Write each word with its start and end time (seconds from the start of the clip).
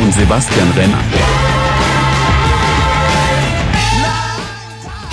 und 0.00 0.12
Sebastian 0.12 0.70
Renner. 0.72 1.02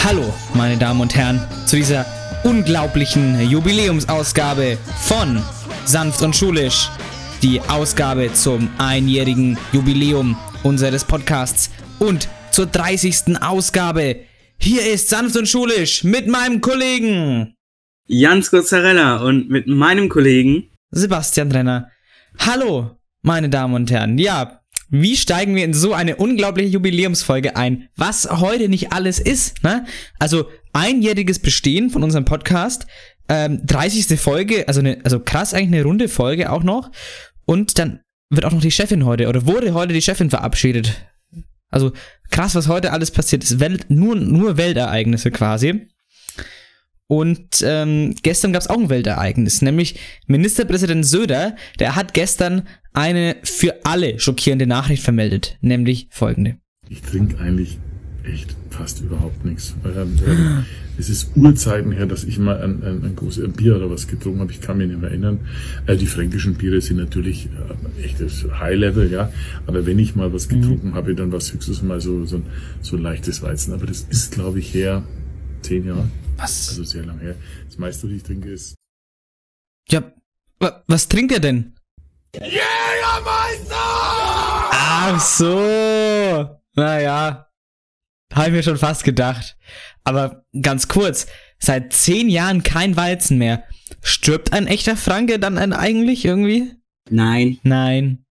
Hallo, 0.03 0.33
meine 0.53 0.77
Damen 0.77 1.01
und 1.01 1.15
Herren, 1.15 1.41
zu 1.65 1.75
dieser 1.75 2.05
unglaublichen 2.43 3.49
Jubiläumsausgabe 3.49 4.77
von 5.01 5.41
Sanft 5.85 6.21
und 6.21 6.35
Schulisch. 6.35 6.89
Die 7.41 7.59
Ausgabe 7.61 8.31
zum 8.33 8.69
einjährigen 8.77 9.57
Jubiläum 9.71 10.37
unseres 10.63 11.03
Podcasts 11.03 11.71
und 11.99 12.27
zur 12.51 12.67
30. 12.67 13.41
Ausgabe. 13.41 14.21
Hier 14.57 14.85
ist 14.91 15.09
Sanft 15.09 15.35
und 15.35 15.47
Schulisch 15.47 16.03
mit 16.03 16.27
meinem 16.27 16.61
Kollegen 16.61 17.55
Jans 18.07 18.51
Gozzarella 18.51 19.17
und 19.17 19.49
mit 19.49 19.67
meinem 19.67 20.09
Kollegen 20.09 20.69
Sebastian 20.91 21.51
Renner. 21.51 21.89
Hallo, 22.37 22.97
meine 23.23 23.49
Damen 23.49 23.73
und 23.73 23.89
Herren. 23.89 24.19
Ja, 24.19 24.61
wie 24.89 25.17
steigen 25.17 25.55
wir 25.55 25.65
in 25.65 25.73
so 25.73 25.93
eine 25.93 26.15
unglaubliche 26.17 26.69
Jubiläumsfolge 26.69 27.55
ein? 27.55 27.89
Was 27.95 28.29
heute 28.29 28.69
nicht 28.69 28.93
alles 28.93 29.19
ist, 29.19 29.63
ne? 29.63 29.85
Also 30.19 30.49
einjähriges 30.73 31.39
Bestehen 31.39 31.89
von 31.89 32.03
unserem 32.03 32.25
Podcast, 32.25 32.85
ähm, 33.29 33.65
30. 33.65 34.19
Folge, 34.19 34.67
also 34.67 34.81
eine, 34.81 34.99
also 35.03 35.19
krass 35.19 35.53
eigentlich 35.53 35.79
eine 35.79 35.83
runde 35.83 36.07
Folge 36.07 36.51
auch 36.51 36.63
noch. 36.63 36.91
Und 37.45 37.79
dann 37.79 38.01
wird 38.29 38.45
auch 38.45 38.51
noch 38.51 38.61
die 38.61 38.71
Chefin 38.71 39.05
heute 39.05 39.27
oder 39.27 39.45
wurde 39.45 39.73
heute 39.73 39.93
die 39.93 40.01
Chefin 40.01 40.29
verabschiedet. 40.29 40.93
Also 41.69 41.91
krass, 42.29 42.55
was 42.55 42.67
heute 42.67 42.91
alles 42.91 43.11
passiert 43.11 43.43
ist. 43.43 43.59
Welt, 43.59 43.85
nur, 43.89 44.15
nur 44.15 44.57
Weltereignisse 44.57 45.31
quasi. 45.31 45.87
Und 47.07 47.63
ähm, 47.63 48.15
gestern 48.23 48.51
gab 48.51 48.61
es 48.61 48.67
auch 48.67 48.79
ein 48.79 48.89
Weltereignis, 48.89 49.61
nämlich 49.61 49.99
Ministerpräsident 50.25 51.05
Söder, 51.05 51.55
der 51.79 51.95
hat 51.95 52.13
gestern 52.13 52.63
eine 52.93 53.35
für 53.43 53.85
alle 53.85 54.19
schockierende 54.19 54.65
Nachricht 54.65 55.03
vermeldet, 55.03 55.57
nämlich 55.61 56.07
folgende. 56.09 56.57
Ich 56.89 57.01
trinke 57.01 57.39
eigentlich 57.39 57.77
echt 58.23 58.55
fast 58.69 59.01
überhaupt 59.01 59.45
nichts. 59.45 59.75
Ähm, 59.85 60.15
ähm, 60.25 60.65
es 60.97 61.09
ist 61.09 61.35
Urzeiten 61.35 61.91
her, 61.91 62.05
dass 62.05 62.23
ich 62.23 62.39
mal 62.39 62.61
ein, 62.61 62.83
ein, 62.83 63.03
ein 63.03 63.15
großes 63.15 63.53
Bier 63.53 63.75
oder 63.75 63.89
was 63.89 64.07
getrunken 64.07 64.39
habe. 64.39 64.51
Ich 64.51 64.61
kann 64.61 64.77
mich 64.77 64.87
nicht 64.87 64.99
mehr 64.99 65.09
erinnern. 65.09 65.39
Äh, 65.85 65.97
die 65.97 66.07
fränkischen 66.07 66.55
Biere 66.55 66.81
sind 66.81 66.97
natürlich 66.97 67.47
äh, 67.47 68.03
echtes 68.03 68.45
High-Level, 68.59 69.11
ja. 69.11 69.31
Aber 69.67 69.85
wenn 69.85 69.99
ich 69.99 70.15
mal 70.15 70.33
was 70.33 70.47
getrunken 70.47 70.89
mhm. 70.89 70.95
habe, 70.95 71.15
dann 71.15 71.31
war 71.31 71.37
es 71.37 71.53
höchstens 71.53 71.81
mal 71.81 72.01
so, 72.01 72.25
so, 72.25 72.37
ein, 72.37 72.43
so 72.81 72.97
ein 72.97 73.03
leichtes 73.03 73.41
Weizen. 73.41 73.73
Aber 73.73 73.85
das 73.85 74.05
ist, 74.09 74.31
glaube 74.31 74.59
ich, 74.59 74.73
her 74.73 75.03
zehn 75.61 75.85
Jahre. 75.85 76.07
Was? 76.37 76.69
Also 76.69 76.83
sehr 76.83 77.05
lang 77.05 77.19
her. 77.19 77.35
Das 77.65 77.77
meiste, 77.77 78.07
was 78.07 78.13
ich 78.13 78.23
trinke, 78.23 78.49
ist. 78.49 78.75
Ja, 79.89 80.11
was 80.87 81.07
trinkt 81.07 81.31
er 81.31 81.39
denn? 81.39 81.75
Jägermeister! 82.35 83.75
Ach 84.71 85.19
so. 85.19 86.59
Naja. 86.75 87.49
Habe 88.33 88.47
ich 88.47 88.53
mir 88.53 88.63
schon 88.63 88.77
fast 88.77 89.03
gedacht. 89.03 89.55
Aber 90.03 90.45
ganz 90.61 90.87
kurz, 90.87 91.27
seit 91.59 91.93
zehn 91.93 92.27
Jahren 92.29 92.63
kein 92.63 92.97
Weizen 92.97 93.37
mehr. 93.37 93.63
Stirbt 94.01 94.51
ein 94.51 94.67
echter 94.67 94.97
Franke 94.97 95.39
dann 95.39 95.57
eigentlich 95.73 96.25
irgendwie? 96.25 96.73
Nein. 97.09 97.59
Nein. 97.63 98.24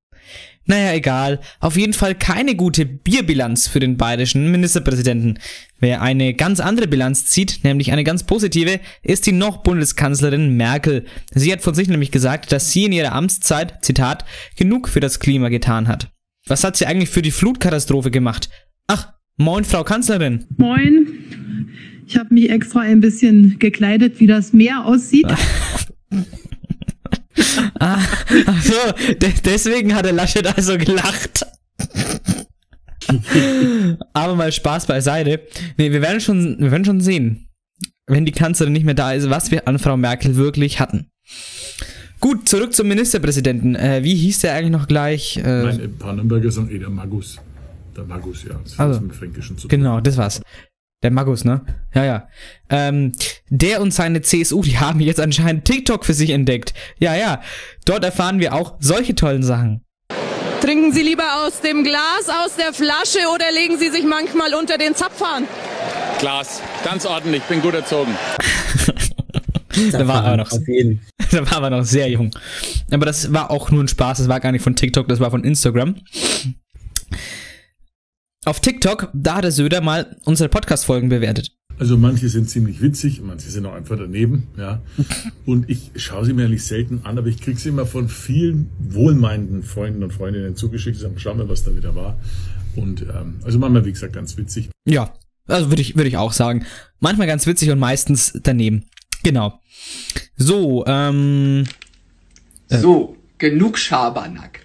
Naja, 0.66 0.94
egal. 0.94 1.41
Auf 1.60 1.76
jeden 1.76 1.92
Fall 1.92 2.14
keine 2.14 2.54
gute 2.54 2.86
Bierbilanz 2.86 3.69
für 3.69 3.80
den 3.80 3.97
bayerischen 3.97 4.50
Ministerpräsidenten. 4.50 5.38
Wer 5.78 6.00
eine 6.00 6.32
ganz 6.32 6.60
andere 6.60 6.88
Bilanz 6.88 7.26
zieht, 7.26 7.60
nämlich 7.64 7.92
eine 7.92 8.04
ganz 8.04 8.25
positive, 8.25 8.80
ist 9.02 9.26
die 9.26 9.32
noch 9.32 9.58
Bundeskanzlerin 9.58 10.56
Merkel. 10.56 11.04
Sie 11.34 11.52
hat 11.52 11.60
von 11.60 11.75
sich 11.75 11.88
nämlich 11.88 12.10
gesagt, 12.10 12.50
dass 12.52 12.72
sie 12.72 12.84
in 12.84 12.92
ihrer 12.92 13.12
Amtszeit, 13.12 13.84
Zitat, 13.84 14.25
genug 14.56 14.88
für 14.88 15.00
das 15.00 15.20
Klima 15.20 15.50
getan 15.50 15.86
hat. 15.86 16.10
Was 16.47 16.64
hat 16.64 16.76
sie 16.76 16.86
eigentlich 16.86 17.10
für 17.10 17.22
die 17.22 17.31
Flutkatastrophe 17.31 18.10
gemacht? 18.10 18.48
Ach, 18.86 19.12
moin, 19.36 19.64
Frau 19.64 19.84
Kanzlerin. 19.84 20.46
Moin. 20.56 21.08
Ich 22.06 22.16
habe 22.16 22.32
mich 22.32 22.50
extra 22.50 22.81
ein 22.81 23.00
bisschen 23.00 23.58
gekleidet, 23.58 24.20
wie 24.20 24.26
das 24.26 24.52
Meer 24.52 24.84
aussieht. 24.84 25.26
ah, 27.80 27.98
so, 28.62 29.12
de 29.14 29.32
deswegen 29.44 29.94
hat 29.94 30.04
der 30.04 30.12
Laschet 30.12 30.46
also 30.46 30.78
gelacht. 30.78 31.46
Aber 34.12 34.34
mal 34.34 34.52
Spaß 34.52 34.86
beiseite. 34.86 35.40
Nee, 35.76 35.92
wir 35.92 36.02
werden 36.02 36.20
schon, 36.20 36.56
wir 36.58 36.70
werden 36.70 36.84
schon 36.84 37.00
sehen, 37.00 37.48
wenn 38.06 38.24
die 38.24 38.32
Kanzlerin 38.32 38.72
nicht 38.72 38.84
mehr 38.84 38.94
da 38.94 39.12
ist, 39.12 39.28
was 39.30 39.50
wir 39.50 39.68
an 39.68 39.78
Frau 39.78 39.96
Merkel 39.96 40.36
wirklich 40.36 40.80
hatten. 40.80 41.10
Gut, 42.20 42.48
zurück 42.48 42.72
zum 42.72 42.88
Ministerpräsidenten. 42.88 43.74
Äh, 43.74 44.02
wie 44.02 44.14
hieß 44.14 44.40
der 44.40 44.54
eigentlich 44.54 44.70
noch 44.70 44.88
gleich? 44.88 45.36
Äh, 45.36 45.42
Nein, 45.42 45.80
in 45.80 45.98
Pannenberger 45.98 46.50
sagen 46.50 46.70
eh 46.70 46.78
der 46.78 46.88
Magus. 46.88 47.38
Der 47.96 48.04
Magus, 48.04 48.44
ja. 48.44 48.58
Das 48.62 48.78
also, 48.78 49.00
mit 49.00 49.14
Fränkischen 49.14 49.58
zu 49.58 49.68
tun. 49.68 49.78
Genau, 49.78 50.00
das 50.00 50.16
war's. 50.16 50.40
Der 51.04 51.10
Magus, 51.10 51.44
ne? 51.44 51.60
Ja, 51.94 52.04
ja. 52.06 52.28
Ähm, 52.70 53.12
der 53.50 53.82
und 53.82 53.92
seine 53.92 54.22
CSU, 54.22 54.62
die 54.62 54.78
haben 54.78 55.00
jetzt 55.00 55.20
anscheinend 55.20 55.66
TikTok 55.66 56.03
für 56.03 56.15
sich 56.15 56.31
entdeckt. 56.31 56.72
Ja, 56.98 57.15
ja. 57.15 57.42
Dort 57.84 58.04
erfahren 58.04 58.38
wir 58.38 58.54
auch 58.54 58.76
solche 58.81 59.14
tollen 59.14 59.43
Sachen. 59.43 59.82
Trinken 60.62 60.94
Sie 60.94 61.03
lieber 61.03 61.44
aus 61.44 61.60
dem 61.60 61.84
Glas, 61.84 62.31
aus 62.43 62.56
der 62.56 62.72
Flasche 62.72 63.19
oder 63.34 63.53
legen 63.53 63.78
Sie 63.78 63.91
sich 63.91 64.04
manchmal 64.04 64.54
unter 64.54 64.78
den 64.78 64.94
Zapfhahn? 64.94 65.47
Glas. 66.20 66.62
Ganz 66.82 67.04
ordentlich. 67.04 67.43
Bin 67.43 67.60
gut 67.60 67.75
erzogen. 67.75 68.16
da 69.93 70.09
war 70.09 70.25
er 70.25 70.38
noch, 70.38 70.50
da 71.31 71.50
war 71.50 71.64
er 71.64 71.70
noch 71.70 71.84
sehr 71.84 72.09
jung. 72.09 72.34
Aber 72.91 73.04
das 73.04 73.31
war 73.31 73.50
auch 73.50 73.70
nur 73.70 73.84
ein 73.84 73.88
Spaß. 73.88 74.16
Das 74.16 74.28
war 74.28 74.41
gar 74.41 74.53
nicht 74.53 74.62
von 74.62 74.75
TikTok, 74.75 75.06
das 75.06 75.20
war 75.20 75.31
von 75.31 75.44
Instagram 75.44 75.97
auf 78.44 78.60
TikTok, 78.60 79.10
da 79.15 79.37
hat 79.37 79.44
der 79.44 79.53
Söder 79.53 79.81
mal 79.81 80.16
unsere 80.25 80.49
Podcast-Folgen 80.49 81.09
bewertet. 81.09 81.53
Also 81.78 81.97
manche 81.97 82.28
sind 82.28 82.49
ziemlich 82.49 82.81
witzig, 82.81 83.21
manche 83.21 83.49
sind 83.50 83.66
auch 83.66 83.75
einfach 83.75 83.97
daneben, 83.97 84.49
ja. 84.56 84.81
Und 85.47 85.69
ich 85.69 85.91
schaue 85.97 86.25
sie 86.25 86.32
mir 86.32 86.44
eigentlich 86.44 86.65
selten 86.65 87.00
an, 87.05 87.19
aber 87.19 87.27
ich 87.27 87.41
kriege 87.41 87.59
sie 87.59 87.71
immer 87.71 87.87
von 87.87 88.09
vielen 88.09 88.71
wohlmeinenden 88.78 89.62
Freunden 89.62 90.03
und 90.05 90.12
Freundinnen 90.12 90.55
zugeschickt. 90.55 90.97
Sie 90.97 91.03
sagen, 91.03 91.16
schau 91.19 91.34
mal, 91.34 91.49
was 91.49 91.65
da 91.65 91.75
wieder 91.75 91.94
war. 91.97 92.16
Und 92.77 93.03
ähm, 93.03 93.41
also 93.43 93.59
manchmal, 93.59 93.84
wie 93.84 93.93
gesagt, 93.93 94.12
ganz 94.12 94.37
witzig. 94.37 94.71
Ja, 94.87 95.12
also 95.49 95.71
würde 95.71 95.82
ich, 95.82 95.97
würde 95.97 96.09
ich 96.09 96.16
auch 96.16 96.32
sagen. 96.32 96.65
Manchmal 97.00 97.26
ganz 97.26 97.47
witzig 97.47 97.71
und 97.71 97.78
meistens 97.78 98.38
daneben. 98.43 98.84
Genau. 99.22 99.61
So, 100.37 100.84
ähm. 100.87 101.65
Äh, 102.69 102.78
so, 102.78 103.16
genug 103.38 103.78
Schabernack. 103.78 104.61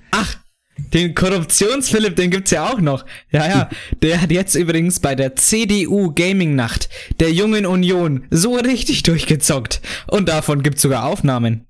Den 0.93 1.13
Korruptionsphilipp, 1.13 2.15
den 2.15 2.31
gibt's 2.31 2.51
ja 2.51 2.67
auch 2.69 2.79
noch. 2.79 3.05
Ja, 3.31 3.47
ja. 3.47 3.69
Der 4.01 4.21
hat 4.21 4.31
jetzt 4.31 4.55
übrigens 4.55 4.99
bei 4.99 5.15
der 5.15 5.35
CDU 5.35 6.11
Gaming 6.13 6.55
Nacht 6.55 6.89
der 7.19 7.31
Jungen 7.31 7.65
Union 7.65 8.25
so 8.31 8.55
richtig 8.55 9.03
durchgezockt. 9.03 9.81
Und 10.07 10.29
davon 10.29 10.63
gibt's 10.63 10.81
sogar 10.81 11.05
Aufnahmen. 11.05 11.67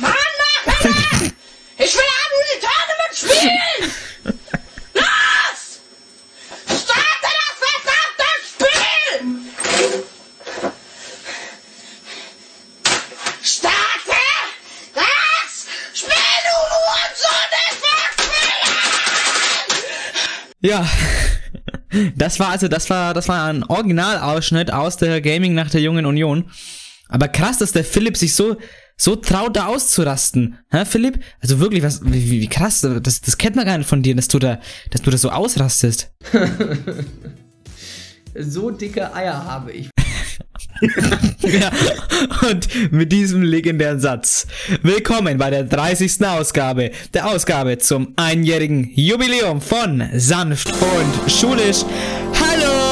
Mann, 0.00 0.12
Mann! 0.66 0.92
Ich 1.80 1.94
will 1.94 2.02
Unreal 2.34 2.60
Tournament 2.60 3.14
spielen! 3.14 3.92
Ja. 20.60 20.86
Das 22.16 22.38
war 22.38 22.50
also, 22.50 22.68
das 22.68 22.90
war, 22.90 23.14
das 23.14 23.28
war 23.28 23.46
ein 23.46 23.64
Originalausschnitt 23.64 24.70
aus 24.70 24.98
der 24.98 25.22
Gaming 25.22 25.54
nach 25.54 25.70
der 25.70 25.80
Jungen 25.80 26.04
Union. 26.04 26.50
Aber 27.08 27.28
krass, 27.28 27.56
dass 27.56 27.72
der 27.72 27.82
Philipp 27.82 28.18
sich 28.18 28.34
so, 28.34 28.58
so 28.98 29.16
traut, 29.16 29.56
da 29.56 29.66
auszurasten. 29.66 30.58
Hä, 30.70 30.84
Philipp? 30.84 31.18
Also 31.40 31.60
wirklich, 31.60 31.82
was, 31.82 32.02
wie, 32.04 32.42
wie 32.42 32.48
krass, 32.48 32.82
das, 32.82 33.22
das 33.22 33.38
kennt 33.38 33.56
man 33.56 33.64
gar 33.64 33.78
nicht 33.78 33.88
von 33.88 34.02
dir, 34.02 34.14
dass 34.14 34.28
du 34.28 34.38
da, 34.38 34.60
dass 34.90 35.00
du 35.00 35.10
da 35.10 35.16
so 35.16 35.30
ausrastest. 35.30 36.12
so 38.38 38.70
dicke 38.70 39.14
Eier 39.14 39.46
habe 39.46 39.72
ich. 39.72 39.88
ja, 41.42 41.70
und 42.50 42.92
mit 42.92 43.12
diesem 43.12 43.42
legendären 43.42 44.00
Satz. 44.00 44.46
Willkommen 44.82 45.38
bei 45.38 45.50
der 45.50 45.64
30. 45.64 46.24
Ausgabe, 46.26 46.90
der 47.14 47.26
Ausgabe 47.26 47.78
zum 47.78 48.12
einjährigen 48.16 48.90
Jubiläum 48.94 49.60
von 49.60 50.08
Sanft 50.14 50.72
und 50.72 51.30
Schulisch. 51.30 51.84
Hallo! 52.34 52.88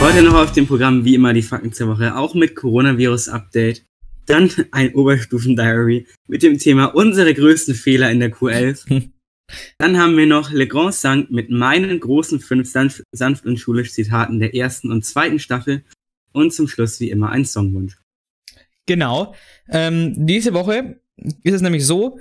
Heute 0.00 0.22
noch 0.22 0.34
auf 0.34 0.52
dem 0.52 0.66
Programm 0.66 1.04
wie 1.06 1.14
immer 1.14 1.32
die 1.32 1.42
Fakten 1.42 1.72
zur 1.72 1.88
Woche, 1.88 2.14
auch 2.14 2.34
mit 2.34 2.54
Coronavirus-Update. 2.54 3.86
Dann 4.26 4.50
ein 4.70 4.94
Oberstufen-Diary 4.94 6.06
mit 6.28 6.42
dem 6.42 6.58
Thema 6.58 6.94
unsere 6.94 7.32
größten 7.32 7.74
Fehler 7.74 8.10
in 8.10 8.20
der 8.20 8.30
Q11. 8.30 9.08
Dann 9.78 9.98
haben 9.98 10.16
wir 10.16 10.26
noch 10.26 10.50
Le 10.50 10.66
Grand 10.66 10.94
Sang 10.94 11.26
mit 11.30 11.50
meinen 11.50 12.00
großen 12.00 12.40
fünf 12.40 12.70
sanft, 12.70 13.02
sanft 13.12 13.46
und 13.46 13.58
schulisch 13.58 13.92
Zitaten 13.92 14.40
der 14.40 14.54
ersten 14.54 14.90
und 14.90 15.04
zweiten 15.04 15.38
Staffel. 15.38 15.84
Und 16.32 16.52
zum 16.52 16.66
Schluss 16.66 16.98
wie 16.98 17.10
immer 17.10 17.30
ein 17.30 17.44
Songwunsch. 17.44 17.96
Genau. 18.86 19.34
Ähm, 19.68 20.26
diese 20.26 20.52
Woche 20.52 21.00
ist 21.42 21.54
es 21.54 21.62
nämlich 21.62 21.86
so, 21.86 22.18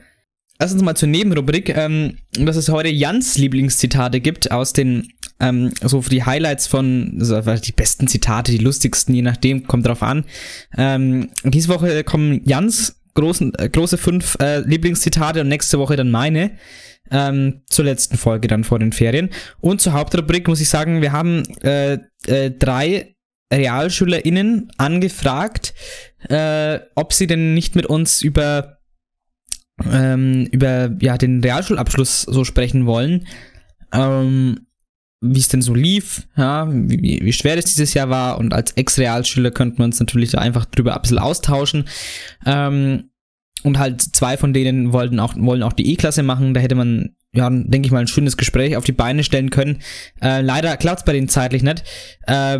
lass 0.59 0.71
uns 0.71 0.83
mal 0.83 0.95
zur 0.95 1.09
Nebenrubrik, 1.09 1.75
ähm, 1.75 2.17
dass 2.33 2.55
es 2.55 2.69
heute 2.69 2.89
Jans 2.89 3.37
Lieblingszitate 3.37 4.21
gibt 4.21 4.51
aus 4.51 4.71
den, 4.71 5.13
ähm, 5.39 5.73
so 5.81 6.01
für 6.01 6.09
die 6.09 6.23
Highlights 6.23 6.67
von, 6.67 7.17
also 7.19 7.41
die 7.41 7.71
besten 7.71 8.07
Zitate, 8.07 8.51
die 8.51 8.59
lustigsten, 8.59 9.15
je 9.15 9.23
nachdem, 9.23 9.67
kommt 9.67 9.87
drauf 9.87 10.03
an. 10.03 10.25
Ähm, 10.77 11.31
diese 11.43 11.69
Woche 11.69 12.03
kommen 12.03 12.41
Jans 12.45 13.01
großen, 13.15 13.53
äh, 13.55 13.69
große 13.69 13.97
fünf 13.97 14.37
äh, 14.39 14.59
Lieblingszitate 14.59 15.41
und 15.41 15.47
nächste 15.47 15.79
Woche 15.79 15.95
dann 15.95 16.11
meine. 16.11 16.51
Ähm, 17.11 17.61
zur 17.67 17.85
letzten 17.85 18.17
Folge 18.17 18.47
dann 18.47 18.63
vor 18.63 18.79
den 18.79 18.91
Ferien. 18.91 19.29
Und 19.59 19.81
zur 19.81 19.93
Hauptrubrik 19.93 20.47
muss 20.47 20.61
ich 20.61 20.69
sagen, 20.69 21.01
wir 21.01 21.11
haben 21.11 21.43
äh, 21.61 21.99
äh, 22.25 22.51
drei 22.51 23.15
RealschülerInnen 23.53 24.71
angefragt, 24.77 25.73
äh, 26.29 26.79
ob 26.95 27.13
sie 27.13 27.27
denn 27.27 27.53
nicht 27.53 27.75
mit 27.75 27.85
uns 27.85 28.21
über, 28.21 28.79
ähm, 29.91 30.47
über 30.51 30.91
ja, 31.01 31.17
den 31.17 31.41
Realschulabschluss 31.41 32.21
so 32.21 32.43
sprechen 32.43 32.85
wollen. 32.85 33.27
Ähm, 33.91 34.67
wie 35.25 35.39
es 35.39 35.47
denn 35.47 35.61
so 35.61 35.73
lief, 35.73 36.27
ja, 36.35 36.67
wie, 36.69 37.21
wie 37.23 37.33
schwer 37.33 37.57
es 37.57 37.65
dieses 37.65 37.93
Jahr 37.93 38.09
war 38.09 38.37
und 38.39 38.53
als 38.53 38.73
Ex-Realschüler 38.73 39.51
könnten 39.51 39.77
wir 39.77 39.85
uns 39.85 39.99
natürlich 39.99 40.37
einfach 40.37 40.65
drüber 40.65 40.95
ein 40.95 41.01
bisschen 41.01 41.19
austauschen. 41.19 41.85
Ähm, 42.45 43.09
und 43.63 43.79
halt 43.79 44.01
zwei 44.01 44.37
von 44.37 44.53
denen 44.53 44.93
wollten 44.93 45.19
auch, 45.19 45.35
wollen 45.37 45.63
auch 45.63 45.73
die 45.73 45.91
E-Klasse 45.91 46.23
machen. 46.23 46.53
Da 46.53 46.61
hätte 46.61 46.75
man, 46.75 47.15
ja, 47.33 47.49
denke 47.49 47.85
ich 47.85 47.91
mal, 47.91 47.99
ein 47.99 48.07
schönes 48.07 48.37
Gespräch 48.37 48.77
auf 48.77 48.85
die 48.85 48.91
Beine 48.91 49.23
stellen 49.23 49.49
können. 49.49 49.81
Äh, 50.21 50.41
leider 50.41 50.75
klappt's 50.77 51.05
bei 51.05 51.13
denen 51.13 51.29
zeitlich 51.29 51.63
nicht. 51.63 51.83
Äh, 52.27 52.59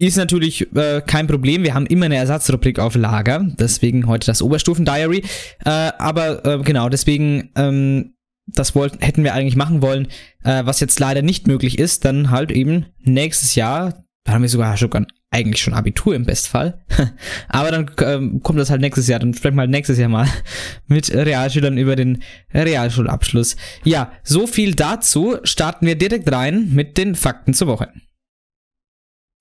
ist 0.00 0.16
natürlich 0.16 0.74
äh, 0.76 1.02
kein 1.04 1.26
Problem. 1.26 1.64
Wir 1.64 1.74
haben 1.74 1.86
immer 1.86 2.06
eine 2.06 2.16
Ersatzrubrik 2.16 2.78
auf 2.78 2.94
Lager. 2.94 3.44
Deswegen 3.58 4.06
heute 4.06 4.26
das 4.26 4.42
Oberstufen-Diary. 4.42 5.24
Äh, 5.64 5.70
aber 5.70 6.44
äh, 6.44 6.58
genau, 6.62 6.88
deswegen, 6.88 7.50
ähm, 7.56 8.14
das 8.46 8.74
wollten, 8.74 9.00
hätten 9.00 9.24
wir 9.24 9.34
eigentlich 9.34 9.56
machen 9.56 9.82
wollen. 9.82 10.06
Äh, 10.44 10.64
was 10.64 10.80
jetzt 10.80 11.00
leider 11.00 11.22
nicht 11.22 11.48
möglich 11.48 11.78
ist, 11.78 12.04
dann 12.04 12.30
halt 12.30 12.52
eben 12.52 12.86
nächstes 13.00 13.56
Jahr. 13.56 14.04
Da 14.24 14.32
haben 14.32 14.42
wir 14.42 14.48
sogar 14.48 14.76
schon 14.76 15.06
eigentlich 15.30 15.62
schon 15.62 15.74
Abitur 15.74 16.14
im 16.14 16.24
Bestfall. 16.24 16.82
Aber 17.48 17.70
dann 17.70 17.90
ähm, 18.00 18.42
kommt 18.42 18.58
das 18.58 18.70
halt 18.70 18.80
nächstes 18.80 19.08
Jahr. 19.08 19.20
Dann 19.20 19.34
sprechen 19.34 19.56
wir 19.56 19.62
halt 19.62 19.70
nächstes 19.70 19.98
Jahr 19.98 20.08
mal 20.08 20.26
mit 20.86 21.12
Realschülern 21.12 21.76
über 21.76 21.96
den 21.96 22.22
Realschulabschluss. 22.52 23.56
Ja, 23.84 24.12
so 24.22 24.46
viel 24.46 24.74
dazu. 24.74 25.36
Starten 25.44 25.86
wir 25.86 25.96
direkt 25.96 26.32
rein 26.32 26.70
mit 26.72 26.96
den 26.98 27.14
Fakten 27.14 27.54
zur 27.54 27.68
Woche. 27.68 27.92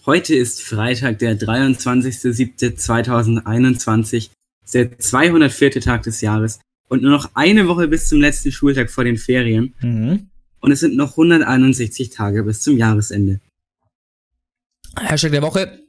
Heute 0.06 0.36
ist 0.36 0.62
Freitag, 0.62 1.20
der 1.20 1.38
23.07.2021, 1.38 4.30
der 4.74 4.98
204. 4.98 5.82
Tag 5.82 6.04
des 6.04 6.22
Jahres 6.22 6.62
und 6.88 7.02
nur 7.02 7.12
noch 7.12 7.32
eine 7.34 7.68
Woche 7.68 7.90
bis 7.90 8.08
zum 8.08 8.22
letzten 8.22 8.54
Schultag 8.54 8.90
vor 8.90 9.04
den 9.04 9.18
Ferien. 9.18 9.74
Mhm. 9.82 10.30
Und 10.60 10.72
es 10.72 10.80
sind 10.80 10.96
noch 10.96 11.12
161 11.12 12.10
Tage 12.12 12.42
bis 12.44 12.62
zum 12.62 12.78
Jahresende. 12.78 13.42
Hashtag 15.00 15.32
der 15.32 15.42
Woche, 15.42 15.80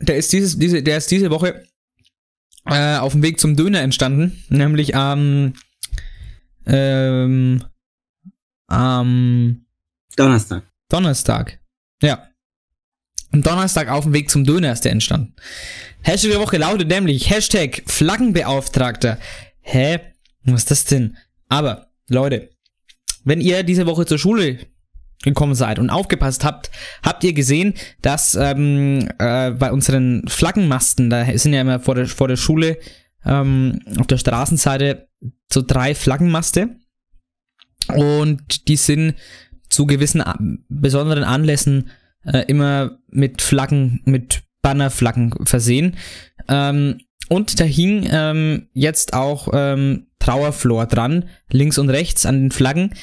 der 0.00 0.16
ist, 0.16 0.32
dieses, 0.32 0.58
diese, 0.58 0.82
der 0.82 0.98
ist 0.98 1.10
diese 1.10 1.30
Woche 1.30 1.64
äh, 2.66 2.96
auf 2.96 3.12
dem 3.12 3.22
Weg 3.22 3.40
zum 3.40 3.56
Döner 3.56 3.80
entstanden, 3.80 4.42
nämlich 4.48 4.94
am 4.94 5.54
ähm, 6.66 7.62
am 8.68 9.66
Donnerstag. 10.16 10.64
Donnerstag. 10.88 11.60
Ja. 12.02 12.28
Am 13.32 13.42
Donnerstag 13.42 13.88
auf 13.88 14.04
dem 14.04 14.12
Weg 14.12 14.30
zum 14.30 14.44
Döner 14.44 14.72
ist 14.72 14.84
der 14.84 14.92
entstanden. 14.92 15.34
Hashtag 16.02 16.32
der 16.32 16.40
Woche 16.40 16.58
lautet 16.58 16.88
nämlich 16.88 17.30
Hashtag 17.30 17.82
Flaggenbeauftragter. 17.86 19.18
Hä? 19.60 20.00
Was 20.44 20.62
ist 20.62 20.70
das 20.70 20.84
denn? 20.84 21.16
Aber, 21.48 21.90
Leute, 22.08 22.50
wenn 23.24 23.40
ihr 23.40 23.62
diese 23.62 23.86
Woche 23.86 24.06
zur 24.06 24.18
Schule 24.18 24.58
gekommen 25.22 25.54
seid 25.54 25.78
und 25.78 25.90
aufgepasst 25.90 26.44
habt, 26.44 26.70
habt 27.02 27.24
ihr 27.24 27.32
gesehen, 27.32 27.74
dass 28.02 28.34
ähm, 28.34 29.08
äh, 29.18 29.50
bei 29.50 29.72
unseren 29.72 30.22
Flaggenmasten, 30.28 31.10
da 31.10 31.24
sind 31.38 31.52
ja 31.52 31.62
immer 31.62 31.80
vor 31.80 31.94
der, 31.94 32.06
vor 32.06 32.28
der 32.28 32.36
Schule 32.36 32.78
ähm, 33.24 33.80
auf 33.98 34.06
der 34.06 34.18
Straßenseite 34.18 35.08
so 35.52 35.62
drei 35.62 35.94
Flaggenmaste 35.94 36.76
und 37.88 38.68
die 38.68 38.76
sind 38.76 39.14
zu 39.68 39.86
gewissen 39.86 40.20
a- 40.20 40.38
besonderen 40.68 41.24
Anlässen 41.24 41.90
äh, 42.24 42.44
immer 42.46 42.98
mit 43.08 43.42
Flaggen, 43.42 44.00
mit 44.04 44.42
Bannerflaggen 44.62 45.32
versehen. 45.44 45.96
Ähm, 46.48 47.00
und 47.28 47.58
da 47.58 47.64
hing 47.64 48.06
ähm, 48.10 48.68
jetzt 48.72 49.14
auch 49.14 49.48
ähm, 49.52 50.06
Trauerflor 50.18 50.86
dran, 50.86 51.28
links 51.50 51.78
und 51.78 51.90
rechts 51.90 52.26
an 52.26 52.40
den 52.40 52.50
Flaggen. 52.50 52.94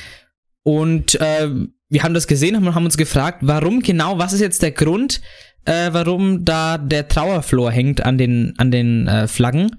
Und 0.63 1.19
äh, 1.19 1.49
wir 1.93 2.01
haben 2.01 2.15
das 2.15 2.25
gesehen 2.25 2.55
und 2.55 2.73
haben 2.73 2.85
uns 2.85 2.97
gefragt, 2.97 3.39
warum 3.41 3.81
genau, 3.81 4.17
was 4.17 4.33
ist 4.33 4.41
jetzt 4.41 4.63
der 4.63 4.71
Grund, 4.71 5.21
äh, 5.65 5.89
warum 5.91 6.43
da 6.43 6.79
der 6.79 7.07
Trauerflor 7.07 7.71
hängt 7.71 8.03
an 8.03 8.17
den, 8.17 8.55
an 8.57 8.71
den 8.71 9.07
äh, 9.07 9.27
Flaggen. 9.27 9.77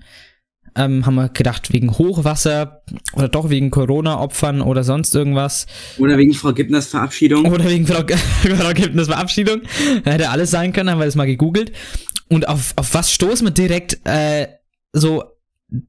Ähm, 0.77 1.07
haben 1.07 1.15
wir 1.17 1.29
gedacht, 1.29 1.73
wegen 1.73 1.91
Hochwasser 1.91 2.83
oder 3.15 3.29
doch 3.29 3.51
wegen 3.51 3.71
Corona-Opfern 3.71 4.61
oder 4.61 4.83
sonst 4.85 5.15
irgendwas. 5.15 5.67
Oder 5.99 6.17
wegen 6.17 6.35
Frau 6.35 6.53
Gittners 6.53 6.89
Verabschiedung. 6.89 7.47
Oder 7.47 7.69
wegen 7.69 7.87
Frau, 7.87 8.05
Frau 8.57 8.73
Gibners 8.73 9.09
Verabschiedung. 9.09 9.63
Hätte 10.05 10.31
alles 10.31 10.51
sein 10.51 10.73
können, 10.73 10.91
haben 10.91 10.99
wir 10.99 11.05
das 11.05 11.17
mal 11.17 11.27
gegoogelt. 11.27 11.73
Und 12.29 12.49
auf, 12.49 12.75
auf 12.77 12.95
was 12.95 13.13
stoßen 13.13 13.47
wir 13.47 13.53
direkt 13.53 14.01
äh, 14.05 14.49
so, 14.93 15.25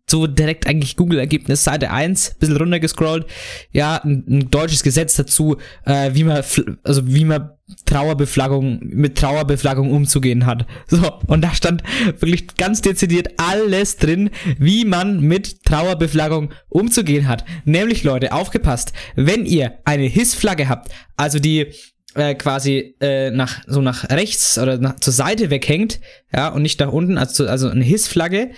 so 0.09 0.27
direkt 0.27 0.67
eigentlich 0.67 0.95
Google-Ergebnis, 0.95 1.63
Seite 1.63 1.91
1, 1.91 2.35
bisschen 2.39 2.57
runtergescrollt. 2.57 3.25
Ja, 3.71 3.97
ein, 4.03 4.23
ein 4.27 4.51
deutsches 4.51 4.83
Gesetz 4.83 5.15
dazu, 5.15 5.57
äh, 5.85 6.11
wie 6.13 6.23
man, 6.23 6.43
also 6.83 7.07
wie 7.07 7.25
man 7.25 7.51
Trauerbeflaggung, 7.85 8.79
mit 8.81 9.17
Trauerbeflaggung 9.17 9.91
umzugehen 9.91 10.45
hat. 10.45 10.65
So, 10.87 11.11
und 11.27 11.41
da 11.41 11.53
stand 11.53 11.83
wirklich 12.19 12.55
ganz 12.57 12.81
dezidiert 12.81 13.29
alles 13.37 13.97
drin, 13.97 14.29
wie 14.59 14.85
man 14.85 15.19
mit 15.19 15.63
Trauerbeflaggung 15.65 16.51
umzugehen 16.69 17.27
hat. 17.27 17.43
Nämlich, 17.65 18.03
Leute, 18.03 18.31
aufgepasst, 18.31 18.93
wenn 19.15 19.45
ihr 19.45 19.79
eine 19.83 20.05
Hissflagge 20.05 20.69
habt, 20.69 20.91
also 21.17 21.39
die 21.39 21.73
äh, 22.13 22.35
quasi 22.35 22.95
äh, 23.01 23.29
nach 23.31 23.61
so 23.67 23.81
nach 23.81 24.09
rechts 24.09 24.57
oder 24.57 24.77
nach, 24.77 24.99
zur 24.99 25.11
Seite 25.11 25.49
weghängt, 25.49 25.99
ja, 26.33 26.47
und 26.49 26.61
nicht 26.61 26.79
nach 26.79 26.91
unten, 26.91 27.17
also, 27.17 27.45
also 27.45 27.67
eine 27.67 27.83
Hissflagge, 27.83 28.51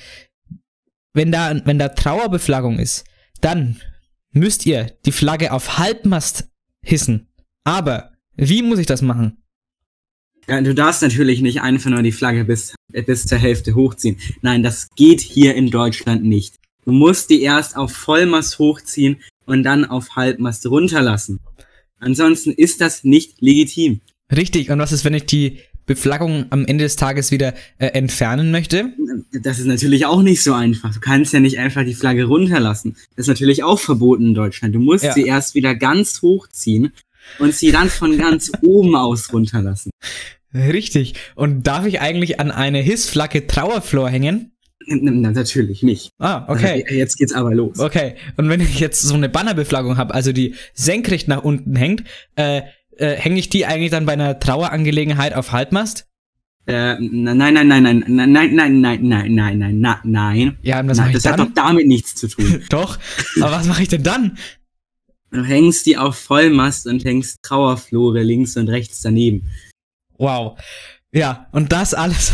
wenn 1.13 1.31
da, 1.31 1.61
wenn 1.65 1.79
da 1.79 1.89
Trauerbeflaggung 1.89 2.79
ist, 2.79 3.05
dann 3.41 3.81
müsst 4.31 4.65
ihr 4.65 4.93
die 5.05 5.11
Flagge 5.11 5.51
auf 5.51 5.77
Halbmast 5.77 6.47
hissen. 6.83 7.27
Aber 7.63 8.13
wie 8.35 8.61
muss 8.61 8.79
ich 8.79 8.85
das 8.85 9.01
machen? 9.01 9.37
Ja, 10.47 10.61
du 10.61 10.73
darfst 10.73 11.01
natürlich 11.01 11.41
nicht 11.41 11.61
einfach 11.61 11.89
nur 11.89 12.01
die 12.01 12.13
Flagge 12.13 12.45
bis, 12.45 12.73
bis 12.87 13.25
zur 13.25 13.37
Hälfte 13.37 13.75
hochziehen. 13.75 14.17
Nein, 14.41 14.63
das 14.63 14.87
geht 14.95 15.19
hier 15.19 15.55
in 15.55 15.69
Deutschland 15.69 16.23
nicht. 16.23 16.55
Du 16.85 16.93
musst 16.93 17.29
die 17.29 17.41
erst 17.41 17.75
auf 17.75 17.91
Vollmast 17.91 18.59
hochziehen 18.59 19.21
und 19.45 19.63
dann 19.63 19.83
auf 19.83 20.15
Halbmast 20.15 20.65
runterlassen. 20.67 21.39
Ansonsten 21.99 22.51
ist 22.51 22.79
das 22.79 23.03
nicht 23.03 23.41
legitim. 23.41 23.99
Richtig, 24.33 24.69
und 24.71 24.79
was 24.79 24.91
ist, 24.91 25.03
wenn 25.03 25.13
ich 25.13 25.25
die 25.25 25.59
Beflaggung 25.87 26.45
am 26.51 26.65
Ende 26.65 26.83
des 26.83 26.95
Tages 26.97 27.31
wieder 27.31 27.53
äh, 27.79 27.87
entfernen 27.87 28.51
möchte? 28.51 28.93
Das 29.41 29.57
ist 29.57 29.65
natürlich 29.65 30.05
auch 30.05 30.21
nicht 30.21 30.43
so 30.43 30.53
einfach. 30.53 30.93
Du 30.93 30.99
kannst 30.99 31.33
ja 31.33 31.39
nicht 31.39 31.57
einfach 31.57 31.83
die 31.83 31.95
Flagge 31.95 32.25
runterlassen. 32.25 32.95
Das 33.15 33.23
ist 33.23 33.29
natürlich 33.29 33.63
auch 33.63 33.79
verboten 33.79 34.27
in 34.27 34.33
Deutschland. 34.35 34.75
Du 34.75 34.79
musst 34.79 35.03
Ja. 35.05 35.13
sie 35.13 35.23
erst 35.25 35.55
wieder 35.55 35.73
ganz 35.73 36.21
hochziehen 36.21 36.91
und 37.39 37.55
sie 37.55 37.71
dann 37.71 37.89
von 37.89 38.17
ganz 38.17 38.51
oben 38.61 38.95
aus 38.95 39.33
runterlassen. 39.33 39.89
Richtig. 40.53 41.15
Und 41.35 41.65
darf 41.67 41.85
ich 41.85 41.99
eigentlich 42.01 42.39
an 42.39 42.51
eine 42.51 42.79
Hissflagge 42.79 43.47
Trauerflor 43.47 44.09
hängen? 44.09 44.51
N- 44.87 45.05
n- 45.07 45.21
Natürlich 45.33 45.83
nicht. 45.83 46.11
Ah, 46.19 46.45
okay. 46.47 46.85
Äh, 46.87 46.95
Jetzt 46.97 47.17
geht's 47.17 47.33
aber 47.33 47.53
los. 47.53 47.79
Okay, 47.79 48.15
und 48.37 48.47
wenn 48.49 48.61
ich 48.61 48.79
jetzt 48.79 49.01
so 49.01 49.13
eine 49.15 49.27
Bannerbeflaggung 49.27 49.97
habe, 49.97 50.13
also 50.13 50.31
die 50.31 50.55
senkrecht 50.73 51.27
nach 51.27 51.43
unten 51.43 51.75
hängt, 51.75 52.03
äh, 52.35 52.61
äh, 52.99 53.15
hänge 53.15 53.39
ich 53.39 53.49
die 53.49 53.65
eigentlich 53.65 53.91
dann 53.91 54.05
bei 54.05 54.13
einer 54.13 54.39
Trauerangelegenheit 54.39 55.33
auf 55.33 55.51
Halbmast? 55.51 56.05
Äh, 56.67 56.97
nein, 56.99 57.37
nein, 57.37 57.53
nein, 57.53 57.67
nein, 57.67 58.03
nein, 58.07 58.31
nein, 58.33 58.33
nein, 58.33 58.81
nein, 58.81 58.81
nein, 58.81 59.35
nein, 59.35 59.57
nein, 59.57 59.79
nein, 59.79 59.99
nein. 60.03 60.57
Ja, 60.61 60.81
und 60.81 60.89
was 60.89 60.97
Nein, 60.97 61.13
das 61.13 61.25
hat 61.25 61.39
doch 61.39 61.47
damit 61.55 61.87
nichts 61.87 62.15
zu 62.15 62.27
tun. 62.27 62.61
Doch, 62.69 62.99
aber 63.41 63.51
was 63.51 63.67
mache 63.67 63.83
ich 63.83 63.87
denn 63.87 64.03
dann? 64.03 64.37
Du 65.31 65.43
hängst 65.43 65.85
die 65.85 65.97
auf 65.97 66.17
Vollmast 66.17 66.87
und 66.87 67.05
hängst 67.05 67.41
Trauerflore 67.41 68.21
links 68.23 68.57
und 68.57 68.67
rechts 68.69 69.01
daneben. 69.01 69.49
Wow. 70.17 70.59
Ja, 71.13 71.47
und 71.51 71.71
das 71.71 71.93
alles 71.93 72.33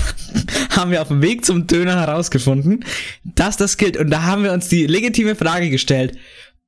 haben 0.72 0.92
wir 0.92 1.02
auf 1.02 1.08
dem 1.10 1.22
Weg 1.22 1.46
zum 1.46 1.68
Döner 1.68 2.00
herausgefunden, 2.00 2.84
dass 3.24 3.58
das 3.58 3.78
gilt. 3.78 3.98
Und 3.98 4.10
da 4.10 4.24
haben 4.24 4.44
wir 4.44 4.52
uns 4.52 4.68
die 4.68 4.88
legitime 4.88 5.36
Frage 5.36 5.70
gestellt, 5.70 6.18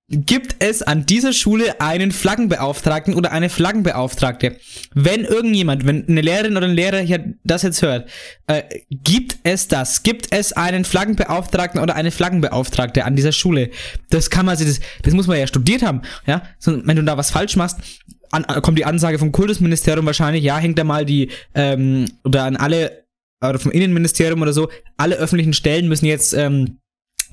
gibt 0.07 0.57
es 0.59 0.83
an 0.83 1.05
dieser 1.05 1.33
Schule 1.33 1.81
einen 1.81 2.11
Flaggenbeauftragten 2.11 3.15
oder 3.15 3.31
eine 3.31 3.49
Flaggenbeauftragte? 3.49 4.57
Wenn 4.93 5.25
irgendjemand, 5.25 5.87
wenn 5.87 6.07
eine 6.07 6.21
Lehrerin 6.21 6.57
oder 6.57 6.67
ein 6.67 6.75
Lehrer 6.75 6.99
hier 6.99 7.33
das 7.43 7.63
jetzt 7.63 7.81
hört, 7.81 8.07
äh, 8.47 8.61
gibt 8.91 9.37
es 9.43 9.67
das? 9.67 10.03
Gibt 10.03 10.27
es 10.31 10.53
einen 10.53 10.85
Flaggenbeauftragten 10.85 11.81
oder 11.81 11.95
eine 11.95 12.11
Flaggenbeauftragte 12.11 13.03
an 13.03 13.15
dieser 13.15 13.31
Schule? 13.31 13.71
Das 14.09 14.29
kann 14.29 14.45
man 14.45 14.57
sich, 14.57 14.67
das, 14.67 14.79
das 15.01 15.13
muss 15.13 15.27
man 15.27 15.39
ja 15.39 15.47
studiert 15.47 15.81
haben, 15.81 16.01
ja? 16.27 16.43
Wenn 16.65 16.97
du 16.97 17.03
da 17.03 17.17
was 17.17 17.31
falsch 17.31 17.55
machst, 17.55 17.79
an, 18.31 18.45
kommt 18.61 18.77
die 18.77 18.85
Ansage 18.85 19.17
vom 19.17 19.31
Kultusministerium 19.31 20.05
wahrscheinlich, 20.05 20.43
ja, 20.43 20.57
hängt 20.57 20.77
da 20.77 20.83
mal 20.83 21.05
die, 21.05 21.31
ähm, 21.55 22.05
oder 22.23 22.43
an 22.43 22.57
alle, 22.57 23.05
oder 23.41 23.57
vom 23.57 23.71
Innenministerium 23.71 24.41
oder 24.41 24.53
so, 24.53 24.69
alle 24.97 25.15
öffentlichen 25.15 25.53
Stellen 25.53 25.87
müssen 25.87 26.05
jetzt, 26.05 26.33
ähm, 26.33 26.77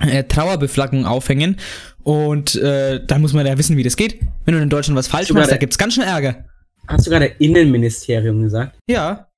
äh, 0.02 0.24
Trauerbeflaggung 0.24 1.06
aufhängen 1.06 1.56
und 2.02 2.54
äh, 2.56 3.04
dann 3.06 3.20
muss 3.20 3.32
man 3.32 3.46
ja 3.46 3.56
wissen, 3.58 3.76
wie 3.76 3.82
das 3.82 3.96
geht. 3.96 4.20
Wenn 4.44 4.54
du 4.54 4.60
in 4.60 4.68
Deutschland 4.70 4.96
was 4.98 5.08
falsch 5.08 5.32
machst, 5.32 5.50
da 5.50 5.56
gibt's 5.56 5.78
ganz 5.78 5.94
schnell 5.94 6.08
Ärger. 6.08 6.44
Hast 6.88 7.06
du 7.06 7.10
gerade 7.10 7.26
Innenministerium 7.26 8.42
gesagt? 8.42 8.76
Ja, 8.88 9.28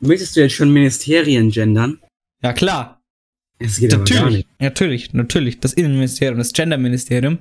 Möchtest 0.00 0.36
du 0.36 0.40
jetzt 0.40 0.52
schon 0.54 0.72
Ministerien 0.72 1.50
gendern? 1.50 1.98
ja 2.42 2.52
klar. 2.52 3.00
Es 3.58 3.78
geht 3.78 3.94
aber 3.94 4.04
gar 4.04 4.16
Natürlich, 4.24 4.36
nicht. 4.36 4.60
natürlich, 4.60 5.12
natürlich. 5.14 5.60
Das 5.60 5.72
Innenministerium, 5.72 6.36
das 6.36 6.52
Genderministerium. 6.52 7.38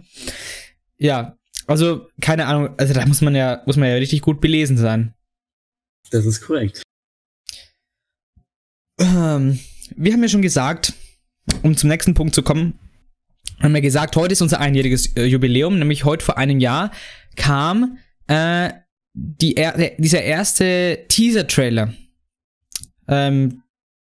Ja, 0.97 1.35
also 1.67 2.07
keine 2.21 2.45
Ahnung, 2.45 2.69
also 2.77 2.93
da 2.93 3.05
muss 3.05 3.19
man 3.19 3.35
ja, 3.35 3.61
muss 3.65 3.75
man 3.75 3.89
ja 3.89 3.95
richtig 3.95 4.21
gut 4.21 4.39
belesen 4.39 4.77
sein. 4.77 5.13
Das 6.11 6.25
ist 6.25 6.39
korrekt. 6.39 6.81
Ähm, 8.99 9.59
wir 9.97 10.13
haben 10.13 10.21
ja 10.23 10.29
schon 10.29 10.41
gesagt, 10.41 10.93
um 11.63 11.75
zum 11.75 11.89
nächsten 11.89 12.13
Punkt 12.13 12.35
zu 12.35 12.43
kommen, 12.43 12.79
haben 13.59 13.73
wir 13.73 13.81
gesagt, 13.81 14.15
heute 14.15 14.33
ist 14.33 14.41
unser 14.41 14.59
einjähriges 14.59 15.15
äh, 15.15 15.25
Jubiläum, 15.25 15.79
nämlich 15.79 16.03
heute 16.03 16.25
vor 16.25 16.37
einem 16.37 16.59
Jahr 16.59 16.91
kam 17.35 17.97
äh, 18.27 18.71
die, 19.13 19.55
er, 19.55 19.91
dieser 19.97 20.21
erste 20.21 21.05
Teaser-Trailer. 21.07 21.93
Ähm, 23.07 23.63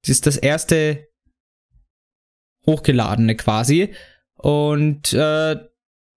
das 0.02 0.10
ist 0.10 0.26
das 0.26 0.36
erste 0.36 1.08
hochgeladene 2.66 3.36
quasi. 3.36 3.94
Und 4.34 5.12
äh, 5.12 5.56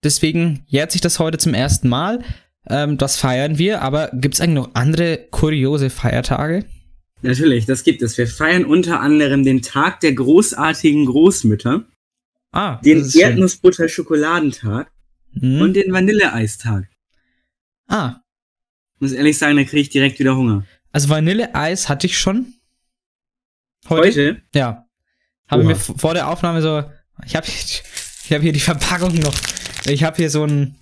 deswegen 0.03 0.63
jährt 0.67 0.91
sich 0.91 1.01
das 1.01 1.19
heute 1.19 1.37
zum 1.37 1.53
ersten 1.53 1.89
Mal. 1.89 2.23
Ähm, 2.67 2.97
das 2.97 3.17
feiern 3.17 3.57
wir, 3.57 3.81
aber 3.81 4.09
gibt 4.13 4.35
es 4.35 4.41
eigentlich 4.41 4.55
noch 4.55 4.75
andere 4.75 5.17
kuriose 5.29 5.89
Feiertage? 5.89 6.65
Natürlich, 7.23 7.65
das 7.65 7.83
gibt 7.83 8.01
es. 8.01 8.17
Wir 8.17 8.27
feiern 8.27 8.65
unter 8.65 8.99
anderem 8.99 9.43
den 9.43 9.61
Tag 9.61 9.99
der 9.99 10.13
großartigen 10.13 11.05
Großmütter, 11.05 11.85
Ah, 12.51 12.77
den. 12.83 13.07
Erdnussbutter-Schokoladentag 13.09 14.87
Mhm. 15.33 15.61
und 15.61 15.73
den 15.73 15.93
Vanilleeistag. 15.93 16.87
Ah, 17.87 18.15
Muss 18.99 19.13
ehrlich 19.13 19.37
sagen, 19.37 19.57
da 19.57 19.63
kriege 19.63 19.81
ich 19.81 19.89
direkt 19.89 20.19
wieder 20.19 20.35
Hunger. 20.35 20.63
also 20.91 21.09
Vanilleeis 21.09 21.89
hatte 21.89 22.05
ich 22.07 22.17
schon. 22.19 22.53
Heute? 23.89 24.41
Ja. 24.53 24.85
Haben 25.47 25.61
Oha. 25.63 25.69
wir 25.69 25.75
v- 25.75 25.95
vor 25.97 26.13
der 26.13 26.27
Aufnahme 26.29 26.61
so. 26.61 26.83
Ich 27.25 27.35
habe 27.35 27.47
ich 27.47 27.83
hab 28.31 28.41
hier 28.41 28.53
die 28.53 28.59
Verpackung 28.59 29.15
noch. 29.15 29.33
Ich 29.85 30.03
habe 30.03 30.17
hier 30.17 30.29
so 30.29 30.45
ein. 30.45 30.75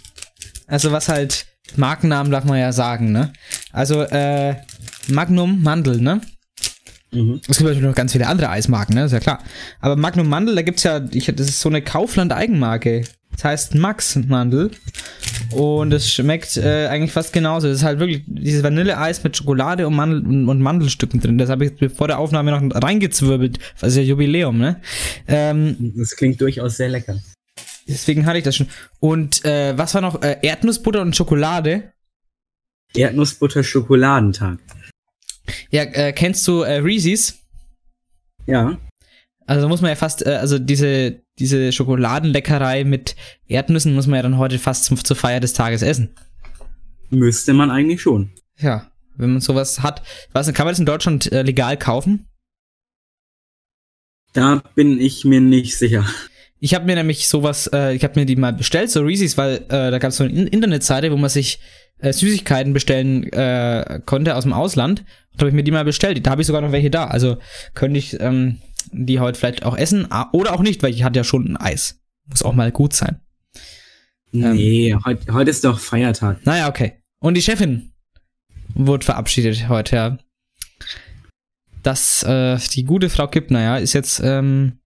Also 0.68 0.92
was 0.92 1.10
halt. 1.10 1.46
Markennamen 1.76 2.32
darf 2.32 2.46
man 2.46 2.58
ja 2.60 2.72
sagen, 2.74 3.12
ne? 3.12 3.32
Also, 3.72 4.02
äh, 4.02 4.56
Magnum 5.08 5.64
Mandel, 5.64 6.02
ne? 6.02 6.22
Mhm. 7.12 7.42
Es 7.48 7.58
gibt 7.58 7.62
natürlich 7.62 7.82
noch 7.82 7.96
ganz 7.96 8.12
viele 8.12 8.28
andere 8.28 8.50
Eismarken, 8.50 8.96
ne? 8.96 9.06
Ist 9.06 9.12
ja 9.12 9.20
klar. 9.20 9.44
Aber 9.80 9.96
Magnum 9.96 10.30
Mandel, 10.30 10.56
da 10.56 10.62
gibt's 10.62 10.84
ja, 10.84 11.02
ich, 11.12 11.26
das 11.26 11.48
ist 11.50 11.62
so 11.62 11.70
eine 11.70 11.82
Kaufland-Eigenmarke. 11.82 13.04
Das 13.32 13.44
heißt 13.44 13.76
Max 13.76 14.16
Mandel. 14.16 14.72
Und 15.52 15.94
es 15.94 16.12
schmeckt 16.12 16.58
äh, 16.58 16.88
eigentlich 16.88 17.12
fast 17.12 17.32
genauso. 17.32 17.68
Es 17.68 17.78
ist 17.78 17.84
halt 17.84 18.00
wirklich 18.00 18.24
dieses 18.28 18.64
Vanilleeis 18.64 19.24
mit 19.24 19.38
Schokolade 19.38 19.88
und, 19.88 19.96
Mandel, 19.96 20.26
und, 20.26 20.60
Mandelstücken 20.62 21.20
drin. 21.20 21.38
Das 21.38 21.50
habe 21.50 21.66
ich 21.66 21.92
vor 21.94 22.08
der 22.08 22.20
Aufnahme 22.20 22.52
noch 22.52 22.84
reingezwirbelt. 22.84 23.58
Das 23.80 23.92
ist 23.92 23.98
ja 23.98 24.04
Jubiläum, 24.04 24.58
ne? 24.58 24.82
Ähm, 25.28 25.94
Das 25.96 26.16
klingt 26.16 26.42
durchaus 26.42 26.78
sehr 26.78 26.90
lecker. 26.90 27.18
deswegen 27.88 28.26
hatte 28.26 28.40
ich 28.40 28.44
das 28.44 28.56
schon. 28.56 28.68
Und 29.00 29.46
äh, 29.46 29.78
was 29.78 29.94
war 29.94 30.02
noch? 30.02 30.22
Äh, 30.22 30.38
Erdnussbutter 30.42 31.02
und 31.02 31.16
Schokolade. 31.16 31.94
Erdnussbutter-Schokoladentag. 32.94 34.58
Ja, 35.72 35.84
äh, 35.84 36.14
kennst 36.14 36.48
du 36.48 36.62
äh, 36.62 36.76
Reese's? 36.76 37.40
Ja. 38.46 38.78
Also 39.46 39.68
muss 39.68 39.82
man 39.82 39.90
ja 39.90 39.96
fast, 39.96 40.26
äh, 40.26 40.36
also 40.36 40.60
diese, 40.60 41.22
diese 41.40 41.72
Schokoladenleckerei 41.72 42.84
mit 42.84 43.16
Erdnüssen 43.48 43.96
muss 43.96 44.08
man 44.08 44.18
ja 44.18 44.24
dann 44.24 44.38
heute 44.38 44.60
fast 44.60 44.86
zum, 44.86 45.04
zur 45.04 45.16
Feier 45.16 45.40
des 45.40 45.54
Tages 45.54 45.82
essen. 45.82 46.14
Müsste 47.10 47.54
man 47.54 47.72
eigentlich 47.72 48.02
schon. 48.02 48.32
Ja, 48.60 48.92
wenn 49.16 49.32
man 49.32 49.42
sowas 49.42 49.82
hat. 49.82 50.04
Was, 50.34 50.52
kann 50.54 50.66
man 50.66 50.74
das 50.74 50.80
in 50.80 50.86
Deutschland 50.86 51.32
äh, 51.32 51.42
legal 51.42 51.78
kaufen? 51.78 52.28
Da 54.34 54.62
bin 54.76 55.00
ich 55.00 55.26
mir 55.26 55.42
nicht 55.42 55.78
sicher. 55.78 56.06
Ich 56.60 56.74
habe 56.74 56.86
mir 56.86 56.96
nämlich 56.96 57.28
sowas, 57.28 57.70
äh, 57.74 57.94
ich 57.96 58.04
habe 58.04 58.20
mir 58.20 58.26
die 58.26 58.36
mal 58.36 58.54
bestellt, 58.54 58.90
so 58.90 59.02
Reese's, 59.02 59.38
weil 59.38 59.66
äh, 59.70 59.92
da 59.92 59.98
gab 59.98 60.10
es 60.10 60.18
so 60.18 60.24
eine 60.24 60.34
In 60.34 60.48
Internetseite, 60.48 61.12
wo 61.12 61.18
man 61.18 61.30
sich 61.30 61.60
äh, 62.00 62.12
Süßigkeiten 62.12 62.74
bestellen 62.74 63.32
äh, 63.32 64.02
konnte 64.06 64.36
aus 64.36 64.44
dem 64.44 64.54
Ausland. 64.54 65.06
Und 65.34 65.40
habe 65.40 65.50
ich 65.50 65.56
mir 65.56 65.64
die 65.64 65.72
mal 65.72 65.86
bestellt. 65.86 66.26
Da 66.26 66.32
habe 66.32 66.42
ich 66.42 66.48
sogar 66.48 66.62
noch 66.62 66.72
welche 66.72 66.90
da. 66.90 67.06
Also 67.06 67.38
könnte 67.74 67.98
ich 67.98 68.20
ähm, 68.20 68.58
die 68.92 69.20
heute 69.20 69.40
vielleicht 69.40 69.64
auch 69.64 69.78
essen 69.78 70.08
oder 70.34 70.54
auch 70.54 70.62
nicht, 70.62 70.84
weil 70.84 70.94
ich 70.94 71.04
hatte 71.04 71.20
ja 71.20 71.24
schon 71.24 71.48
ein 71.48 71.58
Eis. 71.58 72.02
Muss 72.28 72.44
auch 72.44 72.54
mal 72.54 72.72
gut 72.72 72.94
sein. 72.94 73.20
Ähm. 74.34 74.56
Nee, 74.56 74.96
heute, 75.06 75.34
heute 75.34 75.50
ist 75.50 75.64
doch 75.64 75.80
Feiertag. 75.80 76.46
Naja, 76.46 76.68
okay. 76.68 77.02
Und 77.20 77.36
die 77.36 77.42
Chefin 77.42 77.94
wurde 78.74 79.06
verabschiedet 79.06 79.70
heute, 79.70 79.96
ja. 79.96 80.18
Das, 81.84 82.24
äh, 82.24 82.58
die 82.74 82.84
gute 82.84 83.10
Frau 83.10 83.28
Kippner, 83.28 83.62
ja, 83.62 83.78
ist 83.78 83.94
jetzt 83.94 84.22
ähm, 84.24 84.79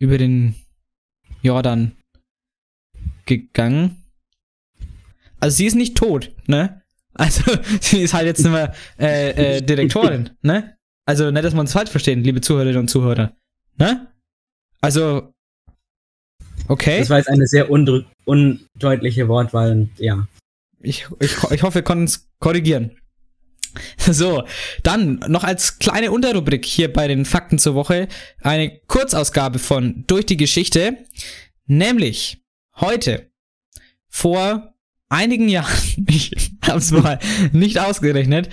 über 0.00 0.18
den 0.18 0.56
Jordan 1.42 1.92
gegangen. 3.26 4.02
Also 5.38 5.56
sie 5.56 5.66
ist 5.66 5.76
nicht 5.76 5.96
tot, 5.96 6.34
ne? 6.46 6.82
Also 7.14 7.42
sie 7.80 8.02
ist 8.02 8.14
halt 8.14 8.26
jetzt 8.26 8.42
nicht 8.42 8.52
mehr 8.52 8.74
äh, 8.98 9.58
äh, 9.58 9.62
Direktorin, 9.66 10.30
ne? 10.42 10.76
Also 11.06 11.30
nicht, 11.30 11.44
dass 11.44 11.54
wir 11.54 11.60
uns 11.60 11.72
falsch 11.72 11.90
verstehen, 11.90 12.22
liebe 12.22 12.40
Zuhörerinnen 12.40 12.80
und 12.80 12.88
Zuhörer. 12.88 13.32
Ne? 13.78 14.12
Also, 14.80 15.32
okay. 16.68 17.00
Das 17.00 17.10
war 17.10 17.18
jetzt 17.18 17.28
eine 17.28 17.46
sehr 17.46 17.70
undeutliche 17.70 19.28
Wortwahl 19.28 19.72
und 19.72 19.98
ja. 19.98 20.28
Ich, 20.78 21.08
ich, 21.18 21.36
ich 21.50 21.62
hoffe, 21.62 21.76
wir 21.76 21.82
konnten 21.82 22.04
es 22.04 22.28
korrigieren. 22.38 22.99
So, 24.10 24.44
dann 24.82 25.24
noch 25.28 25.44
als 25.44 25.78
kleine 25.78 26.10
Unterrubrik 26.10 26.64
hier 26.64 26.92
bei 26.92 27.06
den 27.08 27.24
Fakten 27.24 27.58
zur 27.58 27.74
Woche 27.74 28.08
eine 28.40 28.80
Kurzausgabe 28.86 29.58
von 29.58 30.04
Durch 30.06 30.26
die 30.26 30.36
Geschichte, 30.36 30.98
nämlich 31.66 32.42
heute 32.76 33.30
vor 34.08 34.74
einigen 35.08 35.48
Jahren, 35.48 35.72
ich 36.08 36.52
hab's 36.66 36.90
mal 36.90 37.18
nicht 37.52 37.78
ausgerechnet, 37.78 38.50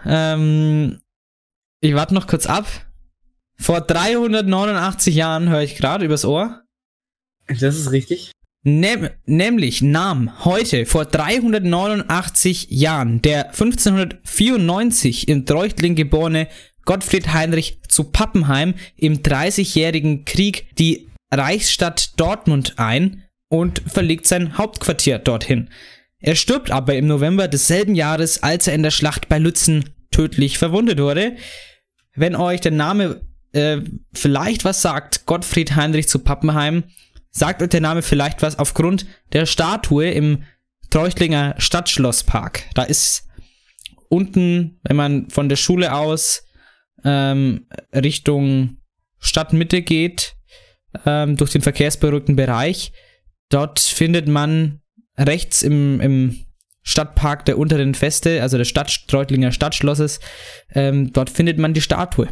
Ähm, 0.05 0.99
ich 1.81 1.93
warte 1.93 2.13
noch 2.13 2.27
kurz 2.27 2.45
ab. 2.45 2.86
Vor 3.59 3.81
389 3.81 5.15
Jahren 5.15 5.49
höre 5.49 5.63
ich 5.63 5.75
gerade 5.75 6.05
übers 6.05 6.25
Ohr. 6.25 6.63
Das 7.47 7.75
ist 7.75 7.91
richtig. 7.91 8.31
Nem, 8.63 9.09
nämlich 9.25 9.81
nahm 9.81 10.43
heute 10.43 10.85
vor 10.85 11.05
389 11.05 12.67
Jahren 12.69 13.21
der 13.21 13.47
1594 13.47 15.27
in 15.27 15.45
Treuchtling 15.45 15.95
geborene 15.95 16.47
Gottfried 16.83 17.33
Heinrich 17.33 17.79
zu 17.87 18.05
Pappenheim 18.05 18.73
im 18.95 19.23
Dreißigjährigen 19.23 20.25
Krieg 20.25 20.75
die 20.77 21.07
Reichsstadt 21.31 22.19
Dortmund 22.19 22.73
ein 22.77 23.23
und 23.49 23.81
verlegt 23.87 24.27
sein 24.27 24.57
Hauptquartier 24.57 25.19
dorthin. 25.19 25.69
Er 26.19 26.35
stirbt 26.35 26.71
aber 26.71 26.95
im 26.95 27.07
November 27.07 27.47
desselben 27.47 27.95
Jahres, 27.95 28.43
als 28.43 28.67
er 28.67 28.73
in 28.73 28.83
der 28.83 28.91
Schlacht 28.91 29.29
bei 29.29 29.37
Lützen 29.37 29.89
tödlich 30.11 30.57
verwundet 30.57 30.99
wurde. 30.99 31.37
Wenn 32.15 32.35
euch 32.35 32.61
der 32.61 32.71
Name 32.71 33.21
äh, 33.53 33.81
vielleicht 34.13 34.65
was 34.65 34.81
sagt, 34.81 35.25
Gottfried 35.25 35.75
Heinrich 35.75 36.07
zu 36.07 36.19
Pappenheim, 36.19 36.83
sagt 37.31 37.61
euch 37.61 37.69
der 37.69 37.81
Name 37.81 38.01
vielleicht 38.01 38.41
was 38.41 38.59
aufgrund 38.59 39.05
der 39.33 39.45
Statue 39.45 40.09
im 40.09 40.43
Treuchtlinger 40.89 41.55
Stadtschlosspark. 41.57 42.63
Da 42.73 42.83
ist 42.83 43.27
unten, 44.09 44.79
wenn 44.83 44.95
man 44.95 45.29
von 45.29 45.49
der 45.49 45.55
Schule 45.57 45.93
aus 45.93 46.43
ähm, 47.03 47.67
Richtung 47.93 48.77
Stadtmitte 49.19 49.81
geht, 49.81 50.35
ähm, 51.05 51.35
durch 51.35 51.51
den 51.51 51.61
verkehrsberuhigten 51.61 52.35
Bereich, 52.35 52.93
dort 53.49 53.79
findet 53.79 54.27
man 54.27 54.81
rechts 55.17 55.63
im, 55.63 55.99
im 55.99 56.45
Stadtpark 56.83 57.43
der 57.45 57.57
unteren 57.57 57.95
Feste, 57.95 58.41
also 58.41 58.57
des 58.57 58.69
Stadt 58.69 59.07
Treutlinger 59.07 59.51
Stadtschlosses. 59.51 60.19
Ähm, 60.73 61.11
dort 61.11 61.29
findet 61.29 61.57
man 61.57 61.73
die 61.73 61.81
Statue. 61.81 62.29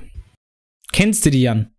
Kennst 0.92 1.26
du 1.26 1.30
die, 1.30 1.42
Jan? 1.42 1.72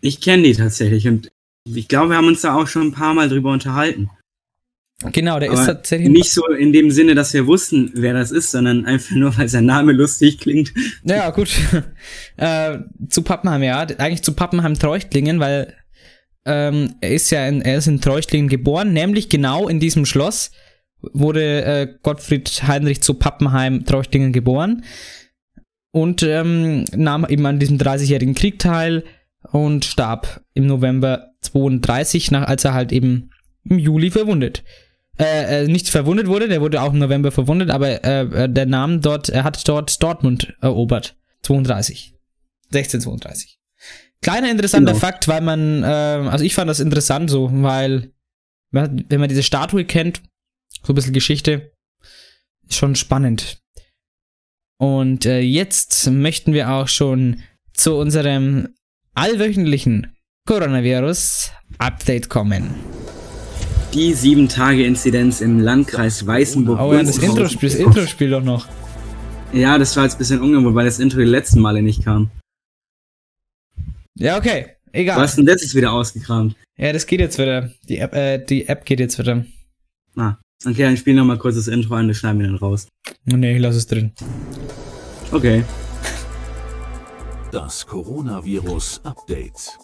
Ich 0.00 0.20
kenne 0.20 0.44
die 0.44 0.54
tatsächlich 0.54 1.08
und 1.08 1.30
ich 1.64 1.88
glaube, 1.88 2.10
wir 2.10 2.16
haben 2.16 2.28
uns 2.28 2.42
da 2.42 2.54
auch 2.54 2.66
schon 2.66 2.88
ein 2.88 2.92
paar 2.92 3.14
Mal 3.14 3.28
drüber 3.28 3.50
unterhalten. 3.50 4.10
Genau, 5.12 5.38
der 5.38 5.52
ist 5.52 5.58
Aber 5.58 5.66
tatsächlich. 5.66 6.08
nicht 6.08 6.30
so 6.30 6.46
in 6.46 6.72
dem 6.72 6.90
Sinne, 6.90 7.14
dass 7.14 7.34
wir 7.34 7.46
wussten, 7.46 7.90
wer 7.94 8.14
das 8.14 8.30
ist, 8.30 8.50
sondern 8.50 8.86
einfach 8.86 9.14
nur, 9.14 9.36
weil 9.36 9.48
sein 9.48 9.66
Name 9.66 9.92
lustig 9.92 10.38
klingt. 10.38 10.72
Ja, 11.04 11.30
gut. 11.30 11.50
äh, 12.36 12.78
zu 13.10 13.20
Pappenheim, 13.22 13.62
ja. 13.62 13.80
Eigentlich 13.80 14.22
zu 14.22 14.32
Pappenheim-Treuchtlingen, 14.32 15.38
weil 15.38 15.74
ähm, 16.46 16.94
er 17.02 17.10
ist 17.10 17.30
ja 17.30 17.46
in, 17.46 17.60
er 17.60 17.76
ist 17.78 17.88
in 17.88 18.00
Treuchtlingen 18.00 18.48
geboren, 18.48 18.94
nämlich 18.94 19.28
genau 19.28 19.68
in 19.68 19.80
diesem 19.80 20.06
Schloss 20.06 20.50
wurde 21.02 21.64
äh, 21.64 21.88
Gottfried 22.02 22.62
Heinrich 22.66 23.02
zu 23.02 23.14
Pappenheim-Treuchtlingen 23.14 24.32
geboren 24.32 24.82
und 25.96 26.22
ähm, 26.22 26.84
nahm 26.94 27.24
eben 27.26 27.46
an 27.46 27.58
diesem 27.58 27.78
30-jährigen 27.78 28.34
Krieg 28.34 28.58
teil 28.58 29.02
und 29.50 29.86
starb 29.86 30.42
im 30.52 30.66
November 30.66 31.30
32, 31.40 32.30
nach, 32.32 32.46
als 32.46 32.66
er 32.66 32.74
halt 32.74 32.92
eben 32.92 33.30
im 33.64 33.78
Juli 33.78 34.10
verwundet. 34.10 34.62
Äh, 35.18 35.64
äh, 35.64 35.68
nicht 35.68 35.88
verwundet 35.88 36.26
wurde, 36.26 36.48
der 36.48 36.60
wurde 36.60 36.82
auch 36.82 36.92
im 36.92 36.98
November 36.98 37.32
verwundet, 37.32 37.70
aber 37.70 38.04
äh, 38.04 38.44
äh, 38.44 38.48
der 38.50 38.66
Name 38.66 38.98
dort, 38.98 39.30
er 39.30 39.44
hat 39.44 39.66
dort 39.66 40.02
Dortmund 40.02 40.54
erobert. 40.60 41.16
32. 41.44 42.12
1632. 42.74 43.58
Kleiner 44.20 44.50
interessanter 44.50 44.92
Genau. 44.92 45.00
Fakt, 45.00 45.28
weil 45.28 45.40
man, 45.40 45.82
äh, 45.82 45.86
also 45.86 46.44
ich 46.44 46.54
fand 46.54 46.68
das 46.68 46.80
interessant 46.80 47.30
so, 47.30 47.48
weil, 47.50 48.12
wenn 48.70 49.06
man 49.18 49.30
diese 49.30 49.42
Statue 49.42 49.86
kennt, 49.86 50.20
so 50.82 50.92
ein 50.92 50.94
bisschen 50.94 51.14
Geschichte, 51.14 51.72
ist 52.68 52.76
schon 52.76 52.96
spannend. 52.96 53.62
Und 54.78 55.24
äh, 55.24 55.40
jetzt 55.40 56.10
möchten 56.10 56.52
wir 56.52 56.70
auch 56.70 56.88
schon 56.88 57.42
zu 57.72 57.94
unserem 57.94 58.68
allwöchentlichen 59.14 60.14
Coronavirus-Update 60.46 62.28
kommen. 62.28 62.74
Die 63.94 64.14
7-Tage-Inzidenz 64.14 65.40
im 65.40 65.60
Landkreis 65.60 66.26
Weißenburg. 66.26 66.78
Oh 66.78 66.92
ja, 66.92 67.02
das 67.02 67.18
Intro 67.18 67.48
spiel, 67.48 67.70
das 67.70 67.78
Intro 67.78 68.06
spiel 68.06 68.30
doch 68.30 68.42
noch. 68.42 68.68
Ja, 69.52 69.78
das 69.78 69.96
war 69.96 70.04
jetzt 70.04 70.16
ein 70.16 70.18
bisschen 70.18 70.40
ungewohnt, 70.40 70.74
weil 70.74 70.84
das 70.84 70.98
Intro 70.98 71.18
die 71.18 71.24
letzten 71.24 71.60
Male 71.60 71.80
nicht 71.80 72.04
kam. 72.04 72.30
Ja, 74.14 74.36
okay. 74.36 74.66
Du 74.92 75.00
Egal. 75.00 75.16
hast 75.16 75.36
denn 75.36 75.46
das 75.46 75.62
jetzt 75.62 75.74
wieder 75.74 75.92
ausgekramt? 75.92 76.56
Ja, 76.76 76.92
das 76.92 77.06
geht 77.06 77.20
jetzt 77.20 77.38
wieder. 77.38 77.70
Die 77.88 77.98
App, 77.98 78.14
äh, 78.14 78.38
die 78.38 78.68
App 78.68 78.84
geht 78.84 79.00
jetzt 79.00 79.18
wieder. 79.18 79.44
Ah, 80.16 80.36
okay, 80.64 80.82
dann 80.82 80.96
spiel 80.96 81.14
noch 81.14 81.24
mal 81.24 81.38
kurz 81.38 81.56
das 81.56 81.68
Intro 81.68 81.94
an, 81.94 82.08
das 82.08 82.18
schneiden 82.18 82.40
wir 82.40 82.46
dann 82.46 82.56
raus. 82.56 82.88
Nee, 83.24 83.56
ich 83.56 83.60
lass 83.60 83.76
es 83.76 83.86
drin. 83.86 84.12
Okay. 85.32 85.64
Das 87.52 87.86
Coronavirus-Update. 87.86 89.78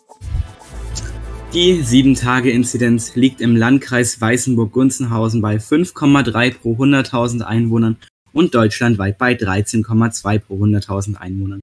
Die 1.52 1.82
7-Tage-Inzidenz 1.82 3.14
liegt 3.14 3.40
im 3.42 3.56
Landkreis 3.56 4.20
Weißenburg-Gunzenhausen 4.20 5.42
bei 5.42 5.56
5,3 5.56 6.54
pro 6.58 6.74
100.000 6.74 7.42
Einwohnern 7.42 7.98
und 8.32 8.54
deutschlandweit 8.54 9.18
bei 9.18 9.34
13,2 9.34 10.38
pro 10.38 10.56
100.000 10.56 11.16
Einwohnern. 11.16 11.60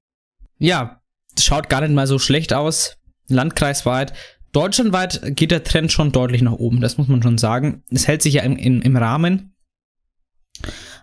Ja, 0.58 1.00
das 1.34 1.44
schaut 1.44 1.68
gar 1.68 1.80
nicht 1.80 1.92
mal 1.92 2.06
so 2.06 2.18
schlecht 2.18 2.52
aus. 2.52 2.96
Landkreisweit. 3.26 4.12
Deutschlandweit 4.52 5.36
geht 5.36 5.50
der 5.50 5.64
Trend 5.64 5.92
schon 5.92 6.12
deutlich 6.12 6.42
nach 6.42 6.52
oben, 6.52 6.80
das 6.80 6.98
muss 6.98 7.08
man 7.08 7.22
schon 7.22 7.38
sagen. 7.38 7.82
Es 7.90 8.08
hält 8.08 8.22
sich 8.22 8.34
ja 8.34 8.42
im, 8.42 8.56
im, 8.56 8.82
im 8.82 8.96
Rahmen. 8.96 9.54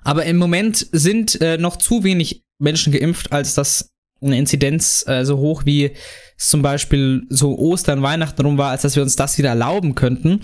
Aber 0.03 0.25
im 0.25 0.38
Moment 0.38 0.88
sind 0.91 1.39
äh, 1.41 1.57
noch 1.57 1.77
zu 1.77 2.03
wenig 2.03 2.43
Menschen 2.60 2.93
geimpft, 2.93 3.31
als 3.31 3.53
dass 3.53 3.89
eine 4.21 4.38
Inzidenz 4.38 5.05
äh, 5.07 5.25
so 5.25 5.38
hoch 5.38 5.65
wie 5.65 5.91
zum 6.38 6.62
Beispiel 6.62 7.25
so 7.29 7.57
Ostern, 7.57 8.01
Weihnachten 8.01 8.41
rum 8.41 8.57
war, 8.57 8.71
als 8.71 8.81
dass 8.81 8.95
wir 8.95 9.03
uns 9.03 9.15
das 9.15 9.38
wieder 9.38 9.49
erlauben 9.49 9.95
könnten. 9.95 10.41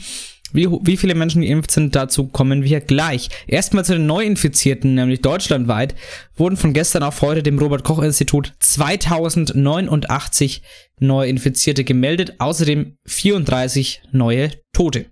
Wie, 0.54 0.70
wie 0.70 0.98
viele 0.98 1.16
Menschen 1.16 1.42
geimpft 1.42 1.72
sind, 1.72 1.96
dazu 1.96 2.28
kommen 2.28 2.64
wir 2.64 2.80
gleich. 2.80 3.30
Erstmal 3.48 3.84
zu 3.84 3.94
den 3.94 4.06
Neuinfizierten, 4.06 4.94
nämlich 4.94 5.22
deutschlandweit, 5.22 5.96
wurden 6.36 6.58
von 6.58 6.74
gestern 6.74 7.02
auf 7.02 7.24
heute 7.24 7.42
dem 7.42 7.58
Robert-Koch-Institut 7.58 8.54
2089 8.60 10.62
Neuinfizierte 11.00 11.84
gemeldet, 11.84 12.36
außerdem 12.38 12.98
34 13.08 14.04
neue 14.12 14.52
Tote. 14.74 15.08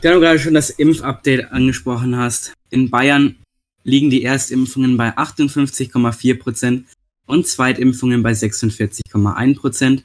Da 0.00 0.14
du 0.14 0.20
gerade 0.20 0.38
schon 0.38 0.54
das 0.54 0.70
Impfupdate 0.70 1.52
angesprochen 1.52 2.16
hast, 2.16 2.54
in 2.70 2.88
Bayern 2.88 3.36
liegen 3.84 4.08
die 4.08 4.24
Erstimpfungen 4.24 4.96
bei 4.96 5.10
58,4% 5.16 6.84
und 7.26 7.46
Zweitimpfungen 7.46 8.22
bei 8.22 8.32
46,1% 8.32 10.02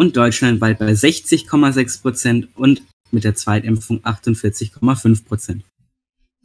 und 0.00 0.16
deutschlandweit 0.16 0.78
bei 0.78 0.92
60,6% 0.92 2.48
und 2.54 2.80
mit 3.10 3.24
der 3.24 3.34
Zweitimpfung 3.34 4.00
48,5%. 4.00 5.60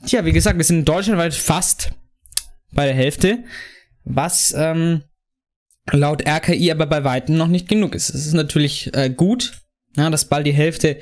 Tja, 0.06 0.26
wie 0.26 0.34
gesagt, 0.34 0.58
wir 0.58 0.66
sind 0.66 0.84
deutschlandweit 0.84 1.34
fast 1.34 1.94
bei 2.74 2.86
der 2.86 2.94
Hälfte, 2.94 3.46
was 4.04 4.54
ähm, 4.58 5.04
laut 5.90 6.28
RKI 6.28 6.70
aber 6.70 6.86
bei 6.86 7.06
Weitem 7.06 7.38
noch 7.38 7.48
nicht 7.48 7.70
genug 7.70 7.96
ist. 7.96 8.10
Es 8.10 8.26
ist 8.26 8.34
natürlich 8.34 8.94
äh, 8.94 9.10
gut, 9.10 9.54
ja, 9.96 10.10
dass 10.10 10.28
bald 10.28 10.46
die 10.46 10.52
Hälfte 10.52 11.00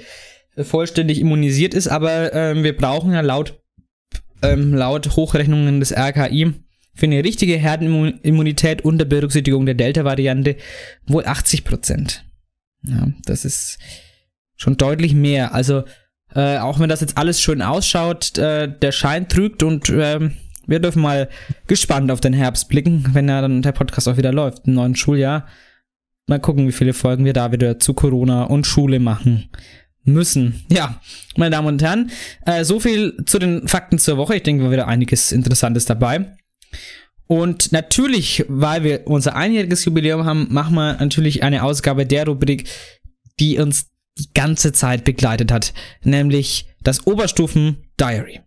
vollständig 0.55 1.19
immunisiert 1.19 1.73
ist, 1.73 1.87
aber 1.87 2.33
ähm, 2.33 2.63
wir 2.63 2.77
brauchen 2.77 3.13
ja 3.13 3.21
laut, 3.21 3.59
ähm, 4.43 4.75
laut 4.75 5.15
Hochrechnungen 5.15 5.79
des 5.79 5.91
RKI 5.91 6.53
für 6.93 7.07
eine 7.07 7.23
richtige 7.23 7.57
Herdenimmunität 7.57 8.85
unter 8.85 9.05
Berücksichtigung 9.05 9.65
der 9.65 9.73
Delta-Variante 9.73 10.55
wohl 11.07 11.25
80 11.25 11.63
Prozent. 11.63 12.23
Ja, 12.84 13.08
das 13.26 13.46
ist 13.46 13.80
schon 14.56 14.78
deutlich 14.78 15.13
mehr. 15.13 15.54
Also 15.54 15.84
äh, 16.36 16.58
auch 16.58 16.80
wenn 16.80 16.89
das 16.89 17.02
jetzt 17.02 17.17
alles 17.17 17.41
schön 17.41 17.62
ausschaut, 17.62 18.38
äh, 18.38 18.67
der 18.67 18.91
Schein 18.91 19.28
trügt 19.28 19.63
und 19.63 19.89
ähm, 19.89 20.34
wir 20.65 20.80
dürfen 20.80 21.02
mal 21.02 21.30
gespannt 21.67 22.12
auf 22.12 22.22
den 22.22 22.34
Herbst 22.34 22.69
blicken, 22.69 23.10
wenn 23.13 23.28
ja 23.28 23.41
dann 23.41 23.62
der 23.62 23.74
Podcast 23.74 24.08
auch 24.08 24.17
wieder 24.17 24.32
läuft, 24.32 24.65
im 24.67 24.74
neuen 24.74 24.96
Schuljahr. 24.96 25.46
Mal 26.28 26.39
gucken, 26.39 26.67
wie 26.67 26.72
viele 26.72 26.93
Folgen 26.93 27.26
wir 27.26 27.34
da 27.34 27.52
wieder 27.52 27.80
zu 27.80 27.93
Corona 27.93 28.43
und 28.43 28.65
Schule 28.65 29.00
machen 29.00 29.50
müssen. 30.06 30.63
Ja, 30.69 31.02
meine 31.36 31.52
Damen 31.52 31.67
und 31.67 31.82
Herren, 31.82 32.12
äh, 32.46 32.63
so 32.63 32.80
viel 32.80 33.17
zu 33.26 33.39
den 33.39 33.67
Fakten 33.67 34.00
zur 34.00 34.17
Woche. 34.17 34.36
Ich 34.36 34.43
denke, 34.43 34.63
war 34.63 34.72
wieder 34.72 34.88
einiges 34.88 35.32
Interessantes 35.32 35.86
dabei. 35.86 36.36
Und 37.27 37.71
natürlich, 37.71 38.45
weil 38.47 38.83
wir 38.83 39.07
unser 39.07 39.36
einjähriges 39.36 39.86
Jubiläum 39.86 40.25
haben, 40.25 40.47
machen 40.49 40.75
wir 40.75 40.97
natürlich 40.99 41.43
eine 41.43 41.63
Ausgabe 41.63 42.05
der 42.05 42.25
Rubrik, 42.27 42.69
die 43.39 43.57
uns 43.59 43.88
die 44.17 44.31
ganze 44.33 44.71
Zeit 44.73 45.03
begleitet 45.05 45.51
hat, 45.51 45.73
nämlich 46.03 46.67
das 46.81 47.07
Oberstufen-Diary. 47.07 48.41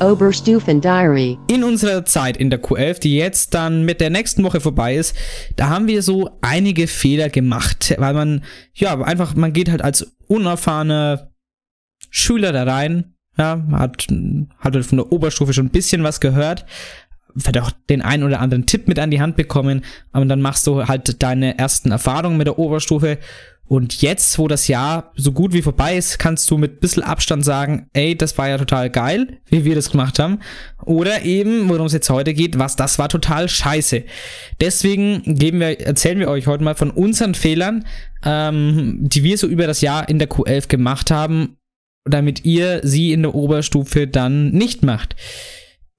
Oberstufen 0.00 0.80
Diary. 0.80 1.36
In 1.48 1.64
unserer 1.64 2.04
Zeit 2.04 2.36
in 2.36 2.50
der 2.50 2.62
Q11, 2.62 3.00
die 3.00 3.16
jetzt 3.16 3.52
dann 3.52 3.84
mit 3.84 4.00
der 4.00 4.10
nächsten 4.10 4.44
Woche 4.44 4.60
vorbei 4.60 4.94
ist, 4.94 5.16
da 5.56 5.70
haben 5.70 5.88
wir 5.88 6.02
so 6.02 6.30
einige 6.40 6.86
Fehler 6.86 7.28
gemacht, 7.30 7.94
weil 7.98 8.14
man, 8.14 8.44
ja, 8.74 8.98
einfach, 9.00 9.34
man 9.34 9.52
geht 9.52 9.68
halt 9.68 9.82
als 9.82 10.16
unerfahrener 10.28 11.32
Schüler 12.10 12.52
da 12.52 12.62
rein, 12.62 13.14
ja, 13.38 13.62
hat, 13.72 14.06
hat 14.58 14.84
von 14.84 14.98
der 14.98 15.12
Oberstufe 15.12 15.52
schon 15.52 15.66
ein 15.66 15.70
bisschen 15.70 16.02
was 16.02 16.20
gehört, 16.20 16.66
vielleicht 17.36 17.60
auch 17.60 17.70
den 17.88 18.02
einen 18.02 18.24
oder 18.24 18.40
anderen 18.40 18.66
Tipp 18.66 18.88
mit 18.88 18.98
an 18.98 19.10
die 19.10 19.20
Hand 19.20 19.36
bekommen, 19.36 19.84
aber 20.12 20.24
dann 20.24 20.40
machst 20.40 20.66
du 20.66 20.86
halt 20.86 21.22
deine 21.22 21.58
ersten 21.58 21.90
Erfahrungen 21.90 22.36
mit 22.36 22.46
der 22.46 22.58
Oberstufe 22.58 23.18
und 23.68 24.00
jetzt, 24.00 24.38
wo 24.38 24.48
das 24.48 24.66
Jahr 24.66 25.12
so 25.14 25.30
gut 25.30 25.52
wie 25.52 25.60
vorbei 25.60 25.98
ist, 25.98 26.18
kannst 26.18 26.50
du 26.50 26.56
mit 26.56 26.80
bisschen 26.80 27.02
Abstand 27.02 27.44
sagen, 27.44 27.86
ey, 27.92 28.16
das 28.16 28.38
war 28.38 28.48
ja 28.48 28.56
total 28.56 28.88
geil, 28.88 29.40
wie 29.46 29.64
wir 29.64 29.74
das 29.74 29.90
gemacht 29.90 30.18
haben. 30.18 30.38
Oder 30.86 31.22
eben, 31.22 31.68
worum 31.68 31.84
es 31.84 31.92
jetzt 31.92 32.08
heute 32.08 32.32
geht, 32.32 32.58
was 32.58 32.76
das 32.76 32.98
war 32.98 33.10
total 33.10 33.46
scheiße. 33.46 34.04
Deswegen 34.62 35.22
geben 35.36 35.60
wir, 35.60 35.80
erzählen 35.80 36.18
wir 36.18 36.28
euch 36.28 36.46
heute 36.46 36.64
mal 36.64 36.76
von 36.76 36.90
unseren 36.90 37.34
Fehlern, 37.34 37.84
ähm, 38.24 39.00
die 39.02 39.22
wir 39.22 39.36
so 39.36 39.46
über 39.46 39.66
das 39.66 39.82
Jahr 39.82 40.08
in 40.08 40.18
der 40.18 40.30
Q11 40.30 40.68
gemacht 40.68 41.10
haben, 41.10 41.57
damit 42.08 42.44
ihr 42.44 42.80
sie 42.82 43.12
in 43.12 43.22
der 43.22 43.34
Oberstufe 43.34 44.06
dann 44.06 44.50
nicht 44.50 44.82
macht. 44.82 45.16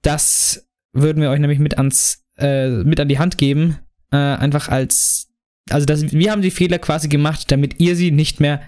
Das 0.02 0.68
würden 0.92 1.22
wir 1.22 1.30
euch 1.30 1.40
nämlich 1.40 1.58
mit 1.58 1.76
ans, 1.78 2.24
äh, 2.38 2.68
mit 2.68 3.00
an 3.00 3.08
die 3.08 3.18
Hand 3.18 3.38
geben, 3.38 3.78
äh, 4.10 4.16
einfach 4.16 4.68
als 4.68 5.30
also 5.70 5.86
das, 5.86 6.12
wir 6.12 6.30
haben 6.32 6.42
die 6.42 6.50
Fehler 6.50 6.78
quasi 6.78 7.08
gemacht, 7.08 7.50
damit 7.50 7.80
ihr 7.80 7.96
sie 7.96 8.10
nicht 8.10 8.40
mehr 8.40 8.62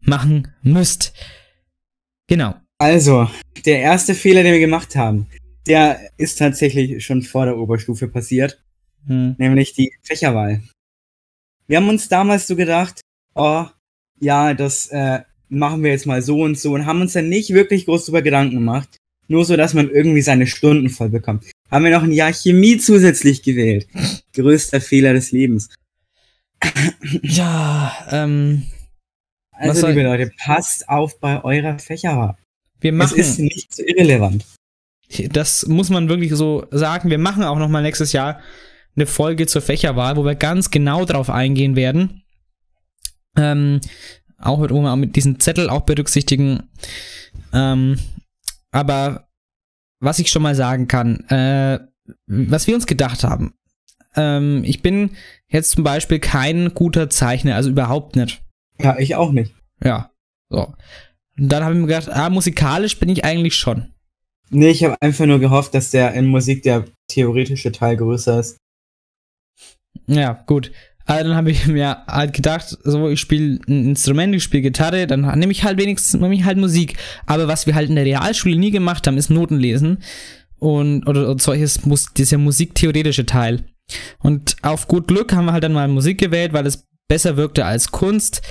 machen 0.00 0.54
müsst. 0.62 1.12
Genau. 2.28 2.54
Also, 2.78 3.28
der 3.64 3.80
erste 3.80 4.14
Fehler, 4.14 4.42
den 4.42 4.52
wir 4.52 4.60
gemacht 4.60 4.96
haben, 4.96 5.26
der 5.66 5.98
ist 6.16 6.38
tatsächlich 6.38 7.04
schon 7.04 7.22
vor 7.22 7.46
der 7.46 7.58
Oberstufe 7.58 8.08
passiert, 8.08 8.62
Hm. 9.06 9.34
nämlich 9.38 9.72
die 9.72 9.92
Fächerwahl. 10.02 10.62
Wir 11.66 11.78
haben 11.78 11.88
uns 11.88 12.08
damals 12.08 12.46
so 12.46 12.54
gedacht, 12.56 13.00
oh, 13.34 13.66
ja, 14.20 14.54
das 14.54 14.88
äh, 14.88 15.20
machen 15.48 15.82
wir 15.82 15.90
jetzt 15.90 16.06
mal 16.06 16.22
so 16.22 16.42
und 16.42 16.58
so 16.58 16.74
und 16.74 16.86
haben 16.86 17.00
uns 17.00 17.12
dann 17.12 17.28
nicht 17.28 17.50
wirklich 17.50 17.86
groß 17.86 18.06
drüber 18.06 18.22
Gedanken 18.22 18.54
gemacht. 18.56 18.88
Nur 19.28 19.44
so, 19.44 19.56
dass 19.56 19.74
man 19.74 19.90
irgendwie 19.90 20.22
seine 20.22 20.46
Stunden 20.46 20.88
voll 20.88 21.08
bekommt. 21.08 21.44
Haben 21.70 21.84
wir 21.84 21.90
noch 21.90 22.04
ein 22.04 22.12
Jahr 22.12 22.32
Chemie 22.32 22.78
zusätzlich 22.78 23.42
gewählt. 23.42 23.88
Größter 24.34 24.80
Fehler 24.80 25.14
des 25.14 25.32
Lebens. 25.32 25.68
Ja, 27.22 27.92
ähm, 28.10 28.62
Was 29.58 29.70
Also, 29.70 29.88
liebe 29.88 30.02
Leute, 30.02 30.30
passt 30.44 30.88
auf 30.88 31.18
bei 31.18 31.42
eurer 31.44 31.78
Fächerwahl. 31.78 32.36
wir 32.80 32.92
Es 32.92 32.96
machen. 32.96 33.18
ist 33.18 33.38
nicht 33.38 33.74
so 33.74 33.82
irrelevant. 33.84 34.44
das 35.30 35.66
muss 35.66 35.90
man 35.90 36.08
wirklich 36.08 36.32
so 36.32 36.66
sagen. 36.70 37.10
Wir 37.10 37.18
machen 37.18 37.42
auch 37.42 37.58
noch 37.58 37.68
mal 37.68 37.82
nächstes 37.82 38.12
Jahr 38.12 38.40
eine 38.94 39.06
Folge 39.06 39.46
zur 39.46 39.60
Fächerwahl, 39.62 40.16
wo 40.16 40.24
wir 40.24 40.34
ganz 40.34 40.70
genau 40.70 41.04
drauf 41.04 41.30
eingehen 41.30 41.76
werden. 41.76 42.22
Ähm, 43.36 43.80
auch 44.38 44.58
mit, 44.58 44.72
auch 44.72 44.96
mit 44.96 45.16
diesen 45.16 45.40
Zettel 45.40 45.70
auch 45.70 45.82
berücksichtigen. 45.82 46.68
Ähm, 47.52 47.98
aber 48.70 49.28
was 50.00 50.18
ich 50.18 50.30
schon 50.30 50.42
mal 50.42 50.54
sagen 50.54 50.88
kann, 50.88 51.20
äh, 51.28 51.80
was 52.26 52.66
wir 52.66 52.74
uns 52.74 52.86
gedacht 52.86 53.24
haben. 53.24 53.54
Ähm, 54.14 54.62
ich 54.64 54.82
bin 54.82 55.10
jetzt 55.48 55.72
zum 55.72 55.84
Beispiel 55.84 56.18
kein 56.18 56.74
guter 56.74 57.10
Zeichner, 57.10 57.56
also 57.56 57.70
überhaupt 57.70 58.16
nicht. 58.16 58.42
Ja, 58.78 58.98
ich 58.98 59.14
auch 59.14 59.32
nicht. 59.32 59.54
Ja, 59.82 60.10
so. 60.48 60.74
Und 61.38 61.48
dann 61.48 61.64
habe 61.64 61.74
ich 61.74 61.80
mir 61.80 61.86
gedacht, 61.86 62.08
ah, 62.08 62.30
musikalisch 62.30 62.98
bin 62.98 63.08
ich 63.08 63.24
eigentlich 63.24 63.56
schon. 63.56 63.92
Nee, 64.50 64.70
ich 64.70 64.84
habe 64.84 65.00
einfach 65.00 65.26
nur 65.26 65.40
gehofft, 65.40 65.74
dass 65.74 65.90
der 65.90 66.14
in 66.14 66.26
Musik 66.26 66.62
der 66.62 66.84
theoretische 67.08 67.72
Teil 67.72 67.96
größer 67.96 68.40
ist. 68.40 68.58
Ja, 70.06 70.44
gut. 70.46 70.72
Also 71.06 71.28
dann 71.28 71.36
habe 71.36 71.52
ich 71.52 71.66
mir 71.66 72.04
halt 72.08 72.32
gedacht, 72.32 72.76
so, 72.82 73.08
ich 73.08 73.20
spiele 73.20 73.60
ein 73.68 73.90
Instrument, 73.90 74.34
ich 74.34 74.42
spiele 74.42 74.62
Gitarre, 74.64 75.06
dann 75.06 75.22
nehme 75.38 75.52
ich 75.52 75.62
halt 75.62 75.78
wenigstens 75.78 76.20
nehme 76.20 76.34
ich 76.34 76.44
halt 76.44 76.58
Musik. 76.58 76.96
Aber 77.26 77.46
was 77.46 77.66
wir 77.66 77.76
halt 77.76 77.88
in 77.88 77.94
der 77.94 78.04
Realschule 78.04 78.56
nie 78.56 78.72
gemacht 78.72 79.06
haben, 79.06 79.16
ist 79.16 79.30
Noten 79.30 79.56
lesen. 79.56 79.98
Und, 80.58 81.06
oder, 81.06 81.30
oder 81.30 81.38
solches, 81.38 81.84
Mus- 81.86 82.12
dieser 82.16 82.38
musiktheoretische 82.38 83.24
Teil. 83.24 83.64
Und 84.18 84.56
auf 84.62 84.88
gut 84.88 85.06
Glück 85.06 85.32
haben 85.32 85.44
wir 85.44 85.52
halt 85.52 85.62
dann 85.62 85.72
mal 85.72 85.86
Musik 85.86 86.18
gewählt, 86.18 86.52
weil 86.52 86.66
es 86.66 86.86
besser 87.08 87.36
wirkte 87.36 87.64
als 87.64 87.92
Kunst. 87.92 88.42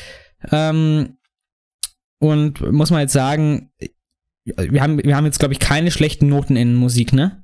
Ähm, 0.51 1.17
und 2.19 2.61
muss 2.71 2.89
man 2.89 3.01
jetzt 3.01 3.13
sagen, 3.13 3.71
wir 4.45 4.81
haben, 4.81 5.03
wir 5.03 5.17
haben 5.17 5.25
jetzt, 5.25 5.39
glaube 5.39 5.53
ich, 5.53 5.59
keine 5.59 5.91
schlechten 5.91 6.29
Noten 6.29 6.55
in 6.55 6.75
Musik, 6.75 7.11
ne? 7.11 7.43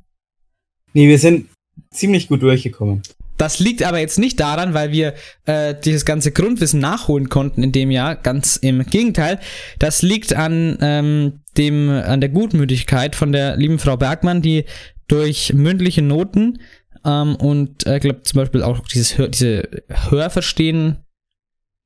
Nee, 0.94 1.10
wir 1.10 1.20
sind 1.20 1.50
ziemlich 1.90 2.28
gut 2.30 2.44
durchgekommen. 2.44 3.02
Das 3.38 3.60
liegt 3.60 3.84
aber 3.84 4.00
jetzt 4.00 4.20
nicht 4.20 4.40
daran, 4.40 4.74
weil 4.74 4.92
wir 4.92 5.14
äh, 5.46 5.74
dieses 5.74 6.06
ganze 6.06 6.32
Grundwissen 6.32 6.80
nachholen 6.80 7.30
konnten 7.30 7.64
in 7.64 7.72
dem 7.72 7.90
Jahr. 7.90 8.16
Ganz 8.16 8.56
im 8.56 8.86
Gegenteil. 8.86 9.40
Das 9.80 10.02
liegt 10.02 10.36
an 10.36 10.78
ähm, 10.82 11.42
dem 11.58 11.90
an 11.90 12.22
der 12.22 12.30
Gutmütigkeit 12.30 13.16
von 13.16 13.32
der 13.32 13.58
lieben 13.58 13.80
Frau 13.80 13.98
Bergmann, 13.98 14.42
die 14.42 14.66
durch 15.08 15.54
mündliche 15.54 16.02
Noten 16.02 16.60
ähm, 17.06 17.36
und 17.36 17.86
äh, 17.88 18.00
glaube 18.00 18.22
zum 18.24 18.38
Beispiel 18.38 18.64
auch 18.64 18.80
dieses 18.88 19.18
Hör, 19.18 19.28
diese 19.28 19.68
Hörverstehen, 19.90 20.98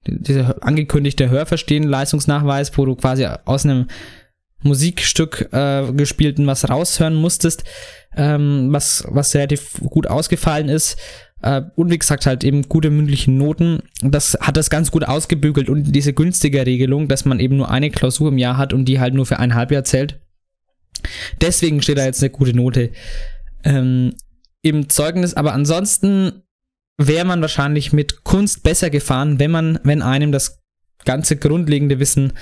dieser 0.08 0.63
angekündigte 0.63 1.29
Hörverstehen-Leistungsnachweis, 1.29 2.77
wo 2.77 2.86
du 2.86 2.95
quasi 2.95 3.25
aus 3.45 3.65
einem 3.65 3.88
Musikstück 4.62 5.49
äh, 5.51 5.91
gespielten 5.93 6.47
was 6.47 6.69
raushören 6.69 7.15
musstest, 7.15 7.63
ähm, 8.15 8.67
was, 8.71 9.05
was 9.08 9.36
relativ 9.36 9.79
gut 9.89 10.08
ausgefallen 10.08 10.69
ist. 10.69 10.97
Äh, 11.45 11.62
und 11.75 11.91
wie 11.91 11.99
gesagt, 11.99 12.25
halt 12.25 12.43
eben 12.43 12.63
gute 12.63 12.89
mündliche 12.89 13.31
Noten. 13.31 13.84
Das 14.01 14.36
hat 14.41 14.58
das 14.58 14.69
ganz 14.69 14.91
gut 14.91 15.05
ausgebügelt 15.05 15.69
und 15.69 15.95
diese 15.95 16.12
günstige 16.12 16.65
Regelung, 16.65 17.08
dass 17.08 17.23
man 17.23 17.39
eben 17.39 17.55
nur 17.55 17.69
eine 17.69 17.91
Klausur 17.91 18.29
im 18.29 18.39
Jahr 18.39 18.58
hat 18.58 18.73
und 18.73 18.86
die 18.86 18.99
halt 18.99 19.13
nur 19.13 19.27
für 19.27 19.39
ein 19.39 19.53
Halbjahr 19.53 19.84
zählt. 19.84 20.19
Deswegen 21.39 21.81
steht 21.81 21.99
da 21.99 22.05
jetzt 22.05 22.23
eine 22.23 22.31
gute 22.31 22.55
Note 22.55 22.89
ähm, 23.63 24.15
im 24.63 24.89
Zeugnis. 24.89 25.36
Aber 25.36 25.53
ansonsten 25.53 26.41
wäre 26.97 27.25
man 27.25 27.41
wahrscheinlich 27.41 27.93
mit 27.93 28.23
Kunst 28.23 28.63
besser 28.63 28.89
gefahren, 28.89 29.39
wenn 29.39 29.51
man, 29.51 29.79
wenn 29.84 30.01
einem 30.01 30.31
das 30.31 30.63
ganze 31.03 31.38
grundlegende 31.38 31.99
Wissen 31.99 32.34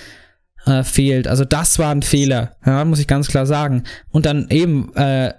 äh, 0.66 0.84
fehlt. 0.84 1.28
Also 1.28 1.44
das 1.44 1.78
war 1.78 1.92
ein 1.92 2.04
Fehler, 2.04 2.56
ja, 2.66 2.86
muss 2.86 3.00
ich 3.00 3.08
ganz 3.08 3.28
klar 3.28 3.46
sagen. 3.46 3.84
Und 4.12 4.26
dann 4.26 4.50
eben 4.50 4.96
äh, 4.96 5.34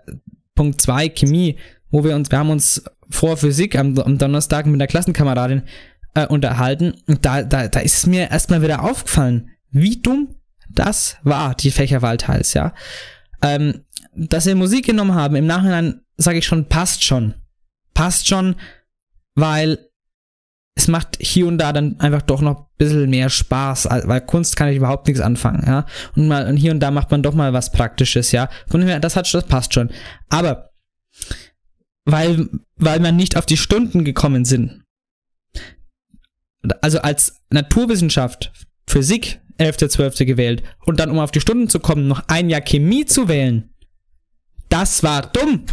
Punkt 0.55 0.83
2, 0.83 1.09
Chemie, 1.09 1.57
wo 1.91 2.05
wir 2.05 2.17
uns, 2.17 2.31
wir 2.31 2.39
haben 2.39 2.51
uns 2.51 2.85
vor 3.11 3.37
Physik 3.37 3.77
am, 3.77 3.99
am 3.99 4.19
Donnerstag 4.19 4.67
mit 4.67 4.75
einer 4.75 4.87
Klassenkameradin 4.87 5.63
äh, 6.15 6.27
unterhalten 6.27 6.95
und 7.07 7.25
da, 7.25 7.43
da, 7.43 7.69
da 7.69 7.81
ist 7.81 7.99
es 7.99 8.07
mir 8.07 8.31
erstmal 8.31 8.63
wieder 8.63 8.83
aufgefallen, 8.83 9.51
wie 9.71 10.01
dumm 10.01 10.35
das 10.71 11.17
war, 11.23 11.55
die 11.55 11.71
Fächerwahl 11.71 12.17
teils, 12.17 12.55
ja. 12.55 12.73
Ähm, 13.43 13.85
dass 14.15 14.47
wir 14.47 14.55
Musik 14.55 14.87
genommen 14.87 15.15
haben, 15.15 15.37
im 15.37 15.47
Nachhinein 15.47 16.01
sage 16.17 16.39
ich 16.39 16.47
schon, 16.47 16.69
passt 16.69 17.03
schon. 17.05 17.35
Passt 17.93 18.29
schon, 18.29 18.57
weil 19.35 19.79
es 20.77 20.89
macht 20.89 21.19
hier 21.21 21.47
und 21.47 21.59
da 21.59 21.73
dann 21.73 22.01
einfach 22.01 22.23
doch 22.23 22.41
noch 22.41 22.59
ein 22.59 22.67
bisschen 22.79 23.11
mehr 23.11 23.31
Spaß, 23.31 23.89
weil 24.05 24.21
Kunst 24.23 24.57
kann 24.57 24.69
ich 24.69 24.77
überhaupt 24.77 25.07
nichts 25.07 25.23
anfangen, 25.23 25.65
ja. 25.67 25.87
Und 26.17 26.27
mal 26.27 26.49
und 26.49 26.57
hier 26.57 26.73
und 26.73 26.81
da 26.81 26.91
macht 26.91 27.11
man 27.11 27.23
doch 27.23 27.35
mal 27.35 27.53
was 27.53 27.71
Praktisches, 27.71 28.33
ja. 28.33 28.49
Von 28.69 28.81
dem 28.81 28.89
her, 28.89 29.01
das 29.01 29.17
hat 29.17 29.33
das 29.33 29.45
passt 29.45 29.75
schon. 29.75 29.91
Aber 30.29 30.71
weil, 32.05 32.49
weil 32.77 33.01
man 33.01 33.17
nicht 33.17 33.37
auf 33.37 33.47
die 33.47 33.57
Stunden 33.57 34.05
gekommen 34.05 34.45
sind. 34.45 34.85
Also 36.81 37.01
als 37.01 37.41
Naturwissenschaft, 37.51 38.53
Physik 38.87 39.41
11.12. 39.59 40.25
gewählt 40.25 40.63
und 40.87 40.99
dann 41.01 41.11
um 41.11 41.19
auf 41.19 41.31
die 41.31 41.41
Stunden 41.41 41.69
zu 41.69 41.79
kommen, 41.81 42.09
noch 42.09 42.25
ein 42.29 42.49
Jahr 42.51 42.61
Chemie 42.61 43.05
zu 43.05 43.29
wählen. 43.29 43.71
Das 44.69 45.03
war 45.03 45.23
dumm. 45.23 45.67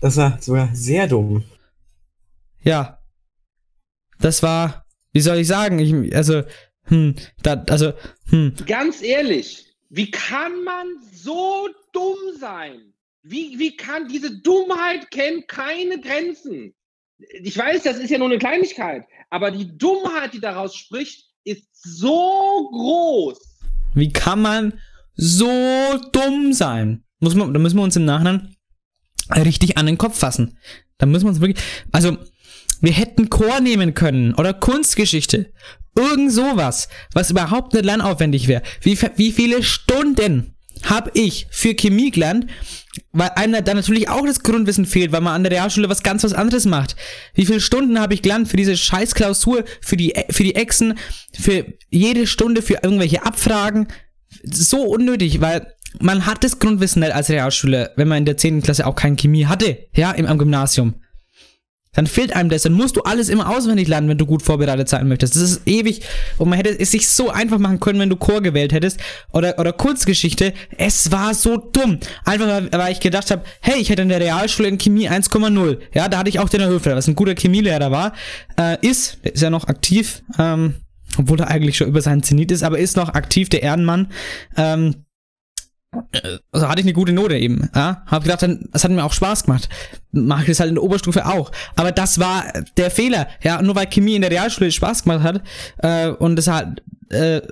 Das 0.00 0.16
war 0.16 0.40
sogar 0.40 0.74
sehr 0.74 1.06
dumm. 1.06 1.44
Ja. 2.62 2.98
Das 4.20 4.42
war, 4.42 4.86
wie 5.12 5.20
soll 5.20 5.38
ich 5.38 5.48
sagen, 5.48 5.78
ich, 5.78 6.14
also, 6.14 6.42
hm, 6.84 7.14
da, 7.42 7.64
also, 7.68 7.92
hm. 8.28 8.54
Ganz 8.66 9.02
ehrlich, 9.02 9.66
wie 9.88 10.10
kann 10.10 10.62
man 10.64 10.86
so 11.12 11.68
dumm 11.92 12.18
sein? 12.38 12.91
Wie, 13.24 13.56
wie 13.58 13.76
kann 13.76 14.08
diese 14.08 14.40
Dummheit 14.40 15.10
kennt 15.12 15.46
keine 15.46 16.00
Grenzen? 16.00 16.74
Ich 17.42 17.56
weiß, 17.56 17.84
das 17.84 17.98
ist 17.98 18.10
ja 18.10 18.18
nur 18.18 18.28
eine 18.28 18.38
Kleinigkeit, 18.38 19.04
aber 19.30 19.52
die 19.52 19.78
Dummheit, 19.78 20.34
die 20.34 20.40
daraus 20.40 20.74
spricht, 20.74 21.26
ist 21.44 21.68
so 21.72 22.68
groß. 22.72 23.38
Wie 23.94 24.12
kann 24.12 24.42
man 24.42 24.80
so 25.14 25.46
dumm 26.10 26.52
sein? 26.52 27.04
Muss 27.20 27.36
man, 27.36 27.54
da 27.54 27.60
müssen 27.60 27.76
wir 27.76 27.84
uns 27.84 27.94
im 27.94 28.06
Nachhinein 28.06 28.56
richtig 29.36 29.78
an 29.78 29.86
den 29.86 29.98
Kopf 29.98 30.18
fassen. 30.18 30.58
Da 30.98 31.06
müssen 31.06 31.26
wir 31.26 31.30
uns 31.30 31.40
wirklich, 31.40 31.64
also, 31.92 32.16
wir 32.80 32.92
hätten 32.92 33.30
Chor 33.30 33.60
nehmen 33.60 33.94
können 33.94 34.34
oder 34.34 34.52
Kunstgeschichte. 34.52 35.52
Irgend 35.94 36.32
sowas, 36.32 36.88
was 37.12 37.30
überhaupt 37.30 37.74
nicht 37.74 37.84
lernaufwendig 37.84 38.48
wäre. 38.48 38.62
Wie, 38.80 38.98
wie 39.16 39.30
viele 39.30 39.62
Stunden 39.62 40.51
habe 40.84 41.10
ich 41.14 41.46
für 41.50 41.74
Chemie 41.74 42.10
gelernt, 42.10 42.46
weil 43.12 43.30
einem 43.36 43.64
da 43.64 43.74
natürlich 43.74 44.08
auch 44.08 44.26
das 44.26 44.42
Grundwissen 44.42 44.86
fehlt, 44.86 45.12
weil 45.12 45.20
man 45.20 45.34
an 45.34 45.42
der 45.42 45.52
Realschule 45.52 45.88
was 45.88 46.02
ganz 46.02 46.24
was 46.24 46.32
anderes 46.32 46.66
macht. 46.66 46.96
Wie 47.34 47.46
viele 47.46 47.60
Stunden 47.60 48.00
habe 48.00 48.14
ich 48.14 48.22
gelernt 48.22 48.48
für 48.48 48.56
diese 48.56 48.76
scheiß 48.76 49.14
Klausur, 49.14 49.64
für 49.80 49.96
die, 49.96 50.14
für 50.30 50.44
die 50.44 50.54
Echsen, 50.54 50.98
für 51.38 51.66
jede 51.90 52.26
Stunde 52.26 52.62
für 52.62 52.80
irgendwelche 52.82 53.24
Abfragen. 53.24 53.88
So 54.44 54.82
unnötig, 54.82 55.40
weil 55.40 55.72
man 56.00 56.26
hat 56.26 56.42
das 56.42 56.58
Grundwissen 56.58 57.00
nicht 57.00 57.14
als 57.14 57.28
Realschule, 57.28 57.92
wenn 57.96 58.08
man 58.08 58.18
in 58.18 58.24
der 58.24 58.36
10. 58.36 58.62
Klasse 58.62 58.86
auch 58.86 58.94
keine 58.94 59.16
Chemie 59.16 59.46
hatte, 59.46 59.86
ja, 59.94 60.10
im, 60.12 60.26
am 60.26 60.38
Gymnasium. 60.38 60.94
Dann 61.94 62.06
fehlt 62.06 62.34
einem 62.34 62.48
das, 62.48 62.62
dann 62.62 62.72
musst 62.72 62.96
du 62.96 63.02
alles 63.02 63.28
immer 63.28 63.50
auswendig 63.54 63.86
lernen, 63.86 64.08
wenn 64.08 64.16
du 64.16 64.24
gut 64.24 64.42
vorbereitet 64.42 64.88
sein 64.88 65.06
möchtest. 65.08 65.36
Das 65.36 65.42
ist 65.42 65.60
ewig 65.66 66.00
und 66.38 66.48
man 66.48 66.56
hätte 66.56 66.70
es 66.70 66.90
sich 66.90 67.06
so 67.06 67.28
einfach 67.28 67.58
machen 67.58 67.80
können, 67.80 67.98
wenn 68.00 68.08
du 68.08 68.16
Chor 68.16 68.40
gewählt 68.40 68.72
hättest 68.72 68.98
oder, 69.30 69.58
oder 69.58 69.74
Kurzgeschichte. 69.74 70.54
Es 70.78 71.12
war 71.12 71.34
so 71.34 71.58
dumm. 71.58 71.98
Einfach 72.24 72.62
weil, 72.72 72.92
ich 72.92 73.00
gedacht 73.00 73.30
habe, 73.30 73.42
hey, 73.60 73.78
ich 73.78 73.90
hätte 73.90 74.00
in 74.00 74.08
der 74.08 74.20
Realschule 74.20 74.68
in 74.68 74.78
Chemie 74.78 75.06
1,0. 75.06 75.78
Ja, 75.92 76.08
da 76.08 76.16
hatte 76.16 76.30
ich 76.30 76.38
auch 76.38 76.48
den 76.48 76.64
Höfler, 76.64 76.96
was 76.96 77.08
ein 77.08 77.14
guter 77.14 77.34
Chemielehrer 77.34 77.90
war. 77.90 78.14
Äh, 78.58 78.78
ist, 78.80 79.18
ist 79.22 79.42
ja 79.42 79.50
noch 79.50 79.68
aktiv, 79.68 80.22
ähm, 80.38 80.76
obwohl 81.18 81.40
er 81.40 81.48
eigentlich 81.48 81.76
schon 81.76 81.88
über 81.88 82.00
seinen 82.00 82.22
Zenit 82.22 82.52
ist, 82.52 82.62
aber 82.62 82.78
ist 82.78 82.96
noch 82.96 83.10
aktiv, 83.10 83.50
der 83.50 83.62
Ehrenmann. 83.62 84.10
Ähm, 84.56 85.04
also 86.52 86.68
hatte 86.68 86.80
ich 86.80 86.86
eine 86.86 86.94
gute 86.94 87.12
Note 87.12 87.36
eben. 87.36 87.68
Ja? 87.74 88.02
Hab 88.06 88.22
gedacht, 88.22 88.42
dann, 88.42 88.68
das 88.72 88.84
hat 88.84 88.90
mir 88.90 89.04
auch 89.04 89.12
Spaß 89.12 89.44
gemacht. 89.44 89.68
Mache 90.12 90.42
ich 90.42 90.48
das 90.48 90.60
halt 90.60 90.68
in 90.68 90.76
der 90.76 90.84
Oberstufe 90.84 91.26
auch. 91.26 91.50
Aber 91.76 91.92
das 91.92 92.18
war 92.18 92.44
der 92.76 92.90
Fehler. 92.90 93.28
Ja, 93.42 93.60
nur 93.62 93.74
weil 93.74 93.86
Chemie 93.86 94.14
in 94.14 94.22
der 94.22 94.30
Realschule 94.30 94.70
Spaß 94.70 95.04
gemacht 95.04 95.22
hat 95.22 95.42
äh, 95.78 96.08
und 96.08 96.38
es 96.38 96.48
hat 96.48 96.82
äh, 97.10 97.42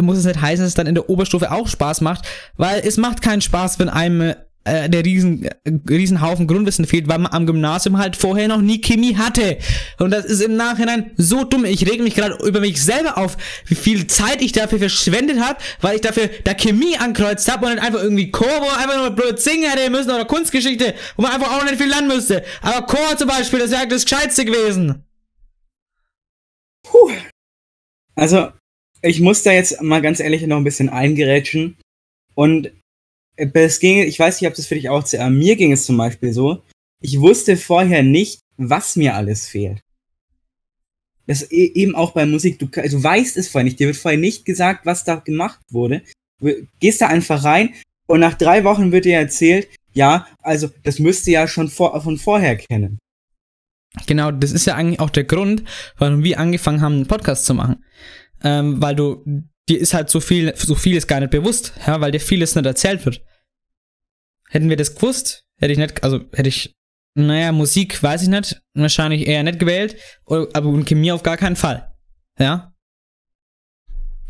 muss 0.00 0.18
es 0.18 0.24
nicht 0.24 0.40
heißen, 0.40 0.62
dass 0.62 0.68
es 0.68 0.74
dann 0.74 0.86
in 0.86 0.94
der 0.94 1.08
Oberstufe 1.08 1.50
auch 1.50 1.68
Spaß 1.68 2.00
macht, 2.00 2.26
weil 2.56 2.80
es 2.84 2.96
macht 2.96 3.22
keinen 3.22 3.40
Spaß, 3.40 3.78
wenn 3.78 3.88
einem 3.88 4.34
äh, 4.68 4.90
der 4.90 5.04
riesen, 5.04 5.44
äh, 5.44 6.44
Grundwissen 6.46 6.86
fehlt, 6.86 7.08
weil 7.08 7.18
man 7.18 7.32
am 7.32 7.46
Gymnasium 7.46 7.98
halt 7.98 8.16
vorher 8.16 8.48
noch 8.48 8.60
nie 8.60 8.80
Chemie 8.80 9.16
hatte. 9.16 9.58
Und 9.98 10.10
das 10.10 10.24
ist 10.24 10.40
im 10.42 10.56
Nachhinein 10.56 11.10
so 11.16 11.44
dumm. 11.44 11.64
Ich 11.64 11.88
reg 11.88 12.00
mich 12.02 12.14
gerade 12.14 12.36
über 12.44 12.60
mich 12.60 12.82
selber 12.82 13.18
auf, 13.18 13.36
wie 13.66 13.74
viel 13.74 14.06
Zeit 14.06 14.42
ich 14.42 14.52
dafür 14.52 14.78
verschwendet 14.78 15.40
habe, 15.40 15.58
weil 15.80 15.96
ich 15.96 16.00
dafür 16.02 16.28
da 16.44 16.54
Chemie 16.54 16.96
ankreuzt 16.98 17.50
habe 17.50 17.66
und 17.66 17.76
dann 17.76 17.84
einfach 17.84 18.02
irgendwie 18.02 18.30
Chor, 18.30 18.48
wo 18.60 18.66
man 18.66 18.76
einfach 18.76 18.96
nur 18.96 19.10
blöd 19.10 19.40
singen 19.40 19.70
hätte 19.70 19.90
müssen 19.90 20.10
oder 20.10 20.24
Kunstgeschichte, 20.24 20.94
wo 21.16 21.22
man 21.22 21.32
einfach 21.32 21.56
auch 21.56 21.64
nicht 21.64 21.76
viel 21.76 21.88
lernen 21.88 22.08
müsste. 22.08 22.44
Aber 22.62 22.86
Chor 22.86 23.16
zum 23.16 23.28
Beispiel, 23.28 23.60
das 23.60 23.70
wäre 23.70 23.88
das 23.88 24.04
Gescheitste 24.04 24.44
gewesen. 24.44 25.04
Puh. 26.82 27.10
Also, 28.14 28.48
ich 29.02 29.20
muss 29.20 29.42
da 29.42 29.52
jetzt 29.52 29.80
mal 29.82 30.02
ganz 30.02 30.20
ehrlich 30.20 30.46
noch 30.46 30.56
ein 30.56 30.64
bisschen 30.64 30.88
eingerätschen. 30.88 31.76
Und 32.34 32.70
es 33.38 33.80
ging, 33.80 34.02
ich 34.02 34.18
weiß 34.18 34.40
nicht, 34.40 34.48
ob 34.48 34.54
das 34.54 34.66
für 34.66 34.74
dich 34.74 34.88
auch 34.88 35.04
zu, 35.04 35.18
äh, 35.18 35.30
mir 35.30 35.56
ging 35.56 35.72
es 35.72 35.86
zum 35.86 35.96
Beispiel 35.96 36.32
so. 36.32 36.62
Ich 37.00 37.20
wusste 37.20 37.56
vorher 37.56 38.02
nicht, 38.02 38.40
was 38.56 38.96
mir 38.96 39.14
alles 39.14 39.46
fehlt. 39.46 39.80
Das 41.26 41.42
e 41.52 41.72
eben 41.74 41.94
auch 41.94 42.12
bei 42.12 42.26
Musik. 42.26 42.58
Du, 42.58 42.66
du 42.66 43.02
weißt 43.02 43.36
es 43.36 43.48
vorher 43.48 43.64
nicht. 43.64 43.78
Dir 43.78 43.86
wird 43.86 43.96
vorher 43.96 44.18
nicht 44.18 44.44
gesagt, 44.44 44.86
was 44.86 45.04
da 45.04 45.16
gemacht 45.16 45.60
wurde. 45.70 46.02
Du 46.40 46.66
gehst 46.80 47.00
da 47.00 47.08
einfach 47.08 47.44
rein 47.44 47.74
und 48.06 48.20
nach 48.20 48.34
drei 48.34 48.64
Wochen 48.64 48.90
wird 48.90 49.04
dir 49.04 49.18
erzählt, 49.18 49.68
ja, 49.92 50.26
also 50.42 50.70
das 50.84 50.98
müsste 50.98 51.30
ja 51.30 51.46
schon 51.46 51.68
vor, 51.68 52.00
von 52.00 52.18
vorher 52.18 52.56
kennen. 52.56 52.98
Genau, 54.06 54.30
das 54.30 54.52
ist 54.52 54.66
ja 54.66 54.74
eigentlich 54.74 55.00
auch 55.00 55.10
der 55.10 55.24
Grund, 55.24 55.64
warum 55.98 56.22
wir 56.22 56.38
angefangen 56.38 56.80
haben, 56.80 56.94
einen 56.94 57.06
Podcast 57.06 57.44
zu 57.44 57.54
machen. 57.54 57.84
Ähm, 58.42 58.80
weil 58.80 58.94
du, 58.94 59.24
dir 59.68 59.78
ist 59.78 59.94
halt 59.94 60.08
so 60.08 60.20
viel, 60.20 60.54
so 60.56 60.74
vieles 60.74 61.06
gar 61.06 61.20
nicht 61.20 61.30
bewusst, 61.30 61.72
ja, 61.86 62.00
weil 62.00 62.12
dir 62.12 62.20
vieles 62.20 62.54
nicht 62.54 62.66
erzählt 62.66 63.04
wird. 63.04 63.22
Hätten 64.50 64.68
wir 64.68 64.76
das 64.76 64.94
gewusst, 64.94 65.44
hätte 65.58 65.72
ich 65.72 65.78
nicht, 65.78 66.02
also 66.02 66.20
hätte 66.32 66.48
ich, 66.48 66.74
naja, 67.14 67.52
Musik 67.52 68.02
weiß 68.02 68.22
ich 68.22 68.28
nicht, 68.28 68.60
wahrscheinlich 68.74 69.26
eher 69.26 69.42
nicht 69.42 69.58
gewählt, 69.58 69.96
aber 70.26 70.66
und 70.68 70.86
Chemie 70.86 71.12
auf 71.12 71.22
gar 71.22 71.36
keinen 71.36 71.56
Fall. 71.56 71.92
Ja? 72.38 72.72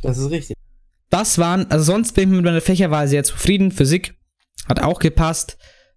Das 0.03 0.19
ist 0.19 0.31
richtig. 0.31 0.57
Das 1.11 1.39
waren, 1.39 1.71
also 1.71 1.85
sonst 1.85 2.13
bin 2.13 2.31
ich 2.31 2.37
mit 2.37 2.45
meiner 2.45 2.61
Fächerwahl 2.61 3.09
sehr 3.09 3.25
zufrieden. 3.25 3.73
Physik 3.73 4.17
hat 4.69 4.83
auch 4.83 4.99
gepasst. 4.99 5.57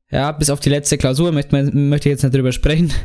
Ja, 0.09 0.31
bis 0.33 0.49
auf 0.49 0.59
die 0.59 0.69
letzte 0.69 0.97
Klausur 0.97 1.31
möchte, 1.31 1.55
möchte 1.71 2.09
ich 2.09 2.13
jetzt 2.13 2.23
nicht 2.23 2.35
drüber 2.35 2.51
sprechen. 2.51 2.93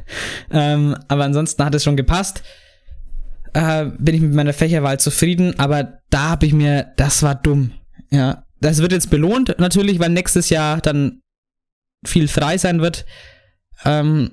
Ähm, 0.48 0.96
aber 1.08 1.24
ansonsten 1.24 1.64
hat 1.64 1.74
es 1.74 1.82
schon 1.82 1.96
gepasst. 1.96 2.44
Äh, 3.52 3.86
bin 3.98 4.14
ich 4.14 4.20
mit 4.20 4.32
meiner 4.32 4.52
Fächerwahl 4.52 5.00
zufrieden, 5.00 5.58
aber 5.58 5.98
da 6.08 6.30
habe 6.30 6.46
ich 6.46 6.52
mir, 6.52 6.92
das 6.96 7.24
war 7.24 7.34
dumm. 7.34 7.72
Ja, 8.12 8.45
das 8.60 8.78
wird 8.78 8.92
jetzt 8.92 9.10
belohnt 9.10 9.56
natürlich, 9.58 9.98
weil 9.98 10.10
nächstes 10.10 10.50
Jahr 10.50 10.80
dann 10.80 11.22
viel 12.04 12.28
frei 12.28 12.58
sein 12.58 12.80
wird. 12.80 13.04
Ähm, 13.84 14.32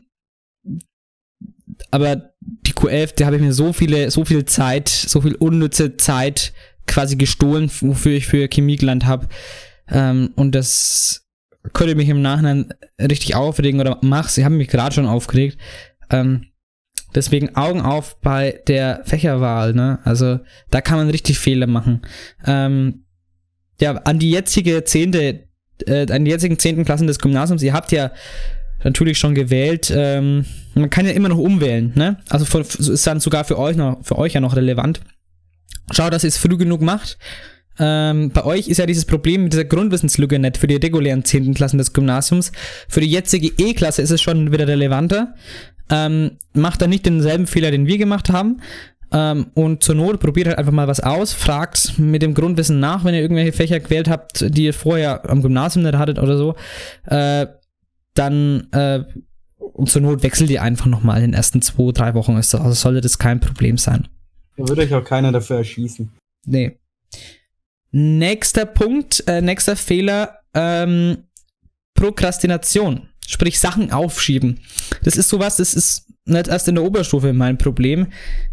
aber 1.92 2.34
die 2.40 2.74
Q11, 2.74 3.16
da 3.16 3.26
habe 3.26 3.38
ich 3.38 3.42
mir 3.42 3.54
so 3.54 3.74
viele, 3.74 4.12
so 4.12 4.26
viel 4.26 4.46
Zeit, 4.46 4.90
so 4.90 5.22
viel 5.22 5.36
unnütze 5.36 5.98
Zeit 5.98 6.54
quasi 6.88 7.16
gestohlen, 7.16 7.72
wofür 7.82 8.14
ich 8.14 8.28
für 8.28 8.48
Chemie 8.48 8.76
gelernt 8.76 9.06
habe. 9.06 9.28
Ähm, 9.88 10.32
und 10.36 10.54
das 10.54 11.26
könnte 11.74 11.96
mich 11.96 12.10
im 12.10 12.22
Nachhinein 12.22 12.74
richtig 13.00 13.36
aufregen 13.36 13.80
oder 13.80 14.00
mach's. 14.02 14.36
Sie 14.36 14.44
haben 14.44 14.58
mich 14.58 14.68
gerade 14.68 14.94
schon 14.94 15.06
aufgeregt. 15.06 15.58
Ähm, 16.10 16.48
deswegen 17.16 17.56
Augen 17.56 17.82
auf 17.82 18.20
bei 18.20 18.62
der 18.68 19.02
Fächerwahl, 19.06 19.74
ne? 19.74 20.00
Also 20.04 20.40
da 20.72 20.82
kann 20.82 20.98
man 20.98 21.10
richtig 21.10 21.40
Fehler 21.40 21.68
machen. 21.68 22.02
Ähm, 22.46 23.03
ja, 23.84 23.92
an 23.98 24.18
die 24.18 24.32
jetzige 24.32 24.86
zehnte, 24.86 25.44
äh, 25.86 26.12
an 26.12 26.24
die 26.26 26.32
jetzigen 26.32 26.58
zehnten 26.58 26.86
Klassen 26.86 27.06
des 27.06 27.20
Gymnasiums, 27.20 27.62
ihr 27.62 27.74
habt 27.74 27.92
ja 27.92 28.12
natürlich 28.84 29.18
schon 29.18 29.36
gewählt. 29.36 29.92
Ähm, 29.96 30.46
man 30.74 30.90
kann 30.90 31.06
ja 31.06 31.12
immer 31.12 31.30
noch 31.30 31.38
umwählen, 31.38 31.92
ne? 31.96 32.18
Also 32.30 32.46
von, 32.46 32.62
ist 32.62 33.06
dann 33.06 33.20
sogar 33.20 33.44
für 33.44 33.60
euch 33.60 33.76
noch, 33.76 34.04
für 34.04 34.18
euch 34.18 34.34
ja 34.34 34.42
noch 34.42 34.56
relevant. 34.56 35.02
Schaut, 35.92 36.14
dass 36.14 36.24
ihr 36.24 36.30
es 36.30 36.38
früh 36.38 36.58
genug 36.58 36.82
macht. 36.82 37.18
Ähm, 37.78 38.30
bei 38.30 38.46
euch 38.46 38.68
ist 38.68 38.78
ja 38.78 38.86
dieses 38.86 39.06
Problem 39.06 39.44
mit 39.44 39.54
dieser 39.54 39.66
Grundwissenslücke 39.66 40.40
nicht 40.40 40.58
für 40.58 40.68
die 40.68 40.76
regulären 40.76 41.26
10. 41.26 41.54
Klassen 41.54 41.78
des 41.78 41.92
Gymnasiums. 41.92 42.52
Für 42.88 43.02
die 43.02 43.10
jetzige 43.10 43.48
E-Klasse 43.58 44.02
ist 44.02 44.12
es 44.12 44.22
schon 44.22 44.52
wieder 44.52 44.68
relevanter. 44.68 45.34
Ähm, 45.90 46.38
macht 46.54 46.82
dann 46.82 46.92
nicht 46.92 47.06
denselben 47.06 47.48
Fehler, 47.48 47.72
den 47.72 47.88
wir 47.88 47.98
gemacht 47.98 48.30
haben. 48.30 48.62
Ähm, 49.14 49.48
und 49.54 49.84
zur 49.84 49.96
Not 49.96 50.20
probiert 50.20 50.48
halt 50.48 50.58
einfach 50.58 50.72
mal 50.72 50.88
was 50.88 51.00
aus, 51.00 51.34
fragt 51.34 52.00
mit 52.00 52.24
dem 52.24 52.34
Grundwissen 52.34 52.80
nach, 52.80 53.06
wenn 53.06 53.14
ihr 53.14 53.22
irgendwelche 53.22 53.54
Fächer 53.54 53.80
gewählt 53.80 54.10
habt, 54.10 54.46
die 54.50 54.66
ihr 54.66 54.74
vorher 54.74 55.30
am 55.30 55.42
Gymnasium 55.42 55.86
nicht 55.86 55.96
hattet 55.96 56.18
oder 56.18 56.38
so. 56.38 56.56
Äh, 57.06 57.48
dann 58.16 58.68
äh, 58.72 59.04
und 59.74 59.90
zur 59.90 60.02
Not 60.02 60.24
wechselt 60.24 60.50
ihr 60.50 60.62
einfach 60.62 60.86
nochmal 60.88 61.18
in 61.18 61.32
den 61.32 61.34
ersten 61.34 61.62
zwei, 61.62 61.92
drei 61.92 62.14
Wochen. 62.14 62.36
Also 62.36 62.72
sollte 62.74 63.02
das 63.02 63.18
kein 63.18 63.40
Problem 63.40 63.78
sein. 63.78 64.08
Da 64.58 64.68
würde 64.68 64.82
euch 64.82 64.94
auch 64.94 65.04
keiner 65.04 65.32
dafür 65.32 65.58
erschießen. 65.58 66.12
Nee. 66.46 66.80
Nächster 67.92 68.66
Punkt, 68.66 69.24
äh, 69.28 69.42
nächster 69.42 69.76
Fehler, 69.76 70.40
ähm, 70.54 71.26
Prokrastination. 71.94 73.10
Sprich, 73.28 73.60
Sachen 73.60 73.92
aufschieben. 73.92 74.60
Das 75.04 75.16
ist 75.16 75.30
sowas, 75.30 75.58
das 75.58 75.74
ist 75.74 76.13
nicht 76.26 76.48
erst 76.48 76.68
in 76.68 76.76
der 76.76 76.84
Oberstufe 76.84 77.34
mein 77.34 77.58
Problem. 77.58 78.08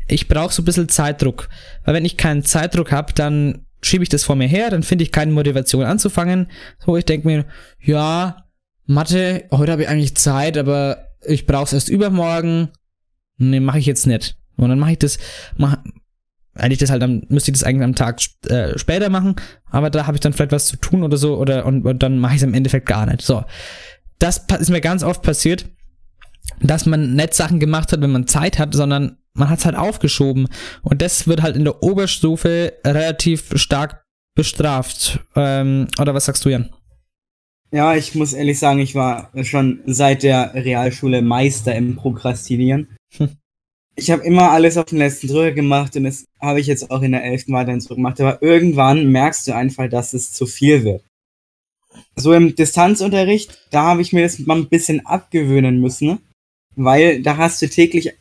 Ich 0.09 0.29
brauche 0.29 0.53
so 0.53 0.63
ein 0.63 0.65
bisschen 0.65 0.89
Zeitdruck. 0.89 1.49
Weil 1.85 1.95
wenn 1.95 2.05
ich 2.05 2.17
keinen 2.17 2.43
Zeitdruck 2.43 2.93
habe, 2.93 3.13
dann 3.13 3.67
schiebe 3.83 4.03
ich 4.03 4.09
das 4.09 4.25
vor 4.25 4.37
mir 4.37 4.49
her, 4.49 4.71
dann 4.71 4.83
finde 4.83 5.05
ich 5.05 5.13
keine 5.13 5.33
Motivation 5.33 5.85
anzufangen. 5.85 6.49
So, 6.85 6.97
ich 6.97 7.05
denke 7.05 7.27
mir, 7.27 7.45
ja, 7.81 8.45
Mathe, 8.87 9.45
heute 9.51 9.73
habe 9.73 9.83
ich 9.83 9.89
eigentlich 9.89 10.17
Zeit, 10.17 10.59
aber 10.59 11.07
ich 11.25 11.47
brauche 11.47 11.65
es 11.65 11.73
erst 11.73 11.89
übermorgen. 11.89 12.71
Nee, 13.39 13.61
mache 13.61 13.79
ich 13.79 13.87
jetzt 13.87 14.07
nicht. 14.07 14.37
Und 14.57 14.69
dann 14.69 14.79
mache 14.79 14.93
ich 14.93 14.99
das, 14.99 15.19
mach, 15.57 15.79
eigentlich 16.55 16.79
das 16.79 16.91
halt 16.91 17.01
dann 17.01 17.25
müsste 17.29 17.51
ich 17.51 17.59
das 17.59 17.65
eigentlich 17.65 17.85
am 17.85 17.95
Tag 17.95 18.21
äh, 18.49 18.77
später 18.79 19.09
machen, 19.09 19.37
aber 19.71 19.89
da 19.89 20.07
habe 20.07 20.17
ich 20.17 20.21
dann 20.21 20.33
vielleicht 20.33 20.53
was 20.53 20.67
zu 20.67 20.77
tun 20.77 21.03
oder 21.03 21.17
so 21.17 21.39
oder 21.39 21.65
und, 21.65 21.87
und 21.87 22.03
dann 22.03 22.19
mache 22.19 22.35
ich 22.35 22.39
es 22.39 22.43
im 22.43 22.55
Endeffekt 22.55 22.87
gar 22.87 23.07
nicht. 23.07 23.23
So, 23.23 23.45
das 24.19 24.45
ist 24.59 24.71
mir 24.71 24.81
ganz 24.81 25.03
oft 25.03 25.23
passiert, 25.23 25.67
dass 26.61 26.87
man 26.87 27.15
nicht 27.15 27.35
Sachen 27.35 27.61
gemacht 27.61 27.93
hat, 27.93 28.01
wenn 28.01 28.13
man 28.13 28.27
Zeit 28.27 28.59
hat, 28.59 28.75
sondern 28.75 29.19
man 29.33 29.49
hat 29.49 29.61
es 29.61 29.65
halt 29.65 29.77
aufgeschoben 29.77 30.49
und 30.83 31.03
das 31.03 31.27
wird 31.27 31.43
halt 31.43 31.57
in 31.57 31.65
der 31.65 31.83
Oberstufe 31.83 32.75
relativ 32.85 33.53
stark 33.55 34.05
bestraft. 34.35 35.21
Ähm, 35.37 35.89
oder 36.01 36.15
was 36.15 36.25
sagst 36.25 36.45
du, 36.45 36.49
Jan? 36.49 36.71
Ja, 37.73 37.95
ich 37.95 38.15
muss 38.17 38.33
ehrlich 38.33 38.59
sagen, 38.59 38.81
ich 38.81 38.97
war 38.97 39.31
schon 39.43 39.81
seit 39.87 40.25
der 40.25 40.55
Realschule 40.55 41.23
Meister 41.23 41.75
im 41.75 41.95
Prokrastinieren. 41.95 42.89
Hm 43.17 43.37
ich 44.01 44.11
habe 44.11 44.25
immer 44.25 44.51
alles 44.51 44.77
auf 44.77 44.87
den 44.87 44.99
letzten 44.99 45.29
Drücker 45.29 45.53
gemacht 45.53 45.95
und 45.97 46.05
das 46.05 46.25
habe 46.41 46.61
ich 46.61 46.67
jetzt 46.67 46.91
auch 46.91 47.03
in 47.03 47.13
der 47.13 47.25
11. 47.25 47.49
weiterhin 47.49 47.81
so 47.81 47.95
gemacht. 47.95 48.21
Aber 48.21 48.43
irgendwann 48.43 49.07
merkst 49.13 49.47
du 49.47 49.55
einfach, 49.55 49.89
dass 49.89 50.15
es 50.15 50.33
zu 50.33 50.47
viel 50.47 50.85
wird. 50.85 51.05
So 52.17 52.33
im 52.33 52.55
Distanzunterricht, 52.55 53.59
da 53.71 53.83
habe 53.83 54.03
ich 54.03 54.13
mir 54.13 54.23
das 54.23 54.39
mal 54.39 54.57
ein 54.57 54.69
bisschen 54.69 55.05
abgewöhnen 55.05 55.81
müssen, 55.81 56.19
weil 56.77 57.23
da 57.23 57.37
hast 57.37 57.61
du 57.63 57.69
täglich 57.69 58.13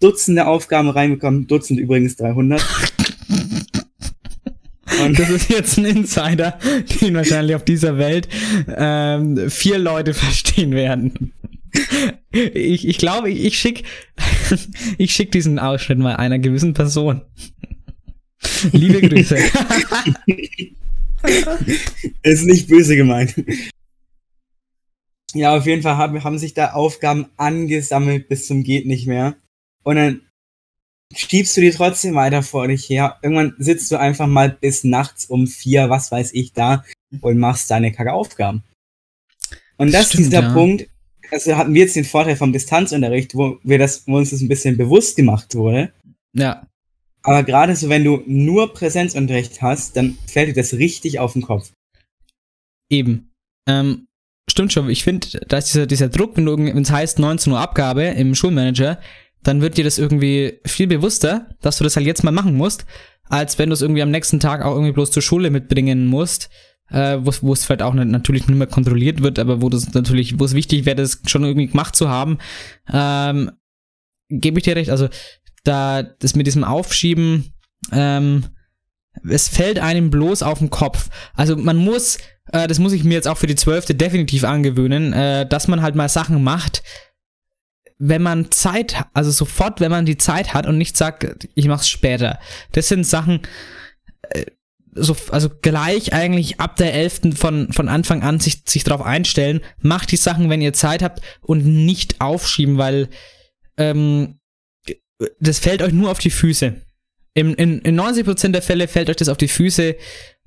Dutzende 0.00 0.46
Aufgaben 0.46 0.90
reinbekommen, 0.90 1.46
Dutzend 1.46 1.78
übrigens 1.78 2.16
300. 2.16 2.60
Und 5.04 5.18
das 5.18 5.30
ist 5.30 5.48
jetzt 5.48 5.78
ein 5.78 5.84
Insider, 5.84 6.58
den 7.00 7.14
wahrscheinlich 7.14 7.54
auf 7.54 7.64
dieser 7.64 7.98
Welt 7.98 8.28
ähm, 8.68 9.48
vier 9.48 9.78
Leute 9.78 10.12
verstehen 10.14 10.72
werden. 10.72 11.32
Ich, 12.32 12.86
ich 12.86 12.98
glaube, 12.98 13.30
ich, 13.30 13.44
ich 13.44 13.58
schicke 13.58 13.84
ich 14.98 15.12
schick 15.12 15.30
diesen 15.32 15.58
Ausschnitt 15.58 15.98
mal 15.98 16.16
einer 16.16 16.38
gewissen 16.38 16.74
Person. 16.74 17.22
Liebe 18.72 19.00
Grüße. 19.00 19.36
ist 22.22 22.44
nicht 22.44 22.68
böse 22.68 22.96
gemeint. 22.96 23.34
Ja, 25.34 25.56
auf 25.56 25.66
jeden 25.66 25.82
Fall 25.82 25.96
haben, 25.96 26.22
haben 26.24 26.38
sich 26.38 26.54
da 26.54 26.72
Aufgaben 26.72 27.26
angesammelt 27.36 28.28
bis 28.28 28.46
zum 28.46 28.62
geht 28.62 28.86
nicht 28.86 29.06
mehr. 29.06 29.36
Und 29.82 29.96
dann 29.96 30.20
schiebst 31.14 31.56
du 31.56 31.60
die 31.60 31.70
trotzdem 31.70 32.14
weiter 32.14 32.42
vor 32.42 32.68
dich 32.68 32.88
her. 32.88 33.18
Irgendwann 33.22 33.54
sitzt 33.58 33.90
du 33.90 33.96
einfach 33.98 34.26
mal 34.26 34.50
bis 34.50 34.84
nachts 34.84 35.26
um 35.26 35.46
vier, 35.46 35.90
was 35.90 36.10
weiß 36.10 36.32
ich, 36.32 36.52
da 36.52 36.84
und 37.20 37.38
machst 37.38 37.70
deine 37.70 37.92
kacke 37.92 38.12
Aufgaben. 38.12 38.62
Und 39.76 39.92
das 39.92 40.08
Stimmt, 40.08 40.24
ist 40.24 40.32
der 40.32 40.42
ja. 40.42 40.52
Punkt, 40.52 40.86
also 41.30 41.56
hatten 41.56 41.74
wir 41.74 41.82
jetzt 41.82 41.96
den 41.96 42.04
Vorteil 42.04 42.36
vom 42.36 42.52
Distanzunterricht, 42.52 43.34
wo 43.34 43.58
wir 43.62 43.78
das, 43.78 44.06
wo 44.06 44.16
uns 44.16 44.30
das 44.30 44.40
ein 44.40 44.48
bisschen 44.48 44.76
bewusst 44.76 45.16
gemacht 45.16 45.54
wurde. 45.54 45.92
Ja. 46.34 46.66
Aber 47.22 47.42
gerade 47.42 47.74
so, 47.76 47.88
wenn 47.88 48.04
du 48.04 48.22
nur 48.26 48.72
Präsenzunterricht 48.72 49.62
hast, 49.62 49.96
dann 49.96 50.18
fällt 50.26 50.48
dir 50.48 50.60
das 50.60 50.74
richtig 50.74 51.18
auf 51.18 51.34
den 51.34 51.42
Kopf. 51.42 51.72
Eben. 52.90 53.32
Ähm, 53.66 54.06
stimmt 54.52 54.72
schon. 54.72 54.88
Ich 54.88 55.02
finde, 55.04 55.26
da 55.48 55.58
ist 55.58 55.72
dieser, 55.74 55.86
dieser 55.86 56.08
Druck, 56.08 56.36
wenn 56.36 56.78
es 56.82 56.90
heißt 56.90 57.18
19 57.18 57.52
Uhr 57.52 57.60
Abgabe 57.60 58.04
im 58.04 58.34
Schulmanager, 58.34 58.98
dann 59.42 59.60
wird 59.60 59.76
dir 59.76 59.84
das 59.84 59.98
irgendwie 59.98 60.60
viel 60.64 60.86
bewusster, 60.86 61.48
dass 61.60 61.78
du 61.78 61.84
das 61.84 61.96
halt 61.96 62.06
jetzt 62.06 62.22
mal 62.22 62.30
machen 62.30 62.56
musst, 62.56 62.86
als 63.28 63.58
wenn 63.58 63.70
du 63.70 63.74
es 63.74 63.82
irgendwie 63.82 64.02
am 64.02 64.10
nächsten 64.10 64.38
Tag 64.40 64.62
auch 64.64 64.72
irgendwie 64.74 64.92
bloß 64.92 65.10
zur 65.10 65.22
Schule 65.22 65.50
mitbringen 65.50 66.06
musst. 66.06 66.48
äh, 66.90 67.18
wo 67.22 67.52
es- 67.54 67.64
vielleicht 67.64 67.80
auch 67.80 67.94
nicht, 67.94 68.08
natürlich 68.08 68.46
nicht 68.48 68.58
mehr 68.58 68.66
kontrolliert 68.66 69.22
wird, 69.22 69.38
aber 69.38 69.62
wo 69.62 69.70
das 69.70 69.94
natürlich, 69.94 70.38
wo 70.38 70.44
es 70.44 70.52
wichtig 70.52 70.84
wäre, 70.84 70.96
das 70.96 71.22
schon 71.26 71.42
irgendwie 71.42 71.68
gemacht 71.68 71.96
zu 71.96 72.10
haben, 72.10 72.36
ähm, 72.92 73.50
gebe 74.28 74.58
ich 74.58 74.64
dir 74.64 74.76
recht. 74.76 74.90
Also 74.90 75.08
da 75.64 76.02
das 76.02 76.34
mit 76.36 76.46
diesem 76.46 76.64
Aufschieben, 76.64 77.54
ähm, 77.92 78.44
es 79.28 79.48
fällt 79.48 79.78
einem 79.78 80.10
bloß 80.10 80.42
auf 80.42 80.58
den 80.58 80.70
Kopf. 80.70 81.08
Also 81.34 81.56
man 81.56 81.76
muss, 81.76 82.18
äh, 82.52 82.66
das 82.66 82.78
muss 82.78 82.92
ich 82.92 83.04
mir 83.04 83.14
jetzt 83.14 83.28
auch 83.28 83.38
für 83.38 83.46
die 83.46 83.54
zwölfte 83.54 83.94
definitiv 83.94 84.44
angewöhnen, 84.44 85.12
äh, 85.12 85.46
dass 85.46 85.68
man 85.68 85.82
halt 85.82 85.94
mal 85.94 86.08
Sachen 86.08 86.42
macht, 86.42 86.82
wenn 87.98 88.22
man 88.22 88.50
Zeit, 88.50 88.96
also 89.14 89.30
sofort, 89.30 89.80
wenn 89.80 89.90
man 89.90 90.06
die 90.06 90.18
Zeit 90.18 90.54
hat 90.54 90.66
und 90.66 90.78
nicht 90.78 90.96
sagt, 90.96 91.48
ich 91.54 91.68
mach's 91.68 91.88
später. 91.88 92.38
Das 92.72 92.88
sind 92.88 93.06
Sachen, 93.06 93.42
äh, 94.30 94.46
so, 94.94 95.16
also 95.30 95.48
gleich 95.48 96.12
eigentlich 96.12 96.60
ab 96.60 96.76
der 96.76 96.92
11. 96.94 97.34
von, 97.34 97.72
von 97.72 97.88
Anfang 97.88 98.22
an 98.22 98.40
sich, 98.40 98.62
sich 98.66 98.84
drauf 98.84 99.02
einstellen, 99.02 99.60
macht 99.80 100.10
die 100.10 100.16
Sachen, 100.16 100.50
wenn 100.50 100.60
ihr 100.60 100.72
Zeit 100.72 101.02
habt 101.02 101.22
und 101.40 101.64
nicht 101.64 102.20
aufschieben, 102.20 102.76
weil 102.76 103.08
ähm, 103.78 104.38
das 105.40 105.60
fällt 105.60 105.82
euch 105.82 105.92
nur 105.92 106.10
auf 106.10 106.18
die 106.18 106.30
Füße. 106.30 106.82
In, 107.34 107.54
in, 107.54 107.78
in 107.80 107.98
90% 107.98 108.48
der 108.50 108.62
Fälle 108.62 108.88
fällt 108.88 109.08
euch 109.08 109.16
das 109.16 109.28
auf 109.28 109.38
die 109.38 109.48
Füße, 109.48 109.96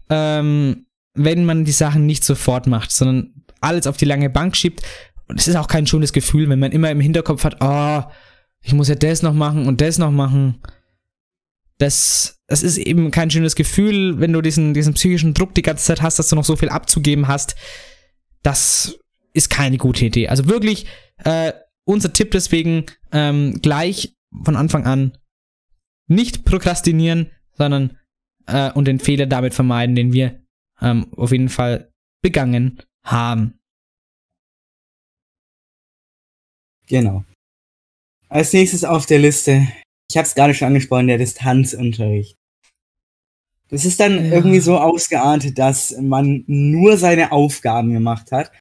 ähm, 0.09 0.85
wenn 1.13 1.45
man 1.45 1.65
die 1.65 1.71
Sachen 1.71 2.05
nicht 2.05 2.23
sofort 2.23 2.67
macht, 2.67 2.91
sondern 2.91 3.33
alles 3.61 3.87
auf 3.87 3.97
die 3.97 4.05
lange 4.05 4.29
Bank 4.29 4.55
schiebt. 4.55 4.81
Und 5.27 5.39
es 5.39 5.47
ist 5.47 5.55
auch 5.55 5.67
kein 5.67 5.87
schönes 5.87 6.13
Gefühl, 6.13 6.49
wenn 6.49 6.59
man 6.59 6.71
immer 6.71 6.91
im 6.91 6.99
Hinterkopf 6.99 7.43
hat, 7.43 7.57
oh, 7.61 8.03
ich 8.61 8.73
muss 8.73 8.89
ja 8.89 8.95
das 8.95 9.23
noch 9.23 9.33
machen 9.33 9.67
und 9.67 9.81
das 9.81 9.97
noch 9.97 10.11
machen. 10.11 10.61
Das, 11.77 12.39
das 12.47 12.63
ist 12.63 12.77
eben 12.77 13.11
kein 13.11 13.31
schönes 13.31 13.55
Gefühl, 13.55 14.19
wenn 14.19 14.33
du 14.33 14.41
diesen, 14.41 14.73
diesen 14.73 14.93
psychischen 14.93 15.33
Druck 15.33 15.55
die 15.55 15.61
ganze 15.61 15.85
Zeit 15.85 16.01
hast, 16.01 16.19
dass 16.19 16.29
du 16.29 16.35
noch 16.35 16.45
so 16.45 16.55
viel 16.55 16.69
abzugeben 16.69 17.27
hast. 17.27 17.55
Das 18.43 18.97
ist 19.33 19.49
keine 19.49 19.77
gute 19.77 20.05
Idee. 20.05 20.27
Also 20.29 20.47
wirklich, 20.47 20.85
äh, 21.23 21.53
unser 21.83 22.13
Tipp 22.13 22.31
deswegen, 22.31 22.85
ähm, 23.11 23.59
gleich 23.61 24.15
von 24.43 24.55
Anfang 24.55 24.85
an 24.85 25.17
nicht 26.07 26.45
prokrastinieren, 26.45 27.31
sondern 27.53 27.97
äh, 28.47 28.71
und 28.71 28.85
den 28.85 28.99
Fehler 28.99 29.25
damit 29.25 29.53
vermeiden, 29.53 29.95
den 29.95 30.13
wir 30.13 30.39
ähm, 30.81 31.07
auf 31.15 31.31
jeden 31.31 31.49
Fall 31.49 31.91
begangen 32.21 32.81
haben. 33.03 33.57
Genau. 36.87 37.23
Als 38.29 38.53
nächstes 38.53 38.83
auf 38.83 39.05
der 39.05 39.19
Liste, 39.19 39.67
ich 40.09 40.17
habe 40.17 40.27
es 40.27 40.35
gerade 40.35 40.53
schon 40.53 40.67
angesprochen, 40.67 41.07
der 41.07 41.17
Distanzunterricht. 41.17 42.35
Das 43.69 43.85
ist 43.85 43.99
dann 43.99 44.25
Ja. 44.25 44.31
irgendwie 44.33 44.59
so 44.59 44.77
ausgeartet, 44.77 45.57
dass 45.57 45.95
man 45.99 46.43
nur 46.47 46.97
seine 46.97 47.31
Aufgaben 47.31 47.93
gemacht 47.93 48.31
hat, 48.31 48.51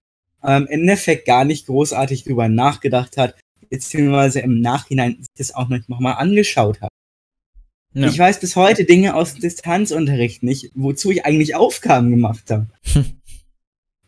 ähm, 0.42 0.62
im 0.62 0.80
Endeffekt 0.80 1.26
gar 1.26 1.44
nicht 1.44 1.66
großartig 1.66 2.24
drüber 2.24 2.48
nachgedacht 2.48 3.16
hat, 3.16 3.38
beziehungsweise 3.68 4.40
im 4.40 4.60
Nachhinein 4.60 5.16
sich 5.18 5.26
das 5.36 5.54
auch 5.54 5.68
noch 5.68 6.00
mal 6.00 6.12
angeschaut 6.12 6.80
hat. 6.80 6.90
Ja. 7.94 8.08
Ich 8.08 8.18
weiß 8.18 8.40
bis 8.40 8.56
heute 8.56 8.84
Dinge 8.84 9.14
aus 9.14 9.34
Distanzunterricht 9.34 10.42
nicht, 10.42 10.70
wozu 10.74 11.10
ich 11.12 11.24
eigentlich 11.24 11.54
Aufgaben 11.54 12.10
gemacht 12.10 12.50
habe. 12.50 12.66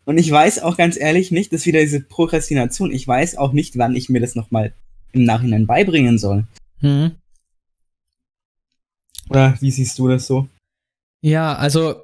Und 0.05 0.17
ich 0.17 0.29
weiß 0.29 0.59
auch 0.59 0.77
ganz 0.77 0.97
ehrlich 0.97 1.31
nicht, 1.31 1.51
dass 1.51 1.65
wieder 1.65 1.79
diese 1.81 2.01
Prokrastination, 2.01 2.91
ich 2.91 3.07
weiß 3.07 3.37
auch 3.37 3.51
nicht, 3.53 3.77
wann 3.77 3.95
ich 3.95 4.09
mir 4.09 4.21
das 4.21 4.35
nochmal 4.35 4.73
im 5.13 5.23
Nachhinein 5.23 5.67
beibringen 5.67 6.17
soll. 6.17 6.45
Mhm. 6.81 7.11
Oder 9.29 9.55
wie 9.59 9.71
siehst 9.71 9.97
du 9.99 10.07
das 10.07 10.27
so? 10.27 10.47
Ja, 11.21 11.55
also 11.55 12.03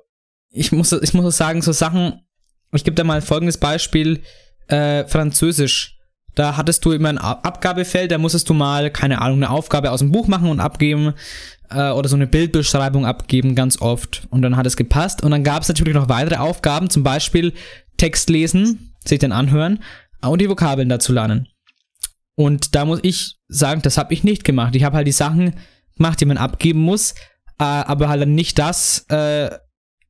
ich 0.52 0.72
muss, 0.72 0.91
ich 0.91 1.13
muss 1.13 1.38
sagen, 1.38 1.62
so 1.62 1.72
Sachen, 1.72 2.22
ich 2.74 2.84
gebe 2.84 2.96
da 2.96 3.04
mal 3.04 3.22
folgendes 3.22 3.58
Beispiel, 3.58 4.22
äh, 4.67 5.06
Französisch. 5.08 5.98
Da 6.36 6.58
hattest 6.58 6.84
du 6.84 6.91
immer 6.91 7.10
ein 7.10 7.19
Ab- 7.19 7.46
Abgabefeld, 7.46 8.12
da 8.12 8.17
musstest 8.17 8.50
du 8.50 8.54
mal, 8.54 8.89
keine 8.91 9.22
Ahnung, 9.22 9.38
eine 9.38 9.52
Aufgabe 9.52 9.91
aus 9.91 10.00
dem 10.00 10.12
Buch 10.12 10.28
machen 10.28 10.50
und 10.50 10.60
abgeben 10.60 11.13
äh, 11.75 11.91
oder 11.91 12.09
so 12.09 12.15
eine 12.15 12.27
Bildbeschreibung 12.27 13.05
abgeben, 13.05 13.55
ganz 13.55 13.81
oft. 13.81 14.27
Und 14.29 14.41
dann 14.41 14.57
hat 14.57 14.65
es 14.65 14.77
gepasst. 14.77 15.23
Und 15.23 15.31
dann 15.31 15.43
gab 15.43 15.62
es 15.62 15.67
natürlich 15.67 15.93
noch 15.93 16.09
weitere 16.09 16.38
Aufgaben, 16.38 16.89
zum 16.89 17.03
Beispiel 17.03 17.53
Text 17.97 18.29
lesen, 18.29 18.95
sich 19.05 19.19
dann 19.19 19.31
anhören 19.31 19.79
und 20.21 20.41
die 20.41 20.49
Vokabeln 20.49 20.89
dazu 20.89 21.13
lernen. 21.13 21.47
Und 22.36 22.75
da 22.75 22.86
muss 22.86 22.99
ich 23.03 23.36
sagen, 23.47 23.81
das 23.81 23.97
habe 23.97 24.13
ich 24.13 24.23
nicht 24.23 24.43
gemacht. 24.43 24.75
Ich 24.75 24.83
habe 24.83 24.95
halt 24.95 25.07
die 25.07 25.12
Sachen 25.12 25.55
gemacht, 25.95 26.19
die 26.19 26.25
man 26.25 26.38
abgeben 26.38 26.79
muss, 26.79 27.12
äh, 27.59 27.63
aber 27.63 28.09
halt 28.09 28.21
dann 28.21 28.33
nicht 28.33 28.57
das 28.57 29.05
äh, 29.09 29.49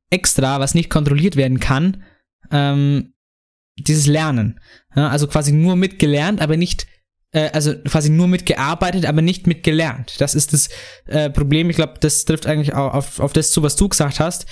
extra, 0.10 0.60
was 0.60 0.76
nicht 0.76 0.90
kontrolliert 0.90 1.36
werden 1.36 1.60
kann, 1.60 2.04
ähm, 2.52 3.14
dieses 3.78 4.06
Lernen. 4.06 4.60
Ja, 4.96 5.10
also 5.10 5.28
quasi 5.28 5.52
nur 5.52 5.76
mitgelernt, 5.76 6.42
aber 6.42 6.56
nicht, 6.56 6.88
äh, 7.34 7.50
also 7.52 7.76
quasi 7.76 8.10
nur 8.10 8.28
mitgearbeitet, 8.28 9.06
aber 9.06 9.22
nicht 9.22 9.48
mitgelernt. 9.48 10.16
Das 10.20 10.36
ist 10.36 10.54
das 10.54 10.70
äh, 11.08 11.30
Problem. 11.30 11.70
Ich 11.70 11.76
glaube, 11.76 11.96
das 12.00 12.26
trifft 12.26 12.48
eigentlich 12.48 12.74
auch 12.74 12.94
auf, 12.94 13.20
auf 13.20 13.34
das 13.34 13.52
zu, 13.52 13.62
was 13.64 13.76
du 13.76 13.90
gesagt 13.90 14.20
hast. 14.20 14.46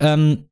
Ähm, 0.00 0.46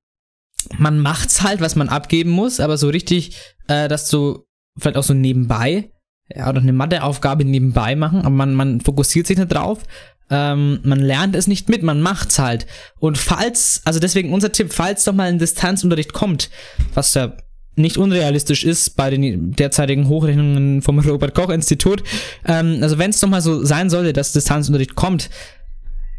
man 0.79 0.99
macht's 0.99 1.43
halt, 1.43 1.61
was 1.61 1.77
man 1.77 1.89
abgeben 1.89 2.31
muss, 2.31 2.61
aber 2.61 2.77
so 2.77 2.89
richtig, 2.89 3.37
äh, 3.69 3.89
dass 3.89 4.09
du 4.09 4.45
vielleicht 4.77 4.97
auch 4.97 5.05
so 5.05 5.15
nebenbei, 5.15 5.91
ja, 6.35 6.49
oder 6.51 6.61
eine 6.61 6.73
Matheaufgabe 6.73 7.45
nebenbei 7.45 7.95
machen, 7.95 8.21
aber 8.21 8.31
man, 8.31 8.55
man 8.55 8.81
fokussiert 8.81 9.27
sich 9.27 9.39
nicht 9.39 9.53
drauf. 9.53 9.85
Ähm, 10.29 10.81
man 10.83 10.99
lernt 10.99 11.37
es 11.37 11.47
nicht 11.47 11.69
mit, 11.69 11.85
man 11.85 12.03
macht's 12.03 12.41
halt. 12.41 12.67
Und 12.99 13.17
falls, 13.17 13.81
also 13.85 14.01
deswegen 14.01 14.33
unser 14.33 14.51
Tipp, 14.51 14.73
falls 14.73 15.05
doch 15.05 15.13
mal 15.13 15.29
ein 15.29 15.39
Distanzunterricht 15.39 16.13
kommt, 16.13 16.51
was 16.95 17.15
ja 17.15 17.37
nicht 17.77 17.99
unrealistisch 17.99 18.65
ist 18.65 18.97
bei 18.97 19.11
den 19.11 19.53
derzeitigen 19.53 20.09
Hochrechnungen 20.09 20.83
vom 20.83 20.99
Robert 20.99 21.35
Koch 21.35 21.51
Institut, 21.51 22.03
ähm, 22.47 22.79
also 22.83 22.99
wenn 22.99 23.11
es 23.11 23.21
doch 23.21 23.29
mal 23.29 23.43
so 23.43 23.65
sein 23.65 23.91
sollte, 23.91 24.13
dass 24.13 24.33
Distanzunterricht 24.33 24.95
kommt, 24.95 25.31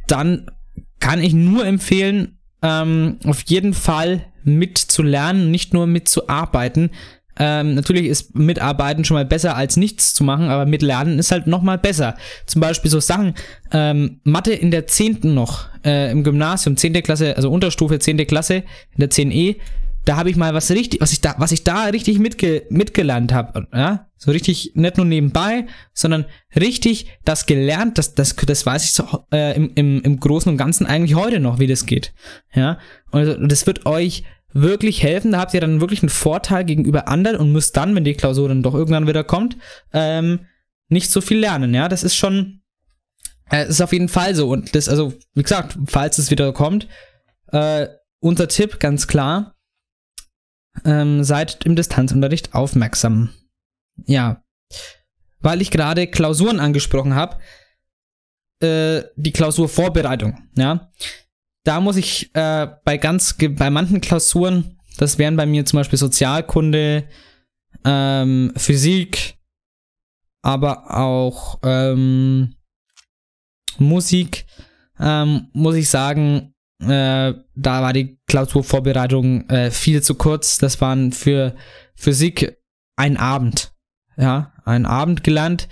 dann 0.08 0.50
kann 1.00 1.22
ich 1.22 1.34
nur 1.34 1.66
empfehlen, 1.66 2.38
ähm, 2.62 3.18
auf 3.26 3.42
jeden 3.48 3.74
Fall 3.74 4.26
mitzulernen, 4.44 5.52
nicht 5.52 5.74
nur 5.74 5.88
mitzuarbeiten. 5.88 6.92
Ähm, 7.40 7.76
natürlich 7.76 8.06
ist 8.06 8.36
Mitarbeiten 8.36 9.06
schon 9.06 9.16
mal 9.16 9.26
besser 9.26 9.56
als 9.56 9.78
nichts 9.78 10.14
zu 10.14 10.24
machen, 10.24 10.50
aber 10.50 10.66
mitlernen 10.66 11.20
ist 11.20 11.32
halt 11.32 11.46
noch 11.46 11.62
mal 11.62 11.78
besser. 11.78 12.16
Zum 12.48 12.62
Beispiel 12.62 12.90
so 12.90 13.00
Sachen, 13.00 13.36
ähm, 13.72 14.20
Mathe 14.24 14.54
in 14.54 14.72
der 14.72 14.88
10. 14.88 15.34
noch, 15.36 15.68
äh, 15.86 16.12
im 16.12 16.24
Gymnasium, 16.24 16.78
10. 16.78 17.04
Klasse, 17.04 17.36
also 17.36 17.52
Unterstufe 17.52 18.00
10. 18.00 18.26
Klasse, 18.26 18.56
in 18.56 19.00
der 19.00 19.12
10e, 19.12 19.58
da 20.08 20.16
habe 20.16 20.30
ich 20.30 20.38
mal 20.38 20.54
was 20.54 20.72
richtig, 20.72 21.02
was 21.02 21.12
ich 21.12 21.20
da, 21.20 21.36
was 21.38 21.52
ich 21.52 21.64
da 21.66 21.86
richtig 21.86 22.18
mitge 22.18 22.64
mitgelernt 22.70 23.34
habe, 23.34 23.68
ja, 23.74 24.08
so 24.16 24.32
richtig 24.32 24.72
nicht 24.74 24.96
nur 24.96 25.06
nebenbei, 25.06 25.68
sondern 25.94 26.26
richtig 26.56 27.08
das 27.26 27.46
gelernt, 27.46 27.98
das, 27.98 28.16
das, 28.16 28.36
das 28.36 28.66
weiß 28.66 28.86
ich 28.86 28.94
so 28.94 29.26
äh, 29.34 29.56
im, 29.56 29.72
im, 29.76 30.02
im 30.02 30.20
Großen 30.20 30.50
und 30.50 30.58
Ganzen 30.58 30.86
eigentlich 30.86 31.16
heute 31.16 31.42
noch, 31.42 31.60
wie 31.60 31.68
das 31.68 31.86
geht, 31.86 32.14
ja, 32.54 32.80
und 33.12 33.52
das 33.52 33.68
wird 33.68 33.86
euch 33.86 34.24
wirklich 34.54 35.04
helfen, 35.04 35.34
da 35.34 35.40
habt 35.40 35.54
ihr 35.54 35.60
dann 35.62 35.82
wirklich 35.82 36.02
einen 36.02 36.10
Vorteil 36.10 36.64
gegenüber 36.64 37.10
anderen 37.10 37.38
und 37.38 37.52
müsst 37.52 37.76
dann, 37.76 37.94
wenn 37.94 38.06
die 38.06 38.14
Klausur 38.14 38.48
dann 38.48 38.64
doch 38.64 38.74
irgendwann 38.74 39.08
wieder 39.08 39.26
kommt, 39.26 39.58
ähm, 39.92 40.40
nicht 40.88 41.12
so 41.12 41.20
viel 41.20 41.40
lernen, 41.40 41.74
ja, 41.74 41.90
das 41.90 42.04
ist 42.04 42.16
schon, 42.16 42.62
äh, 43.52 43.68
ist 43.68 43.82
auf 43.82 43.92
jeden 43.92 44.08
Fall 44.08 44.36
so. 44.36 44.50
Und 44.50 44.74
das, 44.74 44.88
also, 44.88 45.14
wie 45.34 45.44
gesagt, 45.44 45.78
falls 45.86 46.18
es 46.18 46.32
wieder 46.32 46.54
kommt, 46.54 46.88
äh, 47.52 47.88
unser 48.20 48.48
Tipp, 48.48 48.80
ganz 48.80 49.08
klar, 49.08 49.57
ähm, 50.86 51.24
seid 51.24 51.66
im 51.66 51.76
Distanzunterricht 51.76 52.54
aufmerksam. 52.54 53.30
Ja, 54.06 54.44
weil 55.40 55.62
ich 55.62 55.72
gerade 55.72 56.08
Klausuren 56.08 56.60
angesprochen 56.60 57.16
habe, 57.16 57.40
äh, 58.60 59.04
die 59.16 59.32
Klausurvorbereitung, 59.32 60.50
ja, 60.56 60.92
da 61.64 61.82
muss 61.82 61.98
ich 61.98 62.34
äh, 62.34 62.68
bei 62.86 62.98
ganz, 62.98 63.36
bei 63.38 63.70
manchen 63.70 64.02
Klausuren, 64.02 64.80
das 64.98 65.18
wären 65.18 65.36
bei 65.36 65.46
mir 65.46 65.66
zum 65.66 65.78
Beispiel 65.78 66.00
Sozialkunde, 66.00 67.08
ähm, 67.84 68.54
Physik, 68.56 69.38
aber 70.42 70.96
auch 70.98 71.60
ähm, 71.64 72.56
Musik, 73.78 74.46
ähm, 75.00 75.50
muss 75.54 75.76
ich 75.76 75.90
sagen, 75.90 76.54
äh, 76.80 77.34
da 77.56 77.82
war 77.82 77.94
die 77.94 78.20
Klausurvorbereitung 78.28 79.50
äh, 79.50 79.72
viel 79.72 80.04
zu 80.04 80.16
kurz. 80.16 80.58
Das 80.58 80.80
waren 80.80 81.12
für 81.12 81.56
Physik 81.96 82.58
ein 82.96 83.18
Abend. 83.18 83.74
Ja, 84.16 84.54
ein 84.66 84.86
Abend 84.86 85.24
gelernt. 85.24 85.68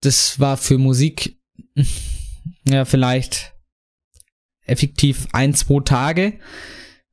Das 0.00 0.38
war 0.40 0.56
für 0.56 0.78
Musik 0.78 1.40
ja 2.68 2.84
vielleicht 2.84 3.54
effektiv 4.64 5.26
ein, 5.32 5.54
zwei 5.54 5.80
Tage. 5.80 6.38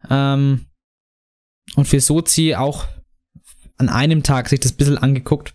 Ähm, 0.10 0.68
und 1.76 1.88
für 1.88 1.99
Sozi 1.99 2.56
auch 2.56 2.88
an 3.78 3.89
einem 3.89 4.24
Tag 4.24 4.49
sich 4.49 4.60
das 4.60 4.74
ein 4.74 4.78
bisschen 4.78 4.97
angeguckt. 4.97 5.53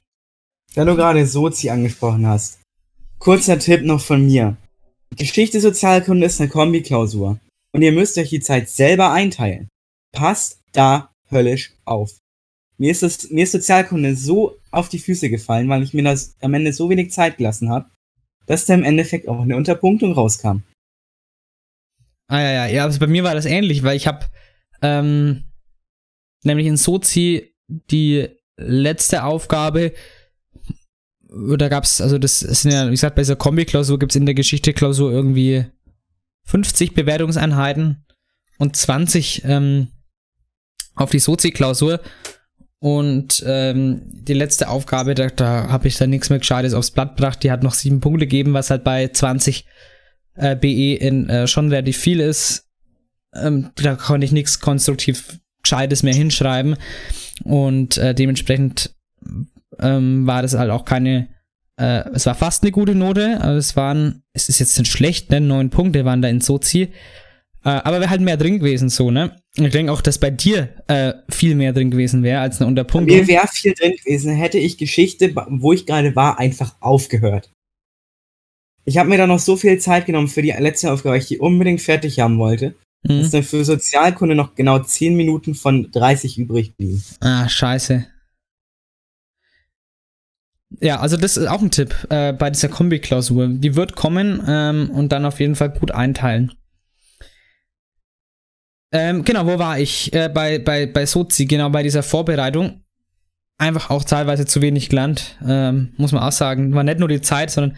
Da 0.75 0.85
du 0.85 0.95
gerade 0.95 1.27
Sozi 1.27 1.71
angesprochen 1.71 2.27
hast. 2.27 2.61
Kurzer 3.19 3.59
Tipp 3.59 3.83
noch 3.83 4.01
von 4.01 4.25
mir. 4.25 4.57
Geschichte 5.17 5.61
Sozialkunde 5.61 6.27
ist 6.27 6.41
eine 6.41 6.51
Kombi-Klausur. 6.51 7.41
Und 7.73 7.83
ihr 7.83 7.93
müsst 7.93 8.19
euch 8.19 8.31
die 8.31 8.41
Zeit 8.41 8.69
selber 8.69 9.13
einteilen. 9.13 9.69
Passt 10.13 10.61
da 10.73 11.13
höllisch 11.31 11.73
auf. 11.85 12.19
Mir 12.79 12.91
ist, 12.91 13.03
das, 13.03 13.31
mir 13.31 13.45
ist 13.45 13.53
Sozialkunde 13.53 14.17
so 14.17 14.59
auf 14.71 14.89
die 14.89 14.99
Füße 14.99 15.29
gefallen, 15.29 15.69
weil 15.69 15.83
ich 15.83 15.93
mir 15.93 16.03
das 16.03 16.35
am 16.41 16.55
Ende 16.55 16.73
so 16.73 16.89
wenig 16.89 17.13
Zeit 17.13 17.37
gelassen 17.37 17.69
habe, 17.69 17.91
dass 18.47 18.67
da 18.67 18.75
im 18.75 18.85
Endeffekt 18.85 19.29
auch 19.29 19.41
eine 19.41 19.57
Unterpunktung 19.57 20.13
rauskam. 20.13 20.63
Ah 22.29 22.41
ja, 22.41 22.53
ja, 22.53 22.67
ja, 22.67 22.85
also 22.85 22.99
bei 22.99 23.07
mir 23.07 23.23
war 23.23 23.35
das 23.35 23.45
ähnlich, 23.45 23.83
weil 23.83 23.97
ich 23.97 24.07
habe 24.07 24.27
ähm, 24.83 25.45
nämlich 26.45 26.67
in 26.67 26.77
Sozi 26.77 27.55
die 27.69 28.29
letzte 28.57 29.25
Aufgabe, 29.25 29.93
da 31.31 31.69
gab's, 31.69 32.01
also 32.01 32.19
das 32.19 32.41
sind 32.41 32.73
ja, 32.73 32.87
wie 32.87 32.93
gesagt, 32.93 33.17
bei 33.17 33.23
dieser 33.23 33.37
Kombi-Klausur 33.37 33.99
gibt's 33.99 34.17
in 34.17 34.27
der 34.27 34.35
Geschichte-Klausur 34.35 35.13
irgendwie 35.13 35.65
50 36.45 36.95
Bewertungseinheiten 36.95 38.05
und 38.59 38.77
20 38.77 39.43
ähm, 39.45 39.89
auf 40.95 41.11
die 41.11 41.19
Sozi-Klausur. 41.19 42.01
Und 42.83 43.45
ähm, 43.47 44.03
die 44.07 44.33
letzte 44.33 44.69
Aufgabe, 44.69 45.15
da, 45.15 45.29
da 45.29 45.69
habe 45.69 45.87
ich 45.87 45.99
dann 45.99 46.11
nichts 46.11 46.31
mehr 46.31 46.39
Gescheites 46.39 46.73
aufs 46.73 46.91
Blatt 46.91 47.17
gebracht. 47.17 47.43
Die 47.43 47.51
hat 47.51 47.63
noch 47.63 47.75
sieben 47.75 48.01
Punkte 48.01 48.27
gegeben, 48.27 48.55
was 48.55 48.71
halt 48.71 48.85
bei 48.85 49.09
20 49.09 49.67
äh, 50.35 50.57
BE 50.57 50.95
in, 50.95 51.29
äh, 51.29 51.47
schon 51.47 51.69
relativ 51.69 51.99
viel 51.99 52.21
ist. 52.21 52.69
Ähm, 53.35 53.71
da 53.77 53.97
konnte 53.97 54.25
ich 54.25 54.33
nichts 54.33 54.61
konstruktiv 54.61 55.39
Gescheites 55.63 56.03
mehr 56.03 56.15
hinschreiben. 56.15 56.77
Und 57.45 57.99
äh, 57.99 58.15
dementsprechend 58.15 58.95
ähm, 59.79 60.27
war 60.27 60.43
das 60.43 60.55
halt 60.55 60.71
auch 60.71 60.85
keine, 60.85 61.29
äh, 61.77 62.09
es 62.15 62.27
war 62.27 62.35
fast 62.35 62.63
eine 62.63 62.73
gute 62.73 62.95
Note, 62.95 63.41
aber 63.41 63.55
es 63.55 63.77
waren, 63.77 64.23
es 64.33 64.49
ist 64.49 64.59
jetzt 64.59 64.79
nicht 64.79 64.91
schlecht, 64.91 65.31
ne? 65.31 65.41
Neun 65.41 65.71
Punkte 65.71 66.05
waren 66.05 66.23
da 66.23 66.29
in 66.29 66.41
Sozi. 66.41 66.89
Äh, 67.63 67.69
aber 67.69 68.01
wäre 68.01 68.11
halt 68.11 68.23
mehr 68.23 68.37
drin 68.39 68.59
gewesen, 68.59 68.89
so, 68.89 69.11
ne? 69.11 69.37
Ich 69.55 69.71
denke 69.71 69.93
auch, 69.93 70.01
dass 70.01 70.19
bei 70.19 70.31
dir 70.31 70.71
äh, 70.87 71.13
viel 71.29 71.55
mehr 71.55 71.73
drin 71.73 71.91
gewesen 71.91 72.23
wäre 72.23 72.41
als 72.41 72.61
eine 72.61 72.69
Unterpunktung. 72.69 73.17
Mir 73.17 73.29
wäre 73.29 73.49
viel 73.49 73.75
drin 73.75 73.95
gewesen, 73.97 74.35
hätte 74.35 74.59
ich 74.59 74.79
Geschichte, 74.79 75.35
wo 75.35 75.73
ich 75.73 75.87
gerade 75.87 76.17
war, 76.17 76.39
einfach 76.39 76.77
aufgehört. 76.81 77.51
Ich 78.85 78.97
habe 78.97 79.09
mir 79.09 79.19
da 79.19 79.27
noch 79.27 79.39
so 79.39 79.57
viel 79.57 79.79
Zeit 79.79 80.07
genommen 80.07 80.29
für 80.29 80.43
die 80.43 80.55
letzte 80.59 80.91
Aufgabe, 80.91 81.15
weil 81.15 81.21
ich 81.21 81.29
die 81.29 81.39
unbedingt 81.39 81.81
fertig 81.81 82.21
haben 82.21 82.39
wollte. 82.39 82.75
Mhm. 83.03 83.21
Dass 83.21 83.31
dann 83.31 83.43
für 83.43 83.65
Sozialkunde 83.65 84.35
noch 84.35 84.55
genau 84.55 84.79
10 84.79 85.17
Minuten 85.17 85.55
von 85.55 85.91
30 85.91 86.39
übrig 86.39 86.77
blieben. 86.77 87.03
Ah, 87.21 87.49
scheiße. 87.49 88.07
Ja, 90.79 91.01
also 91.01 91.17
das 91.17 91.37
ist 91.37 91.47
auch 91.49 91.61
ein 91.61 91.71
Tipp 91.71 91.95
äh, 92.11 92.33
bei 92.33 92.51
dieser 92.51 92.69
Kombi-Klausur. 92.69 93.49
Die 93.49 93.75
wird 93.75 93.97
kommen 93.97 94.43
ähm, 94.47 94.91
und 94.91 95.11
dann 95.11 95.25
auf 95.25 95.41
jeden 95.41 95.57
Fall 95.57 95.71
gut 95.71 95.91
einteilen. 95.91 96.53
Ähm, 98.93 99.25
genau, 99.25 99.47
wo 99.47 99.59
war 99.59 99.79
ich? 99.79 100.13
Äh, 100.13 100.29
bei, 100.29 100.59
bei, 100.59 100.87
bei 100.87 101.07
Sozi, 101.07 101.47
genau, 101.47 101.71
bei 101.71 101.83
dieser 101.83 102.03
Vorbereitung. 102.03 102.85
Einfach 103.59 103.91
auch 103.91 104.05
teilweise 104.05 104.47
zu 104.47 104.63
wenig 104.63 104.89
gelernt, 104.89 105.37
ähm, 105.47 105.93
muss 105.97 106.13
man 106.13 106.23
auch 106.23 106.33
sagen. 106.33 106.75
War 106.75 106.83
nicht 106.83 106.99
nur 106.99 107.09
die 107.09 107.21
Zeit, 107.21 107.51
sondern 107.51 107.77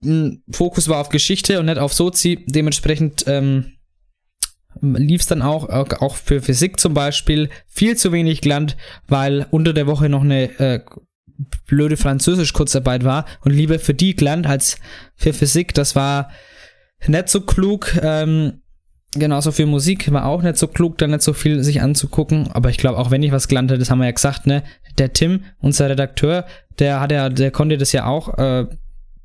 mh, 0.00 0.38
Fokus 0.50 0.88
war 0.88 1.00
auf 1.00 1.10
Geschichte 1.10 1.60
und 1.60 1.66
nicht 1.66 1.78
auf 1.78 1.92
Sozi. 1.92 2.44
Dementsprechend 2.48 3.24
ähm, 3.26 3.78
lief 4.80 5.20
es 5.20 5.26
dann 5.26 5.42
auch, 5.42 5.68
auch 5.68 6.16
für 6.16 6.40
Physik 6.40 6.80
zum 6.80 6.94
Beispiel, 6.94 7.50
viel 7.66 7.96
zu 7.96 8.12
wenig 8.12 8.40
gelernt, 8.40 8.76
weil 9.06 9.46
unter 9.50 9.72
der 9.72 9.86
Woche 9.86 10.08
noch 10.08 10.22
eine 10.22 10.58
äh, 10.58 10.80
blöde 11.66 11.96
Französisch-Kurzarbeit 11.96 13.04
war 13.04 13.24
und 13.44 13.52
lieber 13.52 13.78
für 13.78 13.94
die 13.94 14.16
gelernt 14.16 14.46
als 14.46 14.78
für 15.14 15.32
Physik. 15.32 15.74
Das 15.74 15.94
war 15.94 16.30
nicht 17.06 17.28
so 17.28 17.40
klug. 17.42 17.96
Ähm, 18.02 18.62
genauso 19.12 19.52
für 19.52 19.66
Musik 19.66 20.10
war 20.12 20.26
auch 20.26 20.42
nicht 20.42 20.56
so 20.56 20.66
klug, 20.66 20.98
da 20.98 21.06
nicht 21.06 21.22
so 21.22 21.32
viel 21.32 21.62
sich 21.62 21.80
anzugucken. 21.80 22.48
Aber 22.52 22.70
ich 22.70 22.78
glaube, 22.78 22.98
auch 22.98 23.10
wenn 23.10 23.22
ich 23.22 23.32
was 23.32 23.48
gelernt 23.48 23.70
hätte, 23.70 23.78
das 23.78 23.90
haben 23.90 23.98
wir 23.98 24.06
ja 24.06 24.12
gesagt, 24.12 24.46
ne? 24.46 24.62
Der 24.98 25.12
Tim, 25.12 25.44
unser 25.60 25.88
Redakteur, 25.88 26.44
der 26.78 27.00
hat 27.00 27.12
ja, 27.12 27.28
der 27.28 27.50
konnte 27.50 27.78
das 27.78 27.92
ja 27.92 28.06
auch 28.06 28.36
äh, 28.38 28.66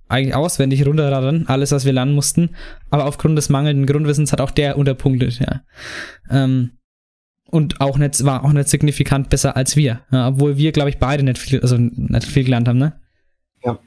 eigentlich 0.07 0.35
auswendig 0.35 0.85
runterraddern, 0.85 1.45
alles, 1.47 1.71
was 1.71 1.85
wir 1.85 1.93
lernen 1.93 2.13
mussten. 2.13 2.51
Aber 2.91 3.05
aufgrund 3.05 3.37
des 3.37 3.49
mangelnden 3.49 3.87
Grundwissens 3.87 4.31
hat 4.31 4.41
auch 4.41 4.51
der 4.51 4.77
unterpunktet, 4.77 5.39
ja. 5.39 5.61
Ähm, 6.29 6.71
und 7.53 7.79
auch 7.81 7.97
nicht, 7.97 8.25
war 8.25 8.43
auch 8.43 8.51
nicht 8.51 8.67
signifikant 8.67 9.29
besser 9.29 9.55
als 9.55 9.75
wir. 9.75 10.01
Ja, 10.11 10.29
obwohl 10.29 10.57
wir, 10.57 10.71
glaube 10.71 10.89
ich, 10.89 10.97
beide 10.97 11.23
nicht 11.23 11.37
viel, 11.37 11.61
also 11.61 11.77
nicht 11.77 12.25
viel 12.25 12.43
gelernt 12.43 12.67
haben, 12.67 12.79
ne? 12.79 12.99
Ja. 13.63 13.79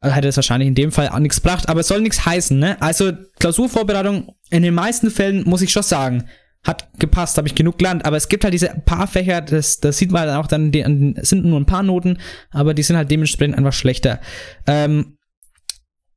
Also 0.00 0.16
hätte 0.16 0.28
es 0.28 0.36
wahrscheinlich 0.36 0.68
in 0.68 0.74
dem 0.74 0.90
Fall 0.90 1.10
auch 1.10 1.18
nichts 1.18 1.42
gebracht, 1.42 1.68
aber 1.68 1.80
es 1.80 1.88
soll 1.88 2.00
nichts 2.00 2.24
heißen, 2.24 2.58
ne? 2.58 2.80
Also 2.80 3.12
Klausurvorbereitung 3.38 4.34
in 4.50 4.62
den 4.62 4.74
meisten 4.74 5.10
Fällen 5.10 5.44
muss 5.44 5.60
ich 5.60 5.70
schon 5.70 5.82
sagen, 5.82 6.24
hat 6.64 6.88
gepasst, 6.98 7.36
habe 7.36 7.48
ich 7.48 7.54
genug 7.54 7.78
gelernt, 7.78 8.06
aber 8.06 8.16
es 8.16 8.28
gibt 8.28 8.44
halt 8.44 8.54
diese 8.54 8.68
paar 8.86 9.06
Fächer, 9.06 9.42
das, 9.42 9.80
das 9.80 9.98
sieht 9.98 10.10
man 10.10 10.30
auch 10.30 10.46
dann, 10.46 10.72
die, 10.72 10.82
sind 11.20 11.44
nur 11.44 11.60
ein 11.60 11.66
paar 11.66 11.82
Noten, 11.82 12.18
aber 12.50 12.72
die 12.72 12.82
sind 12.82 12.96
halt 12.96 13.10
dementsprechend 13.10 13.58
einfach 13.58 13.72
schlechter. 13.72 14.20
Ähm, 14.66 15.18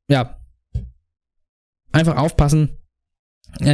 ja. 0.08 0.38
Einfach 1.92 2.16
aufpassen, 2.16 2.78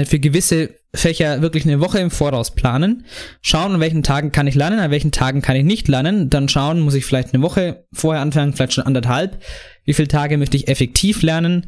für 0.06 0.18
gewisse 0.18 0.70
Fächer 0.94 1.42
wirklich 1.42 1.64
eine 1.64 1.80
Woche 1.80 1.98
im 1.98 2.10
Voraus 2.10 2.54
planen, 2.54 3.06
schauen, 3.40 3.74
an 3.74 3.80
welchen 3.80 4.02
Tagen 4.02 4.30
kann 4.30 4.46
ich 4.46 4.54
lernen, 4.54 4.78
an 4.78 4.90
welchen 4.90 5.10
Tagen 5.10 5.40
kann 5.40 5.56
ich 5.56 5.64
nicht 5.64 5.88
lernen, 5.88 6.28
dann 6.28 6.48
schauen, 6.48 6.80
muss 6.80 6.94
ich 6.94 7.06
vielleicht 7.06 7.32
eine 7.32 7.42
Woche 7.42 7.86
vorher 7.92 8.22
anfangen, 8.22 8.52
vielleicht 8.52 8.74
schon 8.74 8.86
anderthalb, 8.86 9.42
wie 9.84 9.94
viele 9.94 10.08
Tage 10.08 10.36
möchte 10.36 10.56
ich 10.56 10.68
effektiv 10.68 11.22
lernen, 11.22 11.66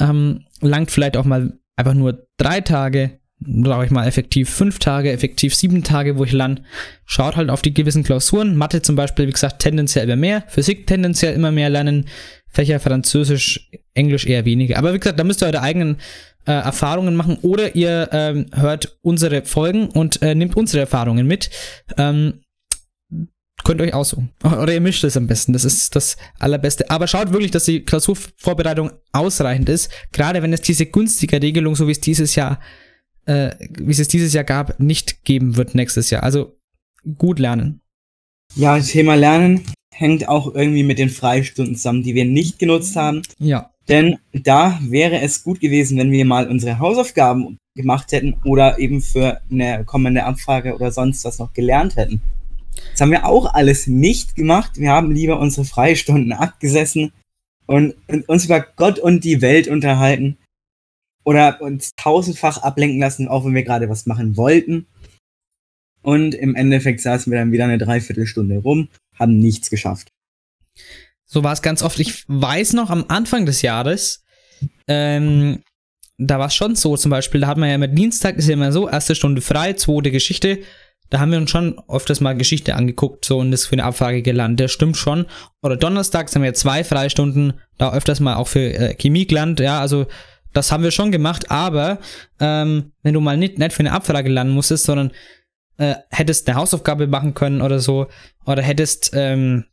ähm, 0.00 0.44
langt 0.60 0.90
vielleicht 0.90 1.16
auch 1.16 1.24
mal 1.24 1.52
einfach 1.76 1.94
nur 1.94 2.26
drei 2.38 2.60
Tage, 2.60 3.20
brauche 3.38 3.84
ich 3.84 3.90
mal 3.90 4.06
effektiv 4.06 4.50
fünf 4.50 4.78
Tage, 4.78 5.12
effektiv 5.12 5.54
sieben 5.54 5.84
Tage, 5.84 6.16
wo 6.18 6.24
ich 6.24 6.32
lerne. 6.32 6.62
Schaut 7.04 7.36
halt 7.36 7.50
auf 7.50 7.62
die 7.62 7.74
gewissen 7.74 8.02
Klausuren. 8.02 8.56
Mathe 8.56 8.82
zum 8.82 8.96
Beispiel, 8.96 9.26
wie 9.26 9.32
gesagt, 9.32 9.60
tendenziell 9.60 10.04
immer 10.04 10.16
mehr. 10.16 10.44
Physik 10.48 10.86
tendenziell 10.86 11.34
immer 11.34 11.52
mehr 11.52 11.68
lernen. 11.68 12.06
Fächer 12.48 12.80
Französisch, 12.80 13.70
Englisch 13.92 14.26
eher 14.26 14.46
weniger. 14.46 14.78
Aber 14.78 14.94
wie 14.94 14.98
gesagt, 14.98 15.18
da 15.18 15.24
müsst 15.24 15.42
ihr 15.42 15.46
eure 15.46 15.60
eigenen 15.60 15.98
äh, 16.46 16.52
Erfahrungen 16.52 17.16
machen 17.16 17.38
oder 17.42 17.74
ihr 17.74 18.08
ähm, 18.12 18.46
hört 18.54 18.98
unsere 19.02 19.44
Folgen 19.44 19.88
und 19.88 20.22
äh, 20.22 20.34
nehmt 20.34 20.56
unsere 20.56 20.80
Erfahrungen 20.80 21.26
mit. 21.26 21.50
Ähm, 21.98 22.40
könnt 23.64 23.80
euch 23.80 23.94
aussuchen. 23.94 24.30
Oder 24.44 24.74
ihr 24.74 24.80
mischt 24.80 25.02
es 25.02 25.16
am 25.16 25.26
besten. 25.26 25.52
Das 25.52 25.64
ist 25.64 25.96
das 25.96 26.16
Allerbeste. 26.38 26.88
Aber 26.88 27.08
schaut 27.08 27.32
wirklich, 27.32 27.50
dass 27.50 27.64
die 27.64 27.84
Klausurvorbereitung 27.84 28.92
ausreichend 29.12 29.68
ist. 29.68 29.90
Gerade 30.12 30.40
wenn 30.40 30.52
es 30.52 30.60
diese 30.60 30.86
günstige 30.86 31.42
Regelung, 31.42 31.74
so 31.74 31.88
wie 31.88 31.92
es 31.92 32.00
dieses 32.00 32.36
Jahr, 32.36 32.60
äh, 33.24 33.50
wie 33.78 33.90
es 33.90 34.06
dieses 34.06 34.32
Jahr 34.32 34.44
gab, 34.44 34.78
nicht 34.78 35.24
geben 35.24 35.56
wird 35.56 35.74
nächstes 35.74 36.10
Jahr. 36.10 36.22
Also 36.22 36.60
gut 37.18 37.40
lernen. 37.40 37.80
Ja, 38.54 38.78
Thema 38.78 39.16
Lernen 39.16 39.64
hängt 39.92 40.28
auch 40.28 40.54
irgendwie 40.54 40.84
mit 40.84 40.98
den 40.98 41.10
Freistunden 41.10 41.74
zusammen, 41.74 42.04
die 42.04 42.14
wir 42.14 42.24
nicht 42.24 42.58
genutzt 42.60 42.94
haben. 42.94 43.22
Ja. 43.38 43.72
Denn 43.88 44.18
da 44.32 44.78
wäre 44.82 45.20
es 45.20 45.44
gut 45.44 45.60
gewesen, 45.60 45.98
wenn 45.98 46.10
wir 46.10 46.24
mal 46.24 46.48
unsere 46.48 46.78
Hausaufgaben 46.78 47.58
gemacht 47.76 48.10
hätten 48.12 48.36
oder 48.44 48.78
eben 48.78 49.00
für 49.00 49.40
eine 49.50 49.84
kommende 49.84 50.24
Abfrage 50.24 50.74
oder 50.74 50.90
sonst 50.90 51.24
was 51.24 51.38
noch 51.38 51.52
gelernt 51.52 51.96
hätten. 51.96 52.20
Das 52.90 53.00
haben 53.00 53.10
wir 53.10 53.26
auch 53.26 53.54
alles 53.54 53.86
nicht 53.86 54.34
gemacht. 54.34 54.78
Wir 54.78 54.90
haben 54.90 55.12
lieber 55.12 55.38
unsere 55.38 55.64
Freistunden 55.64 56.32
abgesessen 56.32 57.12
und, 57.66 57.94
und 58.08 58.28
uns 58.28 58.44
über 58.44 58.60
Gott 58.60 58.98
und 58.98 59.24
die 59.24 59.40
Welt 59.40 59.68
unterhalten 59.68 60.36
oder 61.24 61.60
uns 61.60 61.90
tausendfach 61.96 62.58
ablenken 62.58 63.00
lassen, 63.00 63.28
auch 63.28 63.44
wenn 63.44 63.54
wir 63.54 63.64
gerade 63.64 63.88
was 63.88 64.06
machen 64.06 64.36
wollten. 64.36 64.86
Und 66.02 66.34
im 66.34 66.54
Endeffekt 66.54 67.00
saßen 67.00 67.30
wir 67.32 67.38
dann 67.38 67.52
wieder 67.52 67.64
eine 67.64 67.78
Dreiviertelstunde 67.78 68.58
rum, 68.58 68.88
haben 69.18 69.38
nichts 69.38 69.70
geschafft. 69.70 70.08
So 71.26 71.44
war 71.44 71.52
es 71.52 71.62
ganz 71.62 71.82
oft. 71.82 71.98
Ich 72.00 72.24
weiß 72.28 72.72
noch, 72.72 72.88
am 72.90 73.04
Anfang 73.08 73.46
des 73.46 73.62
Jahres, 73.62 74.24
ähm, 74.88 75.62
da 76.18 76.38
war 76.38 76.46
es 76.46 76.54
schon 76.54 76.76
so, 76.76 76.96
zum 76.96 77.10
Beispiel, 77.10 77.42
da 77.42 77.48
hat 77.48 77.58
man 77.58 77.68
ja 77.68 77.74
immer 77.74 77.88
Dienstag, 77.88 78.36
ist 78.36 78.46
ja 78.46 78.54
immer 78.54 78.72
so, 78.72 78.88
erste 78.88 79.14
Stunde 79.14 79.42
frei, 79.42 79.74
zweite 79.74 80.10
Geschichte. 80.10 80.60
Da 81.10 81.20
haben 81.20 81.30
wir 81.30 81.38
uns 81.38 81.50
schon 81.50 81.80
öfters 81.88 82.20
mal 82.20 82.36
Geschichte 82.36 82.74
angeguckt, 82.74 83.24
so 83.24 83.38
und 83.38 83.52
das 83.52 83.66
für 83.66 83.74
eine 83.74 83.84
Abfrage 83.84 84.22
gelernt. 84.22 84.58
Das 84.58 84.72
stimmt 84.72 84.96
schon. 84.96 85.26
Oder 85.62 85.76
donnerstags 85.76 86.34
haben 86.34 86.42
wir 86.42 86.54
zwei 86.54 86.82
Freistunden, 86.82 87.54
da 87.78 87.92
öfters 87.92 88.18
mal 88.18 88.36
auch 88.36 88.48
für 88.48 88.74
äh, 88.74 88.94
Chemie 88.94 89.26
gelernt. 89.26 89.60
Ja, 89.60 89.80
also 89.80 90.06
das 90.52 90.72
haben 90.72 90.82
wir 90.82 90.90
schon 90.90 91.12
gemacht, 91.12 91.50
aber 91.50 91.98
ähm, 92.40 92.92
wenn 93.02 93.14
du 93.14 93.20
mal 93.20 93.36
nicht, 93.36 93.58
nicht 93.58 93.72
für 93.72 93.80
eine 93.80 93.92
Abfrage 93.92 94.30
lernen 94.30 94.50
musstest, 94.50 94.84
sondern 94.84 95.12
äh, 95.76 95.94
hättest 96.10 96.48
eine 96.48 96.56
Hausaufgabe 96.56 97.06
machen 97.06 97.34
können 97.34 97.60
oder 97.60 97.78
so, 97.78 98.06
oder 98.46 98.62
hättest 98.62 99.10
ähm, 99.12 99.66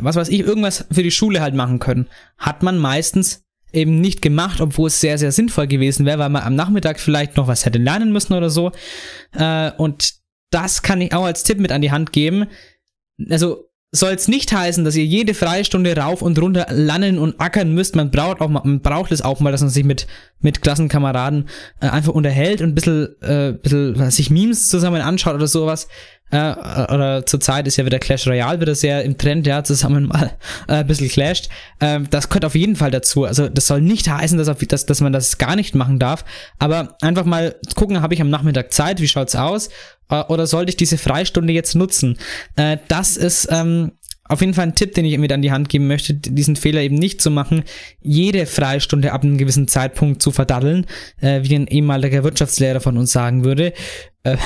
was 0.00 0.16
weiß 0.16 0.28
ich, 0.28 0.40
irgendwas 0.40 0.86
für 0.90 1.02
die 1.02 1.10
Schule 1.10 1.40
halt 1.40 1.54
machen 1.54 1.78
können. 1.78 2.08
Hat 2.38 2.62
man 2.62 2.78
meistens 2.78 3.44
eben 3.72 4.00
nicht 4.00 4.22
gemacht, 4.22 4.60
obwohl 4.60 4.88
es 4.88 5.00
sehr, 5.00 5.18
sehr 5.18 5.32
sinnvoll 5.32 5.66
gewesen 5.66 6.06
wäre, 6.06 6.18
weil 6.18 6.28
man 6.28 6.42
am 6.42 6.54
Nachmittag 6.54 7.00
vielleicht 7.00 7.36
noch 7.36 7.48
was 7.48 7.64
hätte 7.64 7.78
lernen 7.78 8.12
müssen 8.12 8.34
oder 8.34 8.50
so. 8.50 8.72
Äh, 9.32 9.72
und 9.72 10.14
das 10.50 10.82
kann 10.82 11.00
ich 11.00 11.14
auch 11.14 11.24
als 11.24 11.44
Tipp 11.44 11.58
mit 11.58 11.72
an 11.72 11.80
die 11.80 11.90
Hand 11.90 12.12
geben. 12.12 12.46
Also 13.30 13.72
soll 13.94 14.12
es 14.12 14.26
nicht 14.26 14.52
heißen, 14.52 14.84
dass 14.84 14.96
ihr 14.96 15.04
jede 15.04 15.34
Freistunde 15.34 15.94
rauf 15.94 16.22
und 16.22 16.40
runter 16.40 16.66
lernen 16.70 17.18
und 17.18 17.38
ackern 17.40 17.74
müsst. 17.74 17.94
Man 17.94 18.10
braucht 18.10 18.40
auch 18.40 18.48
mal, 18.48 18.62
man 18.64 18.80
braucht 18.80 19.12
es 19.12 19.20
auch 19.20 19.40
mal, 19.40 19.52
dass 19.52 19.60
man 19.60 19.68
sich 19.68 19.84
mit, 19.84 20.06
mit 20.40 20.62
Klassenkameraden 20.62 21.48
äh, 21.80 21.88
einfach 21.88 22.14
unterhält 22.14 22.62
und 22.62 22.70
ein 22.70 22.74
bisschen, 22.74 23.20
äh, 23.20 23.52
bisschen 23.52 24.10
sich 24.10 24.30
Memes 24.30 24.68
zusammen 24.68 25.02
anschaut 25.02 25.34
oder 25.34 25.46
sowas. 25.46 25.88
Äh, 26.32 26.54
oder 26.92 27.26
zurzeit 27.26 27.66
ist 27.66 27.76
ja 27.76 27.84
wieder 27.84 27.98
Clash 27.98 28.26
Royale 28.26 28.60
wieder 28.60 28.74
sehr 28.74 29.04
im 29.04 29.18
Trend, 29.18 29.46
ja, 29.46 29.62
zusammen 29.62 30.06
mal 30.06 30.32
äh, 30.66 30.76
ein 30.76 30.86
bisschen 30.86 31.08
clasht. 31.08 31.48
Äh, 31.78 32.00
das 32.10 32.28
gehört 32.28 32.46
auf 32.46 32.54
jeden 32.54 32.74
Fall 32.74 32.90
dazu. 32.90 33.24
Also 33.24 33.48
das 33.48 33.66
soll 33.66 33.82
nicht 33.82 34.08
heißen, 34.08 34.38
dass, 34.38 34.48
auf, 34.48 34.58
dass, 34.58 34.86
dass 34.86 35.00
man 35.00 35.12
das 35.12 35.36
gar 35.38 35.56
nicht 35.56 35.74
machen 35.74 35.98
darf. 35.98 36.24
Aber 36.58 36.96
einfach 37.02 37.26
mal 37.26 37.54
gucken, 37.76 38.00
habe 38.00 38.14
ich 38.14 38.20
am 38.22 38.30
Nachmittag 38.30 38.72
Zeit, 38.72 39.00
wie 39.00 39.08
schaut's 39.08 39.36
aus? 39.36 39.68
Äh, 40.08 40.22
oder 40.28 40.46
sollte 40.46 40.70
ich 40.70 40.76
diese 40.76 40.98
Freistunde 40.98 41.52
jetzt 41.52 41.74
nutzen? 41.74 42.18
Äh, 42.56 42.78
das 42.88 43.16
ist 43.16 43.48
ähm, 43.50 43.92
auf 44.32 44.40
jeden 44.40 44.54
Fall 44.54 44.66
ein 44.66 44.74
Tipp, 44.74 44.94
den 44.94 45.04
ich 45.04 45.16
mit 45.18 45.32
an 45.32 45.42
die 45.42 45.52
Hand 45.52 45.68
geben 45.68 45.86
möchte, 45.86 46.14
diesen 46.14 46.56
Fehler 46.56 46.80
eben 46.80 46.96
nicht 46.96 47.20
zu 47.20 47.30
machen, 47.30 47.64
jede 48.00 48.46
Freistunde 48.46 49.12
ab 49.12 49.22
einem 49.22 49.38
gewissen 49.38 49.68
Zeitpunkt 49.68 50.22
zu 50.22 50.30
verdaddeln, 50.32 50.86
äh, 51.20 51.42
wie 51.42 51.54
ein 51.54 51.66
ehemaliger 51.66 52.24
Wirtschaftslehrer 52.24 52.80
von 52.80 52.96
uns 52.96 53.12
sagen 53.12 53.44
würde. 53.44 53.72
Äh, 54.22 54.36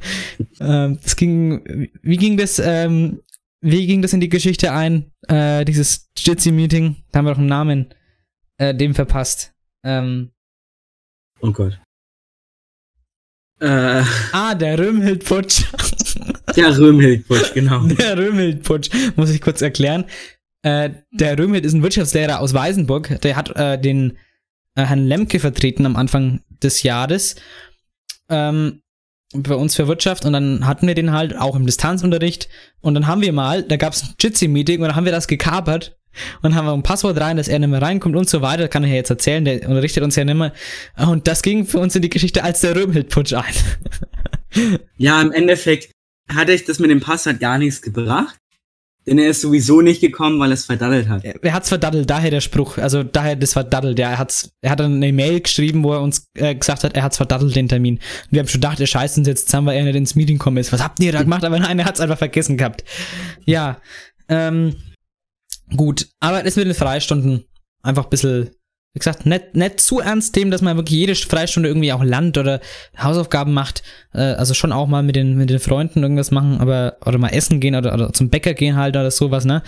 äh, 0.60 0.96
es 1.04 1.16
ging, 1.16 1.88
wie 2.02 2.16
ging 2.16 2.36
das, 2.36 2.58
ähm, 2.58 3.20
wie 3.60 3.86
ging 3.86 4.02
das 4.02 4.12
in 4.12 4.20
die 4.20 4.28
Geschichte 4.28 4.72
ein, 4.72 5.10
äh, 5.28 5.64
dieses 5.64 6.10
Jitsi-Meeting? 6.16 6.96
Da 7.12 7.18
haben 7.18 7.26
wir 7.26 7.32
doch 7.32 7.38
einen 7.38 7.48
Namen 7.48 7.94
äh, 8.58 8.74
dem 8.74 8.94
verpasst. 8.94 9.52
Ähm, 9.84 10.30
Oh 11.42 11.52
Gott. 11.52 11.80
Äh, 13.60 14.02
ah, 14.32 14.54
der 14.54 14.78
Römhild-Putsch. 14.78 15.64
Der 16.56 16.78
Römhild-Putsch, 16.78 17.54
genau. 17.54 17.80
Der 17.98 18.16
Römhild-Putsch, 18.16 18.90
muss 19.16 19.30
ich 19.30 19.40
kurz 19.40 19.62
erklären. 19.62 20.04
Äh, 20.62 20.90
der 21.10 21.38
Römhild 21.38 21.64
ist 21.64 21.72
ein 21.72 21.82
Wirtschaftslehrer 21.82 22.40
aus 22.40 22.52
Weißenburg. 22.52 23.20
Der 23.22 23.36
hat 23.36 23.56
äh, 23.56 23.80
den 23.80 24.18
äh, 24.74 24.84
Herrn 24.84 25.06
Lemke 25.06 25.40
vertreten 25.40 25.86
am 25.86 25.96
Anfang 25.96 26.40
des 26.62 26.82
Jahres. 26.82 27.36
Ähm, 28.28 28.82
bei 29.32 29.54
uns 29.54 29.76
für 29.76 29.86
Wirtschaft 29.86 30.24
und 30.24 30.32
dann 30.32 30.66
hatten 30.66 30.88
wir 30.88 30.94
den 30.96 31.12
halt 31.12 31.36
auch 31.36 31.54
im 31.54 31.64
Distanzunterricht 31.64 32.48
und 32.80 32.94
dann 32.94 33.06
haben 33.06 33.22
wir 33.22 33.32
mal, 33.32 33.62
da 33.62 33.76
gab 33.76 33.92
es 33.92 34.02
ein 34.02 34.14
Jitsi-Meeting 34.18 34.80
und 34.80 34.88
dann 34.88 34.96
haben 34.96 35.04
wir 35.04 35.12
das 35.12 35.28
gekapert 35.28 35.96
und 36.42 36.56
haben 36.56 36.66
wir 36.66 36.72
ein 36.72 36.82
Passwort 36.82 37.20
rein, 37.20 37.36
dass 37.36 37.46
er 37.46 37.60
nicht 37.60 37.68
mehr 37.68 37.80
reinkommt 37.80 38.16
und 38.16 38.28
so 38.28 38.42
weiter, 38.42 38.66
kann 38.66 38.82
ich 38.82 38.90
ja 38.90 38.96
jetzt 38.96 39.10
erzählen, 39.10 39.44
der 39.44 39.68
unterrichtet 39.68 40.02
uns 40.02 40.16
ja 40.16 40.24
nicht 40.24 40.34
mehr 40.34 40.52
und 40.96 41.28
das 41.28 41.42
ging 41.42 41.64
für 41.64 41.78
uns 41.78 41.94
in 41.94 42.02
die 42.02 42.10
Geschichte 42.10 42.42
als 42.42 42.60
der 42.60 42.74
Römhild-Putsch 42.74 43.34
ein. 43.34 44.82
ja, 44.96 45.22
im 45.22 45.30
Endeffekt 45.30 45.92
hat 46.34 46.48
euch 46.48 46.64
das 46.64 46.78
mit 46.78 46.90
dem 46.90 47.00
Passwort 47.00 47.40
gar 47.40 47.58
nichts 47.58 47.82
gebracht. 47.82 48.40
Denn 49.06 49.18
er 49.18 49.30
ist 49.30 49.40
sowieso 49.40 49.80
nicht 49.80 50.02
gekommen, 50.02 50.38
weil 50.38 50.50
er 50.50 50.54
es 50.54 50.66
verdaddelt 50.66 51.08
hat. 51.08 51.24
Er 51.24 51.52
hat's 51.54 51.70
verdaddelt, 51.70 52.10
daher 52.10 52.30
der 52.30 52.42
Spruch. 52.42 52.76
Also 52.76 53.02
daher 53.02 53.34
das 53.34 53.54
verdaddelt. 53.54 53.98
Ja, 53.98 54.10
er 54.10 54.18
hat's, 54.18 54.52
er 54.60 54.70
hat 54.70 54.80
dann 54.80 54.96
eine 54.96 55.12
Mail 55.12 55.40
geschrieben, 55.40 55.82
wo 55.82 55.94
er 55.94 56.02
uns 56.02 56.28
äh, 56.34 56.54
gesagt 56.54 56.84
hat, 56.84 56.94
er 56.94 57.02
hat's 57.02 57.16
verdaddelt, 57.16 57.56
den 57.56 57.68
Termin. 57.68 57.94
Und 57.94 58.02
wir 58.30 58.40
haben 58.40 58.48
schon 58.48 58.60
gedacht, 58.60 58.78
er 58.78 58.86
scheißt 58.86 59.16
uns 59.16 59.26
jetzt 59.26 59.46
zusammen, 59.46 59.68
weil 59.68 59.78
er 59.78 59.84
nicht 59.84 59.96
ins 59.96 60.16
Meeting 60.16 60.38
kommen 60.38 60.58
ist. 60.58 60.72
Was 60.72 60.84
habt 60.84 61.00
ihr 61.00 61.12
da 61.12 61.22
gemacht? 61.22 61.44
Aber 61.44 61.58
nein, 61.58 61.78
er 61.78 61.86
hat's 61.86 62.00
einfach 62.00 62.18
vergessen 62.18 62.58
gehabt. 62.58 62.84
Ja, 63.46 63.80
ähm, 64.28 64.76
gut. 65.74 66.08
Aber 66.20 66.42
das 66.42 66.56
mit 66.56 66.66
den 66.66 66.74
Freistunden 66.74 67.44
einfach 67.82 68.04
ein 68.04 68.10
bisschen, 68.10 68.50
wie 68.92 68.98
gesagt, 68.98 69.24
nicht, 69.24 69.54
nicht 69.54 69.80
zu 69.80 70.00
ernst 70.00 70.34
nehmen, 70.34 70.50
dass 70.50 70.62
man 70.62 70.76
wirklich 70.76 70.98
jede 70.98 71.14
Freistunde 71.14 71.68
irgendwie 71.68 71.92
auch 71.92 72.02
Land 72.02 72.38
oder 72.38 72.60
Hausaufgaben 72.98 73.52
macht. 73.52 73.84
Äh, 74.12 74.20
also 74.20 74.52
schon 74.52 74.72
auch 74.72 74.88
mal 74.88 75.02
mit 75.02 75.14
den, 75.14 75.36
mit 75.36 75.48
den 75.48 75.60
Freunden 75.60 76.02
irgendwas 76.02 76.32
machen, 76.32 76.60
aber 76.60 76.96
oder 77.06 77.18
mal 77.18 77.28
essen 77.28 77.60
gehen 77.60 77.76
oder, 77.76 77.94
oder 77.94 78.12
zum 78.12 78.30
Bäcker 78.30 78.54
gehen 78.54 78.76
halt 78.76 78.96
oder 78.96 79.10
sowas, 79.12 79.44
ne? 79.44 79.62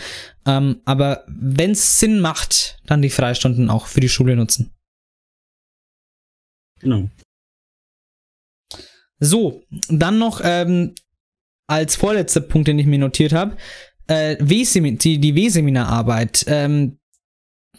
Ähm, 0.45 0.81
aber 0.85 1.25
wenn 1.29 1.71
es 1.71 2.01
Sinn 2.01 2.19
macht, 2.19 2.81
dann 2.87 3.01
die 3.01 3.11
Freistunden 3.11 3.71
auch 3.71 3.87
für 3.87 4.01
die 4.01 4.09
Schule 4.09 4.35
nutzen. 4.35 4.73
Genau. 6.81 7.09
So, 9.21 9.63
dann 9.89 10.19
noch 10.19 10.41
ähm, 10.43 10.97
als 11.69 11.95
vorletzter 11.95 12.41
Punkt, 12.41 12.67
den 12.67 12.81
ich 12.81 12.87
mir 12.87 12.99
notiert 12.99 13.33
habe, 13.33 13.57
äh, 14.09 14.37
die, 14.37 15.19
die 15.21 15.35
W-Seminararbeit. 15.37 16.45
Ähm, 16.49 16.99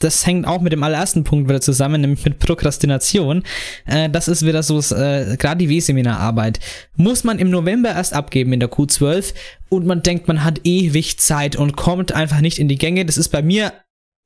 das 0.04 0.26
hängt 0.26 0.46
auch 0.48 0.62
mit 0.62 0.74
dem 0.74 0.84
allerersten 0.84 1.24
Punkt 1.24 1.50
wieder 1.50 1.62
zusammen, 1.62 2.02
nämlich 2.02 2.24
mit 2.26 2.40
Prokrastination. 2.40 3.44
Äh, 3.86 4.10
das 4.10 4.28
ist 4.28 4.46
wieder 4.46 4.64
so, 4.64 4.80
äh, 4.96 5.38
gerade 5.38 5.60
die 5.60 5.70
W-Seminararbeit. 5.70 6.60
Muss 6.96 7.24
man 7.24 7.40
im 7.40 7.50
November 7.50 7.90
erst 7.90 8.14
abgeben 8.14 8.54
in 8.54 8.60
der 8.60 8.70
Q12 8.70 9.34
und 9.70 9.86
man 9.86 10.04
denkt, 10.04 10.28
man 10.28 10.44
hat 10.44 10.62
ewig 10.64 11.20
Zeit 11.20 11.56
und 11.56 11.76
kommt 11.76 12.12
einfach 12.12 12.42
nicht 12.42 12.60
in 12.60 12.68
die 12.68 12.78
Gänge. 12.78 13.06
Das 13.06 13.18
ist 13.18 13.30
bei 13.30 13.42
mir, 13.42 13.74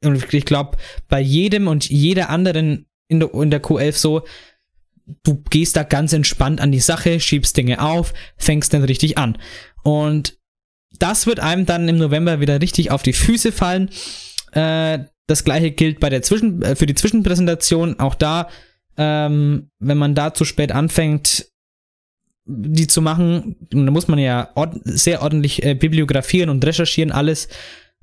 und 0.04 0.34
ich 0.34 0.46
glaube, 0.46 0.78
bei 1.08 1.20
jedem 1.20 1.68
und 1.68 1.90
jeder 1.90 2.30
anderen 2.30 2.86
in 3.08 3.20
der, 3.20 3.34
in 3.34 3.52
der 3.52 3.64
Q11 3.64 3.94
so, 3.94 4.24
du 5.24 5.42
gehst 5.50 5.76
da 5.76 5.84
ganz 5.84 6.14
entspannt 6.14 6.60
an 6.60 6.72
die 6.72 6.80
Sache, 6.80 7.20
schiebst 7.20 7.56
Dinge 7.56 7.82
auf, 7.82 8.14
fängst 8.38 8.74
dann 8.74 8.84
richtig 8.84 9.18
an. 9.18 9.38
Und 9.84 10.38
das 11.00 11.28
wird 11.28 11.40
einem 11.40 11.66
dann 11.66 11.88
im 11.88 11.98
November 11.98 12.40
wieder 12.40 12.62
richtig 12.62 12.92
auf 12.92 13.04
die 13.04 13.14
Füße 13.14 13.52
fallen. 13.52 13.90
Äh, 14.52 15.00
das 15.28 15.44
gleiche 15.44 15.72
gilt 15.72 16.00
bei 16.00 16.10
der 16.10 16.22
Zwischen 16.22 16.62
äh, 16.62 16.76
für 16.76 16.86
die 16.86 16.96
Zwischenpräsentation. 16.96 18.00
Auch 18.00 18.16
da, 18.16 18.50
ähm, 18.98 19.70
wenn 19.80 19.98
man 19.98 20.16
da 20.16 20.34
zu 20.34 20.46
spät 20.46 20.72
anfängt, 20.72 21.52
die 22.46 22.88
zu 22.88 23.02
machen, 23.02 23.58
da 23.70 23.92
muss 23.92 24.08
man 24.08 24.20
ja 24.20 24.50
ord 24.56 24.80
sehr 24.86 25.22
ordentlich 25.22 25.64
äh, 25.64 25.76
bibliografieren 25.76 26.50
und 26.50 26.66
recherchieren 26.66 27.12
alles. 27.12 27.50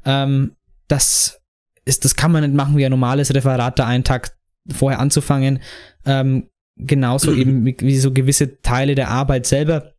Ähm, 0.04 0.52
das 0.86 1.40
ist, 1.86 2.04
das 2.04 2.14
kann 2.14 2.30
man 2.30 2.42
nicht 2.42 2.54
machen 2.54 2.76
wie 2.76 2.84
ein 2.84 2.90
normales 2.90 3.34
Referat, 3.34 3.78
da 3.78 3.86
einen 3.86 4.04
Tag 4.04 4.36
vorher 4.70 5.00
anzufangen. 5.00 5.60
Ähm, 6.04 6.50
genauso 6.76 7.32
eben 7.34 7.64
wie, 7.64 7.76
wie 7.80 7.98
so 7.98 8.12
gewisse 8.12 8.60
Teile 8.60 8.94
der 8.94 9.08
Arbeit 9.08 9.46
selber 9.46 9.93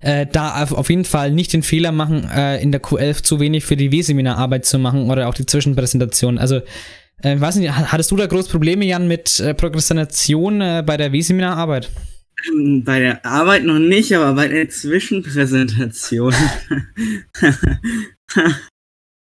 äh, 0.00 0.26
da 0.30 0.64
auf 0.64 0.90
jeden 0.90 1.04
Fall 1.04 1.30
nicht 1.32 1.52
den 1.52 1.62
Fehler 1.62 1.92
machen, 1.92 2.28
äh, 2.28 2.60
in 2.62 2.72
der 2.72 2.82
Q11 2.82 3.22
zu 3.22 3.40
wenig 3.40 3.64
für 3.64 3.76
die 3.76 3.92
W-Seminararbeit 3.92 4.64
zu 4.64 4.78
machen 4.78 5.10
oder 5.10 5.28
auch 5.28 5.34
die 5.34 5.46
Zwischenpräsentation. 5.46 6.38
Also, 6.38 6.60
äh, 7.22 7.38
weiß 7.38 7.56
nicht, 7.56 7.70
hattest 7.70 8.10
du 8.10 8.16
da 8.16 8.26
groß 8.26 8.48
Probleme, 8.48 8.84
Jan, 8.84 9.06
mit 9.08 9.38
äh, 9.40 9.54
Prokrastination 9.54 10.60
äh, 10.60 10.82
bei 10.84 10.96
der 10.96 11.12
W-Seminararbeit? 11.12 11.90
Ähm, 12.48 12.82
bei 12.84 12.98
der 12.98 13.24
Arbeit 13.24 13.64
noch 13.64 13.78
nicht, 13.78 14.14
aber 14.14 14.34
bei 14.34 14.48
der 14.48 14.68
Zwischenpräsentation. 14.68 16.34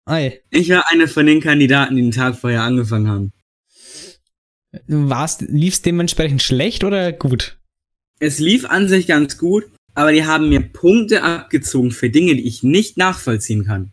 Ei. 0.07 0.41
Ich 0.51 0.69
war 0.71 0.85
eine 0.91 1.09
von 1.09 1.27
den 1.27 1.41
Kandidaten, 1.41 1.97
die 1.97 2.03
den 2.03 2.11
Tag 2.11 2.37
vorher 2.37 2.63
angefangen 2.63 3.09
haben. 3.09 3.33
War's, 4.87 5.41
lief's 5.41 5.83
dementsprechend 5.83 6.43
schlecht 6.43 6.85
oder 6.85 7.13
gut? 7.13 7.59
Es 8.19 8.39
lief 8.39 8.65
an 8.65 8.89
sich 8.89 9.07
ganz 9.07 9.39
gut, 9.39 9.65
aber 9.95 10.13
die 10.13 10.25
haben 10.25 10.49
mir 10.49 10.61
Punkte 10.61 11.23
abgezogen 11.23 11.93
für 11.93 12.11
Dinge, 12.11 12.35
die 12.35 12.47
ich 12.47 12.63
nicht 12.63 12.97
nachvollziehen 12.97 13.65
kann. 13.65 13.93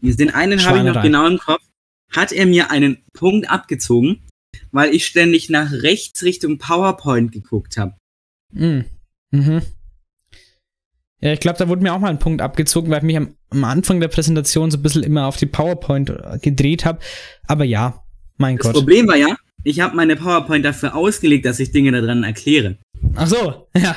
Den 0.00 0.30
einen 0.30 0.64
habe 0.64 0.78
ich 0.78 0.84
noch 0.84 1.02
genau 1.02 1.26
im 1.26 1.38
Kopf. 1.38 1.62
Hat 2.10 2.30
er 2.30 2.46
mir 2.46 2.70
einen 2.70 2.98
Punkt 3.12 3.50
abgezogen, 3.50 4.22
weil 4.70 4.94
ich 4.94 5.06
ständig 5.06 5.50
nach 5.50 5.72
rechts 5.72 6.22
Richtung 6.22 6.58
PowerPoint 6.58 7.32
geguckt 7.32 7.76
habe. 7.76 7.94
Mhm. 8.52 8.84
Mhm. 9.30 9.62
Ja, 11.20 11.32
ich 11.32 11.40
glaube, 11.40 11.58
da 11.58 11.68
wurde 11.68 11.82
mir 11.82 11.94
auch 11.94 11.98
mal 11.98 12.10
ein 12.10 12.18
Punkt 12.18 12.42
abgezogen, 12.42 12.90
weil 12.90 12.98
ich 12.98 13.04
mich 13.04 13.16
am, 13.16 13.34
am, 13.48 13.64
Anfang 13.64 13.98
der 13.98 14.08
Präsentation 14.08 14.70
so 14.70 14.76
ein 14.76 14.82
bisschen 14.82 15.02
immer 15.02 15.26
auf 15.26 15.38
die 15.38 15.46
PowerPoint 15.46 16.10
äh, 16.10 16.38
gedreht 16.40 16.84
habe. 16.84 16.98
Aber 17.46 17.64
ja, 17.64 18.04
mein 18.36 18.58
das 18.58 18.66
Gott. 18.66 18.74
Das 18.74 18.80
Problem 18.80 19.08
war 19.08 19.16
ja, 19.16 19.34
ich 19.64 19.80
habe 19.80 19.96
meine 19.96 20.16
PowerPoint 20.16 20.64
dafür 20.64 20.94
ausgelegt, 20.94 21.46
dass 21.46 21.58
ich 21.60 21.72
Dinge 21.72 21.90
daran 21.92 22.22
erkläre. 22.22 22.76
Ach 23.14 23.26
so, 23.26 23.66
ja 23.76 23.96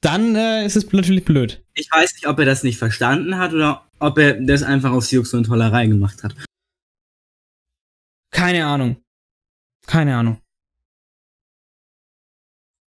dann 0.00 0.36
äh, 0.36 0.64
ist 0.64 0.76
es 0.76 0.90
natürlich 0.92 1.24
blöd. 1.24 1.64
Ich 1.74 1.90
weiß 1.90 2.14
nicht, 2.14 2.26
ob 2.26 2.38
er 2.38 2.44
das 2.44 2.62
nicht 2.62 2.78
verstanden 2.78 3.38
hat 3.38 3.52
oder 3.52 3.86
ob 3.98 4.18
er 4.18 4.40
das 4.40 4.62
einfach 4.62 4.92
aus 4.92 5.10
Jux 5.10 5.34
und 5.34 5.44
Tollerei 5.44 5.86
gemacht 5.86 6.22
hat. 6.22 6.34
Keine 8.30 8.66
Ahnung. 8.66 8.96
Keine 9.86 10.16
Ahnung. 10.16 10.40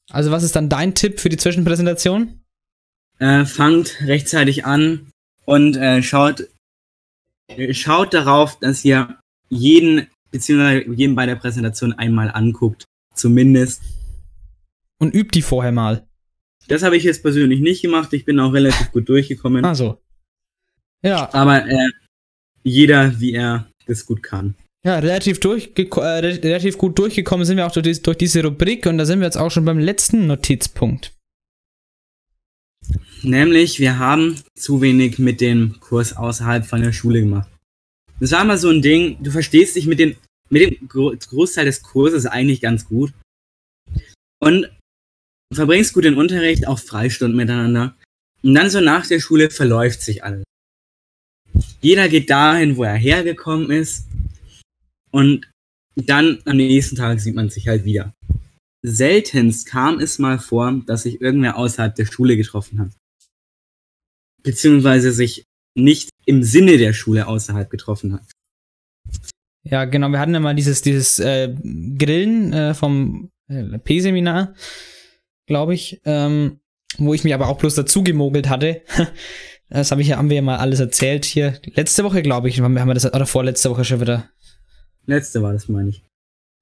Also 0.09 0.31
was 0.31 0.43
ist 0.43 0.55
dann 0.55 0.69
dein 0.69 0.93
Tipp 0.93 1.19
für 1.19 1.29
die 1.29 1.37
Zwischenpräsentation? 1.37 2.41
Äh, 3.19 3.45
fangt 3.45 4.01
rechtzeitig 4.01 4.65
an 4.65 5.11
und 5.45 5.75
äh, 5.77 6.01
schaut, 6.03 6.47
schaut 7.71 8.13
darauf, 8.13 8.59
dass 8.59 8.83
ihr 8.83 9.19
jeden 9.49 10.07
beziehungsweise 10.31 10.89
jeden 10.91 11.15
bei 11.15 11.25
der 11.25 11.35
Präsentation 11.35 11.93
einmal 11.93 12.31
anguckt. 12.31 12.85
Zumindest. 13.13 13.81
Und 14.97 15.13
übt 15.13 15.31
die 15.33 15.41
vorher 15.41 15.71
mal. 15.71 16.07
Das 16.67 16.83
habe 16.83 16.97
ich 16.97 17.03
jetzt 17.03 17.21
persönlich 17.21 17.59
nicht 17.59 17.81
gemacht. 17.81 18.13
Ich 18.13 18.25
bin 18.25 18.39
auch 18.39 18.53
relativ 18.53 18.91
gut 18.91 19.09
durchgekommen. 19.09 19.65
Ach 19.65 19.75
so. 19.75 20.01
Ja. 21.03 21.33
Aber 21.33 21.67
äh, 21.67 21.89
jeder, 22.63 23.19
wie 23.19 23.33
er 23.33 23.67
das 23.87 24.05
gut 24.05 24.23
kann. 24.23 24.55
Ja, 24.83 24.97
relativ, 24.97 25.39
äh, 25.43 25.99
relativ 25.99 26.77
gut 26.77 26.97
durchgekommen 26.97 27.45
sind 27.45 27.57
wir 27.57 27.67
auch 27.67 27.71
durch, 27.71 28.01
durch 28.01 28.17
diese 28.17 28.43
Rubrik 28.43 28.85
und 28.87 28.97
da 28.97 29.05
sind 29.05 29.19
wir 29.19 29.25
jetzt 29.25 29.37
auch 29.37 29.51
schon 29.51 29.65
beim 29.65 29.77
letzten 29.77 30.27
Notizpunkt. 30.27 31.13
Nämlich, 33.21 33.79
wir 33.79 33.99
haben 33.99 34.41
zu 34.55 34.81
wenig 34.81 35.19
mit 35.19 35.39
dem 35.39 35.79
Kurs 35.79 36.17
außerhalb 36.17 36.65
von 36.65 36.81
der 36.81 36.93
Schule 36.93 37.19
gemacht. 37.21 37.49
Das 38.19 38.31
war 38.31 38.43
mal 38.43 38.57
so 38.57 38.69
ein 38.69 38.81
Ding, 38.81 39.17
du 39.21 39.29
verstehst 39.29 39.75
dich 39.75 39.85
mit, 39.85 39.99
den, 39.99 40.15
mit 40.49 40.63
dem 40.63 40.87
Gro 40.87 41.13
Großteil 41.15 41.65
des 41.65 41.83
Kurses 41.83 42.25
eigentlich 42.25 42.61
ganz 42.61 42.87
gut. 42.87 43.13
Und 44.39 44.69
verbringst 45.55 45.93
gut 45.93 46.05
den 46.05 46.17
Unterricht, 46.17 46.67
auch 46.67 46.79
Freistunden 46.79 47.37
miteinander. 47.37 47.95
Und 48.43 48.55
dann 48.55 48.69
so 48.69 48.79
nach 48.79 49.07
der 49.07 49.19
Schule 49.19 49.49
verläuft 49.49 50.01
sich 50.01 50.23
alles. 50.23 50.43
Jeder 51.81 52.09
geht 52.09 52.29
dahin, 52.29 52.77
wo 52.77 52.83
er 52.83 52.95
hergekommen 52.95 53.69
ist. 53.71 54.07
Und 55.11 55.49
dann 55.95 56.41
am 56.45 56.57
nächsten 56.57 56.95
Tag 56.95 57.19
sieht 57.19 57.35
man 57.35 57.49
sich 57.49 57.67
halt 57.67 57.83
wieder. 57.83 58.13
Seltenst 58.83 59.67
kam 59.67 59.99
es 59.99 60.17
mal 60.17 60.39
vor, 60.39 60.81
dass 60.85 61.03
sich 61.03 61.21
irgendwer 61.21 61.57
außerhalb 61.57 61.93
der 61.95 62.05
Schule 62.05 62.37
getroffen 62.37 62.79
hat. 62.79 62.91
Beziehungsweise 64.41 65.11
sich 65.11 65.43
nicht 65.75 66.09
im 66.25 66.43
Sinne 66.43 66.77
der 66.77 66.93
Schule 66.93 67.27
außerhalb 67.27 67.69
getroffen 67.69 68.13
hat. 68.13 68.31
Ja, 69.63 69.85
genau. 69.85 70.09
Wir 70.09 70.19
hatten 70.19 70.33
ja 70.33 70.39
mal 70.39 70.55
dieses, 70.55 70.81
dieses 70.81 71.19
äh, 71.19 71.53
Grillen 71.97 72.51
äh, 72.53 72.73
vom 72.73 73.29
äh, 73.47 73.77
P-Seminar, 73.77 74.55
glaube 75.51 75.73
ich, 75.73 76.01
ähm, 76.05 76.61
wo 76.97 77.13
ich 77.13 77.25
mich 77.25 77.33
aber 77.33 77.49
auch 77.49 77.57
bloß 77.57 77.75
dazu 77.75 78.03
gemogelt 78.03 78.47
hatte. 78.47 78.81
das 79.69 79.91
habe 79.91 80.01
ich 80.01 80.07
ja, 80.07 80.17
haben 80.17 80.29
wir 80.29 80.37
ja 80.37 80.41
mal 80.41 80.57
alles 80.57 80.79
erzählt 80.79 81.25
hier. 81.25 81.59
Letzte 81.75 82.05
Woche, 82.05 82.21
glaube 82.21 82.47
ich, 82.47 82.61
haben 82.61 82.73
wir 82.73 82.93
das, 82.93 83.05
oder 83.05 83.25
vorletzte 83.25 83.69
Woche 83.69 83.83
schon 83.83 83.99
wieder. 83.99 84.29
Letzte 85.05 85.43
war 85.43 85.51
das, 85.51 85.67
meine 85.67 85.89
ich. 85.89 86.03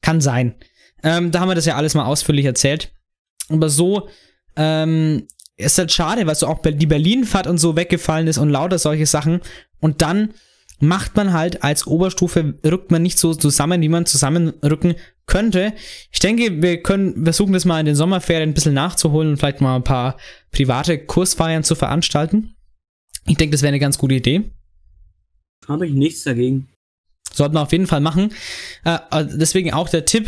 Kann 0.01 0.21
sein. 0.21 0.55
Ähm, 1.03 1.29
da 1.31 1.39
haben 1.39 1.49
wir 1.49 1.55
das 1.55 1.67
ja 1.67 1.75
alles 1.75 1.93
mal 1.93 2.05
ausführlich 2.05 2.45
erzählt. 2.45 2.91
Aber 3.49 3.69
so, 3.69 4.09
ähm, 4.55 5.27
ist 5.55 5.77
halt 5.77 5.91
schade, 5.91 6.25
weil 6.25 6.35
so 6.35 6.47
auch 6.47 6.61
die 6.63 6.85
Berlin-Fahrt 6.87 7.45
und 7.45 7.59
so 7.59 7.75
weggefallen 7.75 8.27
ist 8.27 8.39
und 8.39 8.49
lauter 8.49 8.79
solche 8.79 9.05
Sachen. 9.05 9.41
Und 9.79 10.01
dann 10.01 10.33
macht 10.79 11.15
man 11.15 11.33
halt 11.33 11.63
als 11.63 11.87
Oberstufe, 11.87 12.55
rückt 12.65 12.91
man 12.91 13.01
nicht 13.01 13.19
so 13.19 13.33
zusammen, 13.33 13.81
wie 13.81 13.89
man 13.89 14.05
zusammenrücken 14.05 14.95
könnte. 15.25 15.73
Ich 16.11 16.19
denke, 16.19 16.61
wir 16.61 16.81
können 16.81 17.23
versuchen, 17.23 17.53
das 17.53 17.65
mal 17.65 17.79
in 17.79 17.85
den 17.85 17.95
Sommerferien 17.95 18.49
ein 18.49 18.53
bisschen 18.53 18.73
nachzuholen 18.73 19.29
und 19.29 19.37
vielleicht 19.37 19.61
mal 19.61 19.75
ein 19.75 19.83
paar 19.83 20.17
private 20.51 20.97
Kursfeiern 20.97 21.63
zu 21.63 21.75
veranstalten. 21.75 22.55
Ich 23.27 23.37
denke, 23.37 23.51
das 23.51 23.61
wäre 23.61 23.69
eine 23.69 23.79
ganz 23.79 23.97
gute 23.97 24.15
Idee. 24.15 24.51
Habe 25.67 25.87
ich 25.87 25.93
nichts 25.93 26.23
dagegen. 26.23 26.69
Sollten 27.31 27.55
wir 27.55 27.61
auf 27.61 27.71
jeden 27.71 27.87
Fall 27.87 28.01
machen. 28.01 28.33
Äh, 28.85 28.97
deswegen 29.25 29.71
auch 29.71 29.87
der 29.87 30.05
Tipp, 30.05 30.27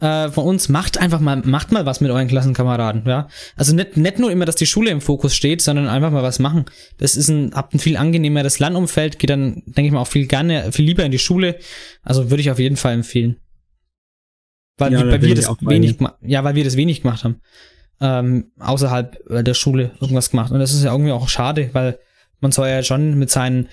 äh, 0.00 0.28
von 0.28 0.44
uns, 0.44 0.68
macht 0.68 0.98
einfach 0.98 1.20
mal, 1.20 1.36
macht 1.44 1.72
mal 1.72 1.86
was 1.86 2.00
mit 2.00 2.10
euren 2.10 2.28
Klassenkameraden, 2.28 3.04
ja. 3.06 3.28
Also 3.56 3.74
nicht, 3.74 3.96
nicht 3.96 4.18
nur 4.18 4.30
immer, 4.30 4.44
dass 4.44 4.56
die 4.56 4.66
Schule 4.66 4.90
im 4.90 5.00
Fokus 5.00 5.34
steht, 5.34 5.62
sondern 5.62 5.88
einfach 5.88 6.10
mal 6.10 6.22
was 6.22 6.38
machen. 6.38 6.64
Das 6.98 7.16
ist 7.16 7.28
ein, 7.28 7.52
habt 7.54 7.74
ein 7.74 7.78
viel 7.78 7.96
angenehmeres 7.96 8.58
Landumfeld, 8.58 9.18
geht 9.18 9.30
dann, 9.30 9.62
denke 9.66 9.86
ich 9.86 9.92
mal, 9.92 10.00
auch 10.00 10.08
viel 10.08 10.26
gerne, 10.26 10.72
viel 10.72 10.84
lieber 10.84 11.04
in 11.04 11.12
die 11.12 11.18
Schule. 11.18 11.58
Also 12.02 12.30
würde 12.30 12.40
ich 12.40 12.50
auf 12.50 12.58
jeden 12.58 12.76
Fall 12.76 12.94
empfehlen. 12.94 13.36
Weil, 14.76 14.92
Ja, 14.92 15.06
weil 15.06 15.22
wir 15.22 15.34
das 15.34 15.48
wenig, 15.60 15.96
ja, 16.22 16.42
weil 16.42 16.54
wir 16.56 16.64
das 16.64 16.76
wenig 16.76 17.02
gemacht 17.02 17.24
haben. 17.24 17.40
Ähm, 18.00 18.50
außerhalb 18.58 19.30
äh, 19.30 19.44
der 19.44 19.54
Schule 19.54 19.92
irgendwas 20.00 20.30
gemacht. 20.30 20.50
Und 20.50 20.58
das 20.58 20.74
ist 20.74 20.82
ja 20.82 20.90
irgendwie 20.90 21.12
auch 21.12 21.28
schade, 21.28 21.70
weil 21.72 21.98
man 22.40 22.50
soll 22.50 22.68
ja 22.68 22.82
schon 22.82 23.16
mit 23.16 23.30
seinen, 23.30 23.68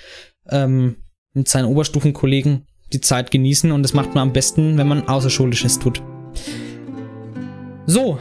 ähm, 0.49 0.97
mit 1.33 1.47
seinen 1.47 1.65
Oberstufenkollegen 1.65 2.67
die 2.93 3.01
Zeit 3.01 3.31
genießen 3.31 3.71
und 3.71 3.83
das 3.83 3.93
macht 3.93 4.13
man 4.15 4.21
am 4.27 4.33
besten, 4.33 4.77
wenn 4.77 4.87
man 4.87 5.07
Außerschulisches 5.07 5.79
tut. 5.79 6.03
So, 7.85 8.19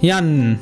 Jan, 0.00 0.58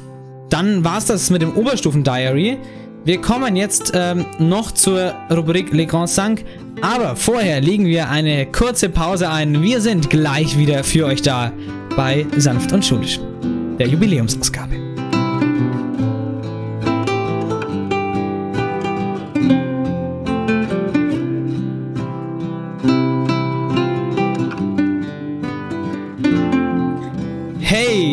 dann 0.50 0.84
war's 0.84 1.06
das 1.06 1.30
mit 1.30 1.42
dem 1.42 1.56
Oberstufen-Diary. 1.56 2.58
Wir 3.04 3.20
kommen 3.20 3.56
jetzt 3.56 3.92
ähm, 3.94 4.26
noch 4.38 4.70
zur 4.72 5.14
Rubrik 5.30 5.72
Le 5.72 5.86
Grand 5.86 6.08
Cinq, 6.08 6.44
aber 6.82 7.16
vorher 7.16 7.60
legen 7.60 7.86
wir 7.86 8.08
eine 8.08 8.46
kurze 8.46 8.88
Pause 8.88 9.28
ein. 9.28 9.62
Wir 9.62 9.80
sind 9.80 10.10
gleich 10.10 10.56
wieder 10.56 10.84
für 10.84 11.06
euch 11.06 11.22
da 11.22 11.52
bei 11.96 12.26
Sanft 12.36 12.72
und 12.72 12.84
Schulisch, 12.84 13.18
der 13.78 13.88
Jubiläumsausgabe. 13.88 14.91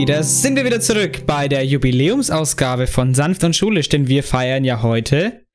Da 0.10 0.24
sind 0.24 0.56
wir 0.56 0.66
wieder 0.66 0.82
zurück 0.82 1.28
bei 1.28 1.48
der 1.48 1.64
Jubiläumsausgabe 1.64 2.88
von 2.88 3.14
Sanft 3.14 3.44
und 3.44 3.56
Schulisch, 3.56 3.90
denn 3.90 4.08
wir 4.08 4.24
feiern 4.24 4.66
ja 4.66 4.82
heute 4.82 5.46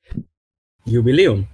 Jubiläum. 0.85 1.49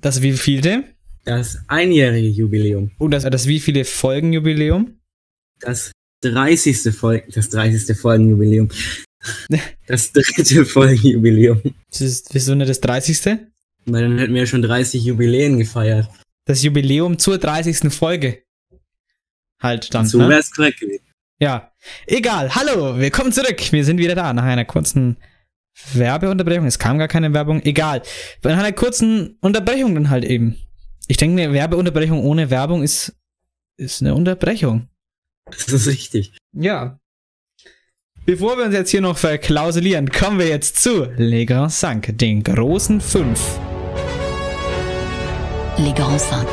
das 0.00 0.22
wievielte? 0.22 0.84
Das 1.24 1.58
einjährige 1.66 2.28
Jubiläum. 2.28 2.92
Oh, 3.00 3.08
das, 3.08 3.24
das 3.24 3.48
wievielte 3.48 3.84
Folgenjubiläum? 3.84 5.00
Das 5.58 5.90
30. 6.20 6.94
Folgen, 6.94 7.32
das 7.32 7.50
30. 7.50 7.98
Folgenjubiläum. 7.98 8.68
Das 9.88 10.12
dritte 10.12 10.64
Folgenjubiläum. 10.66 11.62
Das 11.90 12.00
ist, 12.00 12.32
wieso 12.32 12.54
nicht 12.54 12.68
das 12.68 12.80
30.? 12.80 13.38
Weil 13.86 14.02
dann 14.02 14.18
hätten 14.18 14.34
wir 14.34 14.42
ja 14.42 14.46
schon 14.46 14.62
30 14.62 15.02
Jubiläen 15.02 15.58
gefeiert. 15.58 16.08
Das 16.44 16.62
Jubiläum 16.62 17.18
zur 17.18 17.38
30. 17.38 17.92
Folge. 17.92 18.44
Halt 19.60 19.92
dann. 19.92 20.06
so 20.06 20.18
ne? 20.18 20.28
wäre 20.28 20.40
es 20.40 20.52
korrekt 20.52 20.78
gewesen. 20.78 21.03
Ja. 21.40 21.72
Egal. 22.06 22.54
Hallo, 22.54 22.96
willkommen 22.98 23.32
zurück. 23.32 23.72
Wir 23.72 23.84
sind 23.84 23.98
wieder 23.98 24.14
da 24.14 24.32
nach 24.32 24.44
einer 24.44 24.64
kurzen 24.64 25.16
Werbeunterbrechung. 25.92 26.66
Es 26.66 26.78
kam 26.78 26.98
gar 26.98 27.08
keine 27.08 27.34
Werbung. 27.34 27.60
Egal. 27.62 28.02
Nach 28.42 28.56
einer 28.56 28.72
kurzen 28.72 29.36
Unterbrechung 29.40 29.94
dann 29.94 30.10
halt 30.10 30.24
eben. 30.24 30.56
Ich 31.08 31.16
denke, 31.16 31.42
eine 31.42 31.52
Werbeunterbrechung 31.52 32.24
ohne 32.24 32.50
Werbung 32.50 32.82
ist, 32.82 33.16
ist 33.76 34.00
eine 34.00 34.14
Unterbrechung. 34.14 34.88
Das 35.50 35.68
ist 35.68 35.88
richtig. 35.88 36.38
Ja. 36.52 37.00
Bevor 38.24 38.56
wir 38.56 38.64
uns 38.66 38.74
jetzt 38.74 38.90
hier 38.90 39.02
noch 39.02 39.18
verklausulieren, 39.18 40.10
kommen 40.10 40.38
wir 40.38 40.48
jetzt 40.48 40.80
zu 40.82 41.10
Le 41.16 41.44
Grand 41.44 41.72
Cinq, 41.72 42.16
den 42.16 42.42
großen 42.42 43.00
fünf. 43.00 43.58
Les 45.76 45.94
Grands 45.94 46.28
Cinq. 46.30 46.48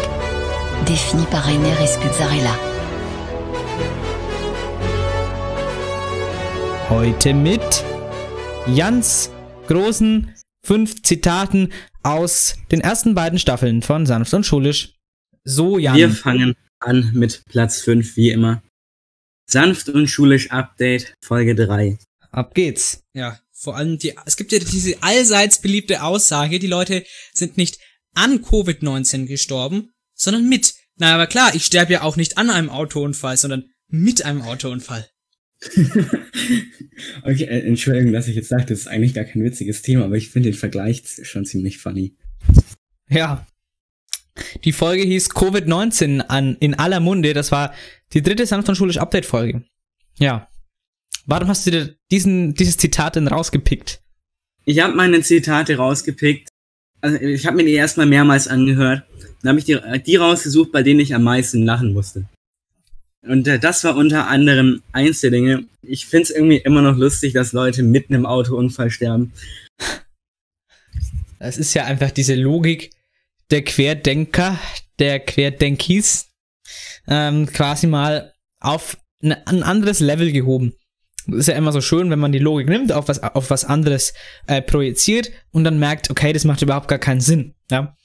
Définis 0.87 1.27
par 1.27 1.45
Rainer 1.45 1.79
Escuzzarella. 1.79 2.70
Heute 6.91 7.33
mit 7.33 7.85
Jans 8.67 9.29
großen 9.67 10.35
fünf 10.61 11.01
Zitaten 11.03 11.71
aus 12.03 12.57
den 12.69 12.81
ersten 12.81 13.15
beiden 13.15 13.39
Staffeln 13.39 13.81
von 13.81 14.05
Sanft 14.05 14.33
und 14.33 14.45
Schulisch. 14.45 14.95
So, 15.45 15.77
Jan. 15.77 15.95
Wir 15.95 16.09
fangen 16.09 16.53
an 16.81 17.11
mit 17.13 17.45
Platz 17.45 17.79
5, 17.79 18.17
wie 18.17 18.31
immer. 18.31 18.61
Sanft 19.49 19.87
und 19.87 20.07
schulisch 20.07 20.51
Update, 20.51 21.15
Folge 21.23 21.55
3. 21.55 21.97
Ab 22.29 22.53
geht's. 22.53 23.05
Ja, 23.13 23.39
vor 23.53 23.77
allem 23.77 23.97
die, 23.97 24.13
es 24.25 24.35
gibt 24.35 24.51
ja 24.51 24.59
diese 24.59 25.01
allseits 25.01 25.61
beliebte 25.61 26.03
Aussage, 26.03 26.59
die 26.59 26.67
Leute 26.67 27.05
sind 27.33 27.55
nicht 27.55 27.79
an 28.15 28.43
Covid-19 28.43 29.27
gestorben, 29.27 29.91
sondern 30.13 30.49
mit. 30.49 30.73
Na, 30.97 31.15
aber 31.15 31.27
klar, 31.27 31.55
ich 31.55 31.63
sterbe 31.63 31.93
ja 31.93 32.01
auch 32.01 32.17
nicht 32.17 32.37
an 32.37 32.49
einem 32.49 32.69
Autounfall, 32.69 33.37
sondern 33.37 33.71
mit 33.87 34.25
einem 34.25 34.41
Autounfall. 34.41 35.07
Okay, 37.23 37.43
äh, 37.45 37.67
Entschuldigung, 37.67 38.11
dass 38.11 38.27
ich 38.27 38.35
jetzt 38.35 38.49
sage, 38.49 38.65
das 38.65 38.79
ist 38.79 38.87
eigentlich 38.87 39.13
gar 39.13 39.23
kein 39.25 39.43
witziges 39.43 39.81
Thema, 39.81 40.05
aber 40.05 40.17
ich 40.17 40.29
finde 40.29 40.51
den 40.51 40.57
Vergleich 40.57 41.03
schon 41.23 41.45
ziemlich 41.45 41.77
funny. 41.77 42.15
Ja. 43.09 43.47
Die 44.63 44.71
Folge 44.71 45.03
hieß 45.03 45.31
Covid-19 45.31 46.21
an, 46.21 46.57
in 46.59 46.75
aller 46.75 46.99
Munde. 46.99 47.33
Das 47.33 47.51
war 47.51 47.73
die 48.13 48.21
dritte 48.21 48.45
Sanft 48.45 48.69
und 48.69 48.75
Schulisch 48.75 48.97
Update-Folge. 48.97 49.63
Ja. 50.19 50.47
Warum 51.25 51.47
hast 51.47 51.67
du 51.67 51.71
dir 51.71 51.95
diesen, 52.11 52.53
dieses 52.53 52.77
Zitat 52.77 53.15
denn 53.15 53.27
rausgepickt? 53.27 54.01
Ich 54.65 54.79
habe 54.79 54.95
meine 54.95 55.21
Zitate 55.21 55.77
rausgepickt. 55.77 56.49
Also 57.01 57.17
ich 57.17 57.45
habe 57.45 57.57
mir 57.57 57.65
die 57.65 57.73
erstmal 57.73 58.05
mehrmals 58.05 58.47
angehört. 58.47 59.03
Dann 59.41 59.49
habe 59.49 59.59
ich 59.59 59.65
die, 59.65 59.77
die 60.05 60.15
rausgesucht, 60.15 60.71
bei 60.71 60.83
denen 60.83 60.99
ich 60.99 61.15
am 61.15 61.23
meisten 61.23 61.63
lachen 61.63 61.93
musste. 61.93 62.27
Und 63.23 63.47
äh, 63.47 63.59
das 63.59 63.83
war 63.83 63.95
unter 63.95 64.27
anderem 64.27 64.81
eins 64.91 65.21
der 65.21 65.31
Dinge. 65.31 65.65
Ich 65.83 66.05
find's 66.07 66.29
irgendwie 66.29 66.57
immer 66.57 66.81
noch 66.81 66.97
lustig, 66.97 67.33
dass 67.33 67.53
Leute 67.53 67.83
mitten 67.83 68.13
im 68.13 68.25
Autounfall 68.25 68.89
sterben. 68.89 69.33
Das 71.39 71.57
ist 71.57 71.73
ja 71.73 71.85
einfach 71.85 72.11
diese 72.11 72.35
Logik 72.35 72.91
der 73.49 73.63
Querdenker, 73.63 74.59
der 74.99 75.19
Querdenkis, 75.19 76.29
ähm, 77.07 77.47
quasi 77.47 77.87
mal 77.87 78.33
auf 78.59 78.97
ein, 79.21 79.33
ein 79.45 79.63
anderes 79.63 79.99
Level 79.99 80.31
gehoben. 80.31 80.73
Das 81.27 81.41
ist 81.41 81.47
ja 81.47 81.55
immer 81.55 81.71
so 81.71 81.81
schön, 81.81 82.09
wenn 82.09 82.19
man 82.19 82.31
die 82.31 82.39
Logik 82.39 82.67
nimmt, 82.67 82.91
auf 82.91 83.07
was, 83.07 83.21
auf 83.21 83.49
was 83.49 83.65
anderes 83.65 84.13
äh, 84.47 84.61
projiziert 84.61 85.31
und 85.51 85.63
dann 85.63 85.79
merkt, 85.79 86.09
okay, 86.09 86.33
das 86.33 86.45
macht 86.45 86.61
überhaupt 86.61 86.87
gar 86.87 86.99
keinen 86.99 87.21
Sinn. 87.21 87.53
Ja? 87.69 87.95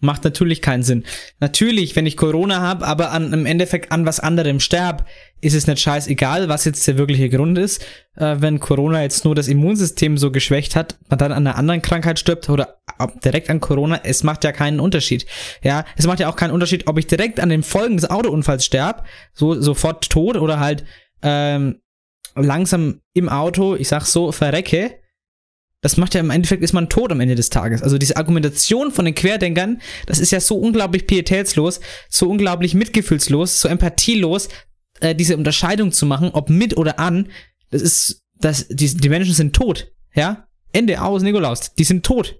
Macht 0.00 0.24
natürlich 0.24 0.60
keinen 0.60 0.82
Sinn. 0.82 1.04
Natürlich, 1.40 1.96
wenn 1.96 2.06
ich 2.06 2.16
Corona 2.16 2.60
habe, 2.60 2.86
aber 2.86 3.12
an, 3.12 3.32
im 3.32 3.46
Endeffekt 3.46 3.92
an 3.92 4.04
was 4.04 4.20
anderem 4.20 4.60
sterb, 4.60 5.06
ist 5.40 5.54
es 5.54 5.66
nicht 5.66 5.80
scheißegal, 5.80 6.48
was 6.48 6.64
jetzt 6.64 6.86
der 6.86 6.98
wirkliche 6.98 7.30
Grund 7.30 7.56
ist. 7.56 7.82
Äh, 8.16 8.36
wenn 8.40 8.60
Corona 8.60 9.02
jetzt 9.02 9.24
nur 9.24 9.34
das 9.34 9.48
Immunsystem 9.48 10.18
so 10.18 10.30
geschwächt 10.30 10.76
hat, 10.76 10.98
man 11.08 11.18
dann 11.18 11.32
an 11.32 11.46
einer 11.46 11.56
anderen 11.56 11.82
Krankheit 11.82 12.18
stirbt 12.18 12.50
oder 12.50 12.76
direkt 13.24 13.48
an 13.48 13.60
Corona, 13.60 14.00
es 14.04 14.22
macht 14.22 14.44
ja 14.44 14.52
keinen 14.52 14.80
Unterschied. 14.80 15.26
Ja, 15.62 15.84
es 15.96 16.06
macht 16.06 16.20
ja 16.20 16.28
auch 16.28 16.36
keinen 16.36 16.52
Unterschied, 16.52 16.86
ob 16.88 16.98
ich 16.98 17.06
direkt 17.06 17.40
an 17.40 17.48
den 17.48 17.62
Folgen 17.62 17.96
des 17.96 18.08
Autounfalls 18.10 18.64
sterb, 18.64 19.06
so 19.32 19.60
sofort 19.60 20.08
tot 20.10 20.36
oder 20.36 20.60
halt 20.60 20.84
ähm, 21.22 21.80
langsam 22.34 23.00
im 23.14 23.28
Auto, 23.28 23.76
ich 23.76 23.88
sag 23.88 24.04
so, 24.04 24.30
verrecke 24.32 24.98
das 25.86 25.96
macht 25.96 26.14
ja 26.14 26.20
im 26.20 26.30
Endeffekt 26.30 26.64
ist 26.64 26.72
man 26.72 26.88
tot 26.88 27.12
am 27.12 27.20
Ende 27.20 27.36
des 27.36 27.48
Tages. 27.48 27.80
Also 27.80 27.96
diese 27.96 28.16
Argumentation 28.16 28.90
von 28.90 29.04
den 29.04 29.14
Querdenkern, 29.14 29.80
das 30.06 30.18
ist 30.18 30.32
ja 30.32 30.40
so 30.40 30.58
unglaublich 30.58 31.06
pietätslos, 31.06 31.78
so 32.08 32.28
unglaublich 32.28 32.74
mitgefühlslos, 32.74 33.60
so 33.60 33.68
empathielos, 33.68 34.48
äh, 34.98 35.14
diese 35.14 35.36
Unterscheidung 35.36 35.92
zu 35.92 36.04
machen, 36.04 36.30
ob 36.32 36.50
mit 36.50 36.76
oder 36.76 36.98
an. 36.98 37.28
Das 37.70 37.82
ist, 37.82 38.20
das, 38.40 38.66
die, 38.66 38.96
die 38.96 39.08
Menschen 39.08 39.32
sind 39.32 39.54
tot, 39.54 39.92
ja? 40.12 40.48
Ende 40.72 41.00
aus, 41.00 41.22
Nikolaus, 41.22 41.72
die 41.76 41.84
sind 41.84 42.04
tot. 42.04 42.36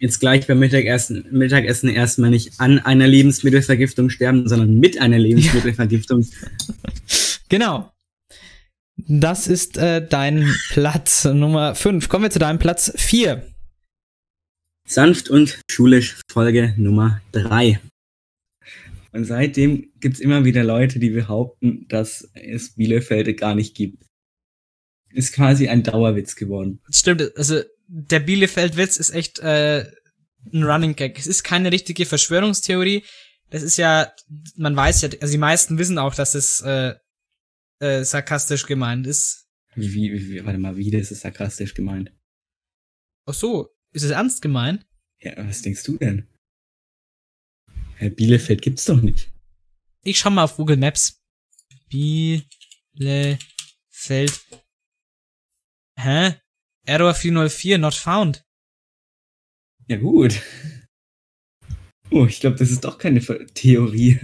Jetzt 0.00 0.18
gleich 0.18 0.48
beim 0.48 0.58
Mittagessen, 0.58 1.26
Mittagessen 1.30 1.90
erstmal 1.90 2.30
nicht 2.30 2.58
an 2.58 2.80
einer 2.80 3.06
Lebensmittelvergiftung 3.06 4.10
sterben, 4.10 4.48
sondern 4.48 4.80
mit 4.80 5.00
einer 5.00 5.20
Lebensmittelvergiftung. 5.20 6.26
genau. 7.48 7.92
Das 9.08 9.46
ist 9.46 9.76
äh, 9.76 10.06
dein 10.06 10.52
Platz 10.70 11.24
Nummer 11.32 11.74
5. 11.74 12.08
Kommen 12.08 12.24
wir 12.24 12.30
zu 12.30 12.38
deinem 12.38 12.58
Platz 12.58 12.92
4. 12.96 13.46
Sanft 14.86 15.28
und 15.28 15.60
schulisch 15.70 16.20
Folge 16.30 16.74
Nummer 16.76 17.20
3. 17.32 17.80
Und 19.12 19.24
seitdem 19.24 19.90
gibt 20.00 20.16
es 20.16 20.20
immer 20.20 20.44
wieder 20.44 20.64
Leute, 20.64 20.98
die 20.98 21.10
behaupten, 21.10 21.86
dass 21.88 22.28
es 22.34 22.74
Bielefeld 22.74 23.38
gar 23.38 23.54
nicht 23.54 23.76
gibt. 23.76 24.04
Ist 25.12 25.34
quasi 25.34 25.68
ein 25.68 25.82
Dauerwitz 25.82 26.36
geworden. 26.36 26.80
Stimmt, 26.90 27.36
also 27.36 27.60
der 27.86 28.20
Bielefeld-Witz 28.20 28.98
ist 28.98 29.10
echt 29.10 29.40
äh, 29.40 29.84
ein 30.52 30.62
Running 30.62 30.94
Gag. 30.94 31.18
Es 31.18 31.26
ist 31.26 31.42
keine 31.42 31.72
richtige 31.72 32.06
Verschwörungstheorie. 32.06 33.04
Das 33.50 33.62
ist 33.62 33.76
ja, 33.76 34.12
man 34.56 34.76
weiß 34.76 35.02
ja, 35.02 35.08
also 35.20 35.32
die 35.32 35.38
meisten 35.38 35.78
wissen 35.78 35.98
auch, 35.98 36.14
dass 36.14 36.36
es 36.36 36.60
äh, 36.60 36.94
äh, 37.80 38.04
sarkastisch 38.04 38.66
gemeint 38.66 39.06
ist. 39.06 39.48
Wie, 39.74 39.92
wie, 39.92 40.12
wie, 40.12 40.44
warte 40.44 40.58
mal, 40.58 40.76
wie 40.76 40.92
ist 40.94 41.10
es 41.10 41.20
sarkastisch 41.20 41.74
gemeint? 41.74 42.12
Ach 43.26 43.34
so, 43.34 43.74
ist 43.92 44.02
es 44.02 44.10
ernst 44.10 44.42
gemeint? 44.42 44.86
Ja, 45.20 45.36
was 45.36 45.62
denkst 45.62 45.82
du 45.84 45.96
denn? 45.96 46.28
Herr 47.96 48.10
Bielefeld 48.10 48.62
gibt's 48.62 48.86
doch 48.86 49.00
nicht. 49.00 49.30
Ich 50.02 50.18
schau 50.18 50.30
mal 50.30 50.44
auf 50.44 50.56
Google 50.56 50.78
Maps. 50.78 51.22
Bielefeld. 51.88 52.48
Hä? 55.96 56.40
Error 56.86 57.14
404, 57.14 57.78
not 57.78 57.94
found. 57.94 58.44
Ja 59.86 59.96
gut. 59.96 60.40
Oh, 62.10 62.26
ich 62.26 62.40
glaube, 62.40 62.56
das 62.56 62.70
ist 62.70 62.84
doch 62.84 62.98
keine 62.98 63.20
Theorie. 63.20 64.18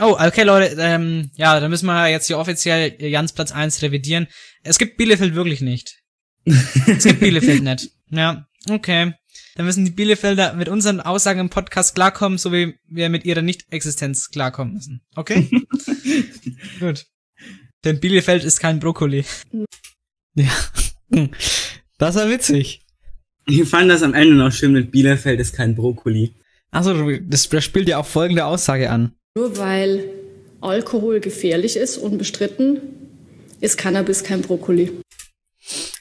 Oh, 0.00 0.16
okay, 0.18 0.42
Leute, 0.42 0.76
ähm, 0.78 1.30
ja, 1.36 1.60
dann 1.60 1.70
müssen 1.70 1.86
wir 1.86 2.08
jetzt 2.08 2.26
hier 2.26 2.38
offiziell 2.38 2.96
Jans 3.00 3.32
Platz 3.32 3.52
1 3.52 3.82
revidieren. 3.82 4.26
Es 4.62 4.78
gibt 4.78 4.96
Bielefeld 4.96 5.34
wirklich 5.34 5.60
nicht. 5.60 6.00
es 6.44 7.04
gibt 7.04 7.20
Bielefeld 7.20 7.62
nicht. 7.62 7.90
Ja, 8.10 8.46
okay. 8.68 9.14
Dann 9.54 9.66
müssen 9.66 9.84
die 9.84 9.92
Bielefelder 9.92 10.54
mit 10.54 10.68
unseren 10.68 11.00
Aussagen 11.00 11.38
im 11.38 11.48
Podcast 11.48 11.94
klarkommen, 11.94 12.38
so 12.38 12.52
wie 12.52 12.74
wir 12.88 13.08
mit 13.08 13.24
ihrer 13.24 13.42
Nicht-Existenz 13.42 14.30
klarkommen 14.30 14.74
müssen. 14.74 15.00
Okay? 15.14 15.48
Gut. 16.80 17.06
Denn 17.84 18.00
Bielefeld 18.00 18.42
ist 18.42 18.58
kein 18.58 18.80
Brokkoli. 18.80 19.24
Ja. 20.34 20.50
Das 21.98 22.16
war 22.16 22.28
witzig. 22.28 22.80
Ich 23.46 23.68
fand 23.68 23.90
das 23.90 24.02
am 24.02 24.14
Ende 24.14 24.34
noch 24.34 24.50
schön 24.50 24.72
mit 24.72 24.90
Bielefeld 24.90 25.38
ist 25.38 25.54
kein 25.54 25.76
Brokkoli. 25.76 26.34
Achso, 26.70 26.94
das, 27.20 27.48
das 27.48 27.64
spielt 27.64 27.88
ja 27.88 27.98
auch 27.98 28.06
folgende 28.06 28.46
Aussage 28.46 28.90
an. 28.90 29.14
Nur 29.36 29.58
weil 29.58 30.10
Alkohol 30.60 31.18
gefährlich 31.18 31.76
ist, 31.76 31.98
unbestritten, 31.98 32.80
ist 33.60 33.76
Cannabis 33.76 34.22
kein 34.22 34.42
Brokkoli. 34.42 34.92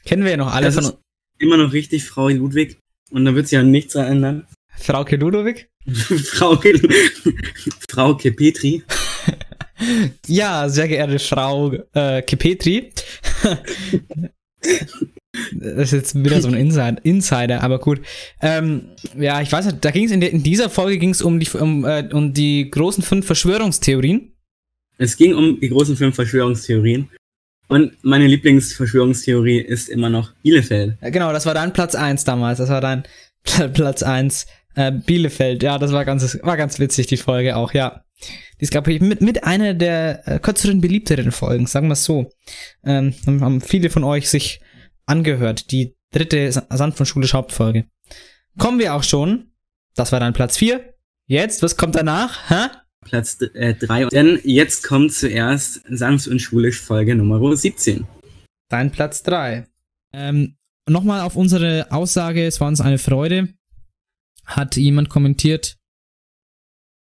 Kennen 0.05 0.23
wir 0.23 0.31
ja 0.31 0.37
noch 0.37 0.53
alle 0.53 0.67
das 0.67 0.75
von 0.75 0.97
Immer 1.39 1.57
noch 1.57 1.73
richtig, 1.73 2.03
Frau 2.03 2.29
Ludwig. 2.29 2.77
Und 3.09 3.25
da 3.25 3.33
wird 3.33 3.47
sich 3.47 3.55
ja 3.55 3.63
nichts 3.63 3.95
ändern. 3.95 4.45
Frauke 4.77 5.15
Ludwig? 5.15 5.67
Frauke, 5.87 6.79
Frauke 7.89 8.31
Petri. 8.31 8.83
ja, 10.27 10.69
sehr 10.69 10.87
geehrte 10.87 11.17
Frau 11.17 11.73
äh, 11.93 12.21
Kepetri. 12.21 12.91
Das 15.53 15.85
ist 15.85 15.91
jetzt 15.91 16.15
wieder 16.23 16.41
so 16.41 16.47
ein 16.47 16.53
Insider, 16.53 17.03
Insider 17.03 17.63
aber 17.63 17.79
gut. 17.79 18.01
Ähm, 18.39 18.89
ja, 19.17 19.41
ich 19.41 19.51
weiß 19.51 19.65
nicht, 19.65 19.83
da 19.83 19.89
ging 19.89 20.05
es 20.05 20.11
in, 20.11 20.21
in, 20.21 20.43
dieser 20.43 20.69
Folge 20.69 20.99
ging 20.99 21.09
es 21.09 21.23
um 21.23 21.39
die, 21.39 21.49
um, 21.57 21.85
äh, 21.85 22.07
um 22.13 22.33
die 22.33 22.69
großen 22.69 23.03
fünf 23.03 23.25
Verschwörungstheorien. 23.25 24.31
Es 24.99 25.17
ging 25.17 25.33
um 25.33 25.59
die 25.59 25.69
großen 25.69 25.97
fünf 25.97 26.15
Verschwörungstheorien. 26.15 27.09
Und 27.67 27.93
meine 28.03 28.27
Lieblingsverschwörungstheorie 28.27 29.59
ist 29.59 29.89
immer 29.89 30.09
noch 30.09 30.33
Bielefeld. 30.43 30.97
Ja, 31.01 31.09
genau, 31.09 31.33
das 31.33 31.47
war 31.47 31.55
dein 31.55 31.73
Platz 31.73 31.95
1 31.95 32.23
damals. 32.25 32.59
Das 32.59 32.69
war 32.69 32.81
dein 32.81 33.03
Platz 33.73 34.03
1. 34.03 34.45
Äh, 34.75 34.91
Bielefeld, 34.91 35.63
ja, 35.63 35.79
das 35.79 35.91
war 35.91 36.05
ganz, 36.05 36.39
war 36.43 36.57
ganz 36.57 36.79
witzig, 36.79 37.07
die 37.07 37.17
Folge 37.17 37.55
auch, 37.55 37.73
ja. 37.73 38.03
Die 38.59 38.63
ist, 38.63 38.71
glaube 38.71 38.93
ich, 38.93 39.01
mit, 39.01 39.21
mit 39.21 39.43
einer 39.43 39.73
der 39.73 40.27
äh, 40.27 40.39
kürzeren, 40.39 40.81
beliebteren 40.81 41.31
Folgen, 41.31 41.65
sagen 41.65 41.87
wir 41.87 41.93
es 41.93 42.03
so. 42.03 42.31
Ähm, 42.83 43.13
haben 43.25 43.61
viele 43.61 43.89
von 43.89 44.03
euch 44.03 44.29
sich 44.29 44.61
angehört. 45.05 45.71
Die 45.71 45.95
dritte 46.11 46.51
Sand 46.51 46.95
von 46.95 47.05
Schulisch 47.05 47.33
Hauptfolge. 47.33 47.85
Kommen 48.57 48.79
wir 48.79 48.93
auch 48.93 49.03
schon. 49.03 49.51
Das 49.95 50.11
war 50.11 50.19
dann 50.19 50.33
Platz 50.33 50.57
4. 50.57 50.93
Jetzt, 51.27 51.63
was 51.63 51.77
kommt 51.77 51.95
danach? 51.95 52.49
Hä? 52.49 52.69
Platz 53.01 53.37
3. 53.37 53.47
Äh, 53.53 54.09
Denn 54.09 54.39
jetzt 54.43 54.83
kommt 54.83 55.13
zuerst 55.13 55.81
Sanft 55.89 56.27
und 56.27 56.39
Schulisch 56.39 56.79
Folge 56.79 57.15
Nummer 57.15 57.55
17. 57.55 58.05
Dein 58.69 58.91
Platz 58.91 59.23
3. 59.23 59.67
Ähm, 60.13 60.55
Nochmal 60.89 61.21
auf 61.21 61.37
unsere 61.37 61.91
Aussage, 61.91 62.45
es 62.45 62.59
war 62.59 62.67
uns 62.67 62.81
eine 62.81 62.97
Freude. 62.97 63.53
Hat 64.45 64.75
jemand 64.75 65.09
kommentiert, 65.09 65.77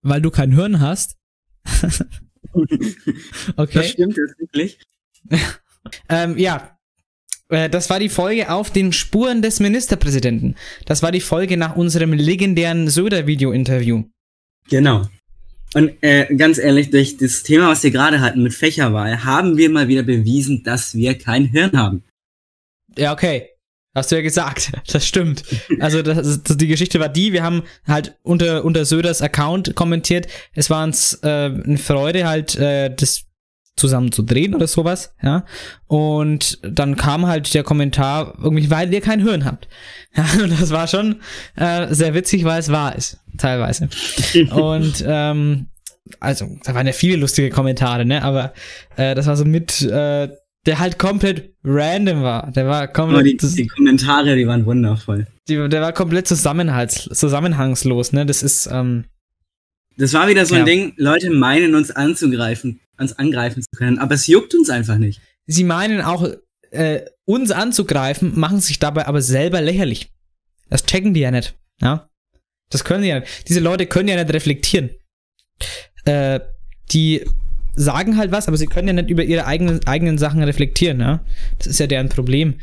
weil 0.00 0.22
du 0.22 0.30
kein 0.30 0.52
Hirn 0.52 0.80
hast. 0.80 1.18
okay. 3.56 3.74
Das 3.74 3.90
stimmt 3.90 4.16
jetzt 4.16 4.38
wirklich. 4.38 4.80
ähm, 6.08 6.38
ja, 6.38 6.77
äh, 7.48 7.68
das 7.70 7.90
war 7.90 7.98
die 7.98 8.08
Folge 8.08 8.50
auf 8.50 8.70
den 8.70 8.92
Spuren 8.92 9.42
des 9.42 9.60
Ministerpräsidenten. 9.60 10.56
Das 10.86 11.02
war 11.02 11.12
die 11.12 11.20
Folge 11.20 11.56
nach 11.56 11.76
unserem 11.76 12.12
legendären 12.12 12.88
Söder-Video-Interview. 12.88 14.04
Genau. 14.68 15.06
Und 15.74 15.92
äh, 16.02 16.34
ganz 16.34 16.58
ehrlich, 16.58 16.90
durch 16.90 17.16
das 17.18 17.42
Thema, 17.42 17.68
was 17.68 17.82
wir 17.82 17.90
gerade 17.90 18.20
hatten 18.20 18.42
mit 18.42 18.54
Fächerwahl, 18.54 19.24
haben 19.24 19.56
wir 19.56 19.70
mal 19.70 19.88
wieder 19.88 20.02
bewiesen, 20.02 20.62
dass 20.62 20.94
wir 20.94 21.16
kein 21.16 21.46
Hirn 21.46 21.76
haben. 21.76 22.04
Ja, 22.96 23.12
okay. 23.12 23.48
Hast 23.94 24.12
du 24.12 24.16
ja 24.16 24.22
gesagt. 24.22 24.72
Das 24.92 25.06
stimmt. 25.06 25.44
Also 25.80 26.02
das, 26.02 26.42
das, 26.42 26.56
die 26.56 26.66
Geschichte 26.66 27.00
war 27.00 27.08
die, 27.08 27.32
wir 27.32 27.42
haben 27.42 27.62
halt 27.86 28.16
unter, 28.22 28.64
unter 28.64 28.84
Söders 28.84 29.20
Account 29.20 29.74
kommentiert. 29.74 30.28
Es 30.54 30.70
war 30.70 30.84
uns 30.84 31.14
äh, 31.22 31.28
eine 31.28 31.78
Freude, 31.78 32.26
halt 32.26 32.56
äh, 32.56 32.94
das 32.94 33.24
zusammen 33.78 34.12
zu 34.12 34.22
drehen 34.22 34.54
oder 34.54 34.66
sowas, 34.66 35.14
ja. 35.22 35.44
Und 35.86 36.58
dann 36.62 36.96
kam 36.96 37.26
halt 37.26 37.52
der 37.54 37.62
Kommentar, 37.62 38.34
irgendwie, 38.42 38.70
weil 38.70 38.92
ihr 38.92 39.00
kein 39.00 39.22
Hirn 39.22 39.44
habt. 39.44 39.68
Ja, 40.16 40.24
und 40.42 40.58
das 40.58 40.70
war 40.70 40.88
schon 40.88 41.20
äh, 41.54 41.94
sehr 41.94 42.14
witzig, 42.14 42.42
weil 42.44 42.58
es 42.58 42.72
wahr 42.72 42.96
ist, 42.96 43.18
teilweise. 43.36 43.88
und 44.50 45.04
ähm, 45.06 45.66
also, 46.18 46.46
da 46.64 46.74
waren 46.74 46.86
ja 46.86 46.92
viele 46.92 47.16
lustige 47.16 47.50
Kommentare, 47.50 48.04
ne? 48.04 48.22
Aber 48.22 48.52
äh, 48.96 49.14
das 49.14 49.26
war 49.26 49.36
so 49.36 49.44
mit, 49.44 49.82
äh, 49.82 50.28
der 50.66 50.78
halt 50.78 50.98
komplett 50.98 51.54
random 51.62 52.22
war. 52.22 52.50
Der 52.52 52.66
war 52.66 52.88
komplett. 52.88 53.42
Die, 53.42 53.54
die, 53.54 53.66
Kommentare, 53.66 54.34
die 54.36 54.46
waren 54.46 54.66
wundervoll. 54.66 55.26
Die, 55.48 55.68
der 55.68 55.80
war 55.80 55.92
komplett 55.92 56.26
zusammenhangslos, 56.26 58.12
ne? 58.12 58.26
Das 58.26 58.42
ist, 58.42 58.68
ähm, 58.72 59.04
Das 59.98 60.12
war 60.14 60.28
wieder 60.28 60.46
so 60.46 60.54
ein 60.54 60.64
Ding, 60.64 60.92
Leute 60.96 61.30
meinen 61.30 61.74
uns 61.74 61.90
anzugreifen 61.90 62.80
ans 62.98 63.14
angreifen 63.14 63.62
zu 63.62 63.70
können. 63.76 63.98
Aber 63.98 64.14
es 64.14 64.26
juckt 64.26 64.54
uns 64.54 64.70
einfach 64.70 64.98
nicht. 64.98 65.20
Sie 65.46 65.64
meinen 65.64 66.02
auch, 66.02 66.28
äh, 66.70 67.02
uns 67.24 67.50
anzugreifen, 67.50 68.38
machen 68.38 68.60
sich 68.60 68.78
dabei 68.78 69.06
aber 69.06 69.22
selber 69.22 69.60
lächerlich. 69.60 70.10
Das 70.68 70.84
checken 70.84 71.14
die 71.14 71.20
ja 71.20 71.30
nicht. 71.30 71.54
Ja? 71.80 72.08
Das 72.70 72.84
können 72.84 73.02
die 73.02 73.08
ja 73.08 73.20
nicht. 73.20 73.48
Diese 73.48 73.60
Leute 73.60 73.86
können 73.86 74.08
ja 74.08 74.22
nicht 74.22 74.32
reflektieren. 74.32 74.90
Äh, 76.04 76.40
die 76.92 77.24
sagen 77.74 78.16
halt 78.16 78.32
was, 78.32 78.48
aber 78.48 78.56
sie 78.56 78.66
können 78.66 78.88
ja 78.88 78.94
nicht 78.94 79.10
über 79.10 79.22
ihre 79.22 79.46
eigenen, 79.46 79.86
eigenen 79.86 80.18
Sachen 80.18 80.42
reflektieren. 80.42 81.00
Ja? 81.00 81.24
Das 81.58 81.66
ist 81.66 81.80
ja 81.80 81.86
deren 81.86 82.08
Problem. 82.08 82.60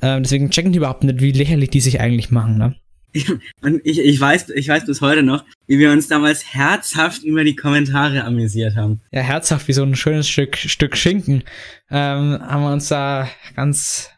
Äh, 0.00 0.20
deswegen 0.20 0.50
checken 0.50 0.72
die 0.72 0.78
überhaupt 0.78 1.04
nicht, 1.04 1.20
wie 1.20 1.32
lächerlich 1.32 1.70
die 1.70 1.80
sich 1.80 2.00
eigentlich 2.00 2.30
machen. 2.30 2.58
Ne? 2.58 2.76
Und 3.62 3.80
ich, 3.84 3.98
ich, 3.98 4.20
weiß, 4.20 4.50
ich 4.50 4.68
weiß 4.68 4.86
bis 4.86 5.00
heute 5.00 5.22
noch, 5.22 5.44
wie 5.66 5.78
wir 5.78 5.90
uns 5.90 6.08
damals 6.08 6.54
herzhaft 6.54 7.22
über 7.22 7.44
die 7.44 7.56
Kommentare 7.56 8.24
amüsiert 8.24 8.76
haben. 8.76 9.00
Ja, 9.12 9.22
herzhaft 9.22 9.68
wie 9.68 9.72
so 9.72 9.82
ein 9.82 9.96
schönes 9.96 10.28
Stück, 10.28 10.56
Stück 10.56 10.96
Schinken. 10.96 11.44
Ähm, 11.90 12.40
haben 12.40 12.62
wir 12.62 12.72
uns 12.72 12.88
da 12.88 13.28
ganz 13.54 14.10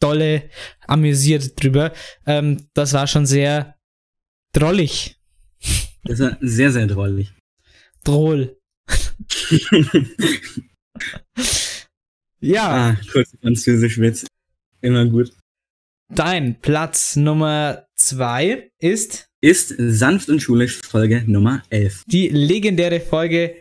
dolle 0.00 0.50
amüsiert 0.86 1.62
drüber. 1.62 1.92
Ähm, 2.26 2.66
das 2.74 2.92
war 2.92 3.06
schon 3.06 3.26
sehr 3.26 3.76
drollig. 4.52 5.16
Das 6.04 6.20
war 6.20 6.36
sehr, 6.40 6.70
sehr 6.70 6.86
drollig. 6.86 7.32
Droll. 8.04 8.56
ja. 12.40 12.90
Ah, 12.90 12.96
kurz 13.10 13.32
französisch 13.40 13.98
Witz. 13.98 14.26
Immer 14.80 15.06
gut. 15.06 15.32
Dein 16.08 16.60
Platz 16.60 17.16
Nummer 17.16 17.85
zwei 17.96 18.70
ist? 18.78 19.28
Ist 19.40 19.74
sanft 19.78 20.28
und 20.28 20.40
schulisch 20.40 20.80
Folge 20.80 21.24
Nummer 21.26 21.62
11. 21.70 22.04
Die 22.06 22.28
legendäre 22.28 23.00
Folge, 23.00 23.54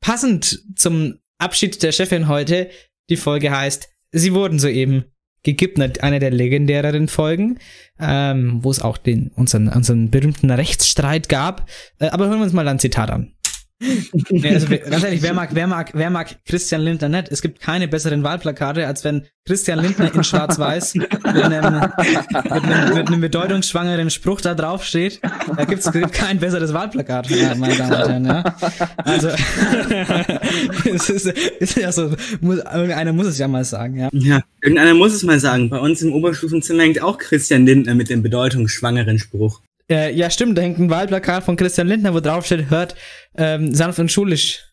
passend 0.00 0.64
zum 0.76 1.18
Abschied 1.38 1.82
der 1.82 1.92
Chefin 1.92 2.28
heute. 2.28 2.70
Die 3.08 3.16
Folge 3.16 3.50
heißt, 3.50 3.88
sie 4.12 4.34
wurden 4.34 4.58
soeben 4.58 5.04
gegippt, 5.42 6.02
eine 6.02 6.18
der 6.18 6.30
legendäreren 6.30 7.08
Folgen, 7.08 7.58
ähm, 7.98 8.62
wo 8.62 8.70
es 8.70 8.82
auch 8.82 8.98
den, 8.98 9.28
unseren, 9.34 9.68
unseren 9.68 10.10
berühmten 10.10 10.50
Rechtsstreit 10.50 11.28
gab. 11.28 11.68
Äh, 11.98 12.08
aber 12.08 12.28
hören 12.28 12.38
wir 12.38 12.44
uns 12.44 12.52
mal 12.52 12.68
ein 12.68 12.78
Zitat 12.78 13.10
an. 13.10 13.32
Nee, 13.80 14.54
also, 14.54 14.66
ganz 14.90 15.04
ehrlich, 15.04 15.22
wer 15.22 15.32
mag, 15.32 15.50
wer 15.52 15.66
mag, 15.66 15.90
wer 15.94 16.10
mag 16.10 16.36
Christian 16.44 16.82
Lindner 16.82 17.08
nicht? 17.08 17.28
Es 17.30 17.40
gibt 17.42 17.60
keine 17.60 17.88
besseren 17.88 18.22
Wahlplakate, 18.22 18.86
als 18.86 19.04
wenn 19.04 19.26
Christian 19.46 19.80
Lindner 19.80 20.14
in 20.14 20.22
Schwarz-Weiß 20.22 20.94
mit 20.94 21.12
einem, 21.24 21.80
mit, 21.80 22.46
einem, 22.46 22.94
mit 22.94 23.08
einem 23.08 23.20
bedeutungsschwangeren 23.20 24.10
Spruch 24.10 24.40
da 24.40 24.54
drauf 24.54 24.84
steht. 24.84 25.20
Da 25.56 25.64
gibt's 25.64 25.90
gibt 25.90 26.12
kein 26.12 26.38
besseres 26.38 26.72
Wahlplakat, 26.72 27.28
meine 27.56 27.76
Damen 27.76 27.92
und 27.92 27.98
Herren. 27.98 28.24
Ja? 28.26 28.56
Also, 28.98 29.28
es 30.94 31.08
ist, 31.08 31.26
ist 31.26 31.76
ja 31.76 31.90
so, 31.90 32.14
muss, 32.40 32.58
irgendeiner 32.58 33.12
muss 33.12 33.26
es 33.26 33.38
ja 33.38 33.48
mal 33.48 33.64
sagen, 33.64 33.96
ja. 33.96 34.08
Ja, 34.12 34.42
irgendeiner 34.62 34.94
muss 34.94 35.14
es 35.14 35.22
mal 35.22 35.40
sagen. 35.40 35.70
Bei 35.70 35.78
uns 35.78 36.02
im 36.02 36.12
Oberstufenzimmer 36.12 36.82
hängt 36.82 37.02
auch 37.02 37.18
Christian 37.18 37.64
Lindner 37.64 37.94
mit 37.94 38.10
dem 38.10 38.22
bedeutungsschwangeren 38.22 39.18
Spruch. 39.18 39.62
Äh, 39.90 40.14
ja, 40.14 40.30
stimmt, 40.30 40.56
da 40.56 40.62
hängt 40.62 40.78
ein 40.78 40.88
Wahlplakat 40.88 41.42
von 41.42 41.56
Christian 41.56 41.88
Lindner, 41.88 42.14
wo 42.14 42.20
drauf 42.20 42.46
steht, 42.46 42.70
hört 42.70 42.94
ähm, 43.36 43.74
sanft 43.74 43.98
und 43.98 44.10
schulisch, 44.10 44.64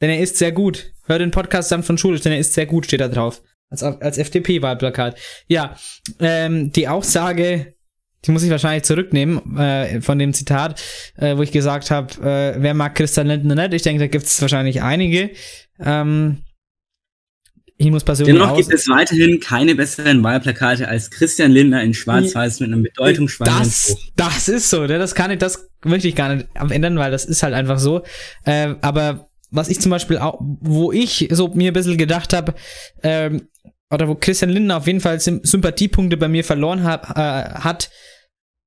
denn 0.00 0.10
er 0.10 0.20
ist 0.20 0.36
sehr 0.36 0.52
gut. 0.52 0.92
Hört 1.06 1.20
den 1.20 1.30
Podcast 1.30 1.70
sanft 1.70 1.88
und 1.88 1.98
schulisch, 1.98 2.20
denn 2.20 2.32
er 2.32 2.38
ist 2.38 2.52
sehr 2.52 2.66
gut, 2.66 2.84
steht 2.84 3.00
da 3.00 3.08
drauf. 3.08 3.42
Als, 3.70 3.82
als 3.82 4.18
FDP-Wahlplakat. 4.18 5.18
Ja, 5.48 5.76
ähm, 6.20 6.70
die 6.72 6.88
Aussage, 6.88 7.74
die 8.24 8.30
muss 8.30 8.42
ich 8.42 8.50
wahrscheinlich 8.50 8.84
zurücknehmen 8.84 9.56
äh, 9.56 10.00
von 10.00 10.18
dem 10.18 10.34
Zitat, 10.34 10.82
äh, 11.16 11.36
wo 11.36 11.42
ich 11.42 11.52
gesagt 11.52 11.90
habe, 11.90 12.12
äh, 12.22 12.60
wer 12.60 12.74
mag 12.74 12.94
Christian 12.94 13.28
Lindner 13.28 13.54
nicht? 13.54 13.74
Ich 13.74 13.82
denke, 13.82 14.00
da 14.00 14.06
gibt 14.08 14.26
es 14.26 14.40
wahrscheinlich 14.40 14.82
einige. 14.82 15.30
Ähm, 15.80 16.42
ich 17.78 17.90
muss 17.90 18.04
persönlich 18.04 18.34
Dennoch 18.34 18.56
gibt 18.56 18.72
es 18.72 18.88
weiterhin 18.88 19.38
keine 19.38 19.74
besseren 19.74 20.22
Wahlplakate 20.22 20.88
als 20.88 21.10
Christian 21.10 21.52
Lindner 21.52 21.82
in 21.82 21.92
Schwarz-Weiß 21.92 22.60
mit 22.60 22.72
einem 22.72 22.82
bedeutungsschwangeren 22.82 23.64
das, 23.64 23.84
Spruch. 23.84 24.00
Das 24.16 24.48
ist 24.48 24.70
so, 24.70 24.86
ne? 24.86 24.98
das 24.98 25.14
kann 25.14 25.30
ich, 25.30 25.38
das 25.38 25.68
möchte 25.84 26.08
ich 26.08 26.14
gar 26.14 26.34
nicht 26.34 26.48
ändern, 26.70 26.98
weil 26.98 27.10
das 27.10 27.26
ist 27.26 27.42
halt 27.42 27.52
einfach 27.52 27.78
so. 27.78 28.02
Äh, 28.44 28.76
aber 28.80 29.28
was 29.50 29.68
ich 29.68 29.78
zum 29.80 29.90
Beispiel 29.90 30.18
auch, 30.18 30.40
wo 30.40 30.90
ich 30.90 31.28
so 31.30 31.48
mir 31.48 31.70
ein 31.70 31.74
bisschen 31.74 31.98
gedacht 31.98 32.32
habe, 32.32 32.54
ähm, 33.02 33.48
oder 33.90 34.08
wo 34.08 34.14
Christian 34.14 34.50
Lindner 34.50 34.78
auf 34.78 34.86
jeden 34.86 35.00
Fall 35.00 35.20
Sympathiepunkte 35.20 36.16
bei 36.16 36.28
mir 36.28 36.44
verloren 36.44 36.82
hab, 36.82 37.16
äh, 37.16 37.60
hat, 37.60 37.90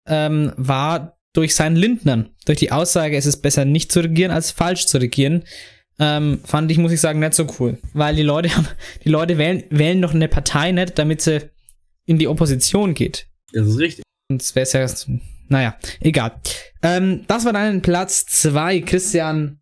ähm, 0.08 0.54
war 0.56 1.18
durch 1.34 1.56
seinen 1.56 1.76
Lindnern. 1.76 2.30
Durch 2.46 2.60
die 2.60 2.72
Aussage, 2.72 3.18
es 3.18 3.26
ist 3.26 3.38
besser 3.38 3.66
nicht 3.66 3.92
zu 3.92 4.02
regieren 4.02 4.32
als 4.32 4.52
falsch 4.52 4.86
zu 4.86 5.00
regieren 5.00 5.44
ähm, 6.00 6.40
fand 6.46 6.72
ich, 6.72 6.78
muss 6.78 6.92
ich 6.92 7.02
sagen, 7.02 7.20
nicht 7.20 7.34
so 7.34 7.46
cool. 7.60 7.78
Weil 7.94 8.16
die 8.16 8.24
Leute 8.24 8.56
haben, 8.56 8.68
die 9.04 9.10
Leute 9.10 9.38
wählen, 9.38 9.64
wählen 9.70 10.02
doch 10.02 10.14
eine 10.14 10.28
Partei 10.28 10.72
nicht, 10.72 10.98
damit 10.98 11.22
sie 11.22 11.50
in 12.06 12.18
die 12.18 12.28
Opposition 12.28 12.94
geht. 12.94 13.28
Das 13.54 13.68
ist 13.68 13.78
richtig. 13.78 14.04
Und 14.30 14.42
es 14.42 14.56
wäre 14.56 14.68
ja, 14.72 14.88
naja, 15.48 15.78
egal. 16.00 16.34
Ähm, 16.82 17.26
das 17.28 17.46
war 17.46 17.54
dann 17.54 17.82
Platz 17.82 18.26
2, 18.28 18.82
Christian 18.82 19.60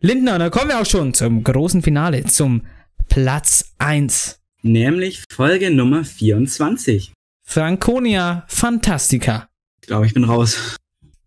Lindner. 0.00 0.34
Und 0.34 0.40
dann 0.40 0.50
kommen 0.50 0.68
wir 0.68 0.80
auch 0.80 0.86
schon 0.86 1.14
zum 1.14 1.42
großen 1.42 1.82
Finale, 1.82 2.24
zum 2.24 2.62
Platz 3.08 3.74
1. 3.78 4.40
Nämlich 4.62 5.24
Folge 5.30 5.70
Nummer 5.70 6.04
24. 6.04 7.12
Franconia 7.46 8.44
Fantastica. 8.48 9.48
Ich 9.80 9.88
glaube, 9.88 10.06
ich 10.06 10.14
bin 10.14 10.24
raus. 10.24 10.76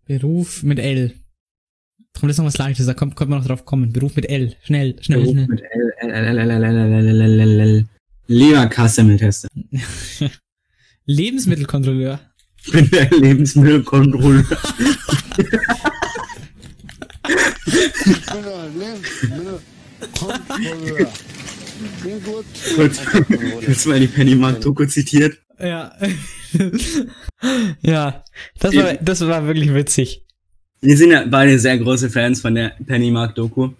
Beruf 0.06 0.62
mit 0.62 0.78
L. 0.78 1.14
Komm, 2.18 2.28
das 2.28 2.34
ist 2.34 2.38
noch 2.38 2.46
was 2.46 2.58
Leichtes, 2.58 2.86
da 2.86 2.94
kommt, 2.94 3.14
kommt 3.14 3.30
man 3.30 3.38
noch 3.38 3.46
drauf 3.46 3.64
kommen. 3.64 3.92
Beruf 3.92 4.16
mit 4.16 4.28
L. 4.28 4.56
Schnell, 4.64 4.96
schnell, 5.00 5.20
Beruf 5.20 5.34
schnell. 5.34 5.46
mit 5.46 5.62
L, 5.62 5.92
L, 6.00 6.10
L, 6.10 6.38
L, 6.38 6.50
L, 6.50 6.64
L, 6.64 6.64
L, 6.64 7.06
L, 7.06 7.20
L, 7.20 7.40
L, 7.40 7.60
L. 7.60 7.86
Leberkassemmeltester. 8.26 9.48
Lebensmittelkontrolleur. 11.06 12.18
Ich 12.64 12.72
bin 12.72 12.90
der 12.90 13.08
Lebensmittelkontrolleur. 13.10 14.44
Kurz, 22.74 23.00
kurz 23.64 23.86
mal 23.86 24.00
die 24.00 24.08
Pennymark-Doku 24.08 24.86
zitiert. 24.86 25.38
Ja. 25.60 25.96
ja, 27.80 28.24
das 28.58 28.74
war, 28.74 28.94
das 28.94 29.20
war 29.20 29.46
wirklich 29.46 29.72
witzig. 29.72 30.24
Wir 30.80 30.96
sind 30.96 31.10
ja 31.10 31.24
beide 31.26 31.58
sehr 31.58 31.78
große 31.78 32.10
Fans 32.10 32.40
von 32.40 32.54
der 32.54 32.76
Pennymark-Doku. 32.86 33.70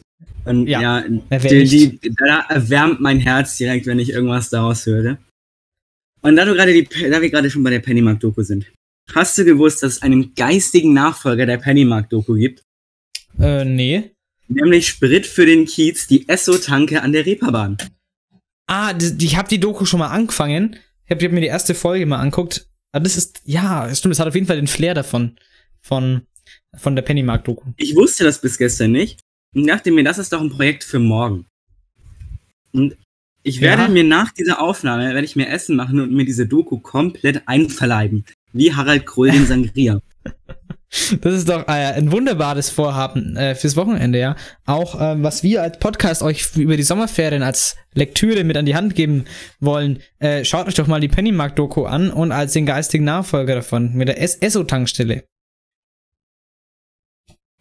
Und 0.44 0.66
ja, 0.66 1.04
ja 1.04 1.38
die, 1.38 1.64
die, 1.64 2.14
da 2.18 2.46
erwärmt 2.48 3.00
mein 3.00 3.20
Herz 3.20 3.56
direkt, 3.56 3.86
wenn 3.86 3.98
ich 3.98 4.10
irgendwas 4.10 4.50
daraus 4.50 4.86
höre. 4.86 5.18
Und 6.22 6.36
da 6.36 6.44
du 6.44 6.54
gerade 6.54 6.72
die, 6.72 6.88
da 7.08 7.20
wir 7.20 7.30
gerade 7.30 7.50
schon 7.50 7.62
bei 7.62 7.70
der 7.70 7.80
Pennymark-Doku 7.80 8.42
sind, 8.42 8.66
hast 9.14 9.38
du 9.38 9.44
gewusst, 9.44 9.82
dass 9.82 9.94
es 9.94 10.02
einen 10.02 10.34
geistigen 10.34 10.92
Nachfolger 10.92 11.46
der 11.46 11.58
Pennymark-Doku 11.58 12.34
gibt? 12.34 12.62
Äh, 13.38 13.64
nee. 13.64 14.10
Nämlich 14.48 14.88
Sprit 14.88 15.26
für 15.26 15.46
den 15.46 15.66
Kiez, 15.66 16.06
die 16.06 16.28
Esso-Tanke 16.28 17.02
an 17.02 17.12
der 17.12 17.26
Reeperbahn. 17.26 17.76
Ah, 18.66 18.94
ich 19.18 19.36
habe 19.36 19.48
die 19.48 19.60
Doku 19.60 19.84
schon 19.84 20.00
mal 20.00 20.08
angefangen. 20.08 20.76
Ich 21.04 21.10
habe 21.10 21.24
hab 21.24 21.32
mir 21.32 21.40
die 21.40 21.46
erste 21.46 21.74
Folge 21.74 22.06
mal 22.06 22.20
anguckt. 22.20 22.66
Aber 22.92 23.04
das 23.04 23.16
ist, 23.16 23.42
ja, 23.44 23.94
stimmt, 23.94 24.12
das 24.12 24.20
hat 24.20 24.28
auf 24.28 24.34
jeden 24.34 24.46
Fall 24.46 24.56
den 24.56 24.66
Flair 24.66 24.94
davon. 24.94 25.36
Von, 25.80 26.22
von 26.76 26.94
der 26.96 27.02
Pennymark-Doku. 27.02 27.70
Ich 27.76 27.94
wusste 27.96 28.24
das 28.24 28.40
bis 28.40 28.58
gestern 28.58 28.92
nicht. 28.92 29.20
Und 29.54 29.66
dachte 29.66 29.90
mir, 29.90 30.04
das 30.04 30.18
ist 30.18 30.32
doch 30.32 30.40
ein 30.40 30.50
Projekt 30.50 30.84
für 30.84 30.98
morgen. 30.98 31.46
Und 32.72 32.96
ich 33.42 33.60
werde 33.60 33.84
Ja. 33.84 33.88
mir 33.88 34.04
nach 34.04 34.30
dieser 34.32 34.60
Aufnahme, 34.60 35.04
werde 35.14 35.24
ich 35.24 35.36
mir 35.36 35.48
Essen 35.48 35.74
machen 35.76 36.00
und 36.00 36.12
mir 36.12 36.24
diese 36.26 36.46
Doku 36.46 36.78
komplett 36.78 37.42
einverleiben. 37.46 38.24
Wie 38.52 38.74
Harald 38.74 39.06
Krull 39.06 39.30
den 39.30 39.46
Sangria. 39.46 40.00
Das 41.20 41.34
ist 41.34 41.50
doch 41.50 41.68
äh, 41.68 41.72
ein 41.96 42.10
wunderbares 42.12 42.70
Vorhaben 42.70 43.36
äh, 43.36 43.54
fürs 43.54 43.76
Wochenende, 43.76 44.18
ja. 44.18 44.36
Auch 44.64 44.98
ähm, 44.98 45.22
was 45.22 45.42
wir 45.42 45.60
als 45.62 45.78
Podcast 45.78 46.22
euch 46.22 46.56
über 46.56 46.78
die 46.78 46.82
Sommerferien 46.82 47.42
als 47.42 47.76
Lektüre 47.92 48.42
mit 48.42 48.56
an 48.56 48.64
die 48.64 48.74
Hand 48.74 48.94
geben 48.94 49.26
wollen, 49.60 49.98
äh, 50.18 50.46
schaut 50.46 50.66
euch 50.66 50.72
doch 50.76 50.86
mal 50.86 50.98
die 50.98 51.08
Pennymark-Doku 51.08 51.84
an 51.84 52.10
und 52.10 52.32
als 52.32 52.54
den 52.54 52.64
geistigen 52.64 53.04
Nachfolger 53.04 53.54
davon 53.56 53.92
mit 53.96 54.08
der 54.08 54.18
Es- 54.22 54.36
Esso-Tankstelle. 54.36 55.24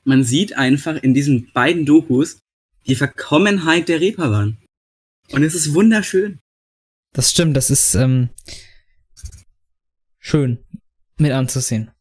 Man 0.08 0.24
sieht 0.24 0.58
einfach 0.58 0.96
in 0.96 1.14
diesen 1.14 1.52
beiden 1.52 1.86
Dokus 1.86 2.40
die 2.88 2.96
Verkommenheit 2.96 3.90
der 3.90 4.00
Reeperbahn. 4.00 4.58
Und 5.32 5.44
es 5.44 5.54
ist 5.54 5.74
wunderschön. 5.74 6.40
Das 7.12 7.30
stimmt, 7.32 7.58
das 7.58 7.70
ist 7.70 7.94
ähm, 7.94 8.30
schön 10.18 10.60
mit 11.18 11.34
anzusehen. 11.34 11.92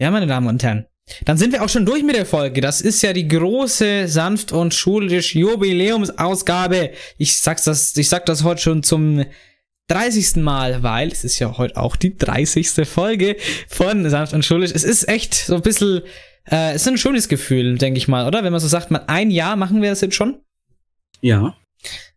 Ja, 0.00 0.10
meine 0.10 0.26
Damen 0.26 0.48
und 0.48 0.60
Herren. 0.64 0.86
Dann 1.24 1.38
sind 1.38 1.52
wir 1.52 1.62
auch 1.62 1.68
schon 1.68 1.86
durch 1.86 2.02
mit 2.02 2.16
der 2.16 2.26
Folge. 2.26 2.60
Das 2.60 2.80
ist 2.80 3.00
ja 3.02 3.12
die 3.12 3.28
große, 3.28 4.08
sanft 4.08 4.50
und 4.50 4.74
schulisch 4.74 5.36
Jubiläumsausgabe. 5.36 6.90
Ich 7.16 7.36
sag's 7.36 7.62
das, 7.62 7.96
ich 7.96 8.08
sag 8.08 8.26
das 8.26 8.42
heute 8.42 8.60
schon 8.60 8.82
zum 8.82 9.24
30. 9.86 10.36
Mal, 10.36 10.82
weil 10.82 11.12
es 11.12 11.22
ist 11.22 11.38
ja 11.38 11.56
heute 11.58 11.76
auch 11.76 11.94
die 11.94 12.16
30. 12.16 12.88
Folge 12.88 13.36
von 13.68 14.10
Sanft 14.10 14.34
und 14.34 14.44
Schulisch. 14.44 14.72
Es 14.74 14.82
ist 14.82 15.08
echt 15.08 15.34
so 15.34 15.54
ein 15.54 15.62
bisschen, 15.62 16.02
äh, 16.50 16.74
es 16.74 16.82
ist 16.82 16.88
ein 16.88 16.98
schönes 16.98 17.28
Gefühl, 17.28 17.78
denke 17.78 17.98
ich 17.98 18.08
mal, 18.08 18.26
oder? 18.26 18.44
Wenn 18.44 18.52
man 18.52 18.60
so 18.60 18.68
sagt, 18.68 18.90
man, 18.90 19.08
ein 19.08 19.30
Jahr 19.30 19.56
machen 19.56 19.82
wir 19.82 19.90
das 19.90 20.00
jetzt 20.00 20.14
schon? 20.14 20.40
Ja. 21.20 21.56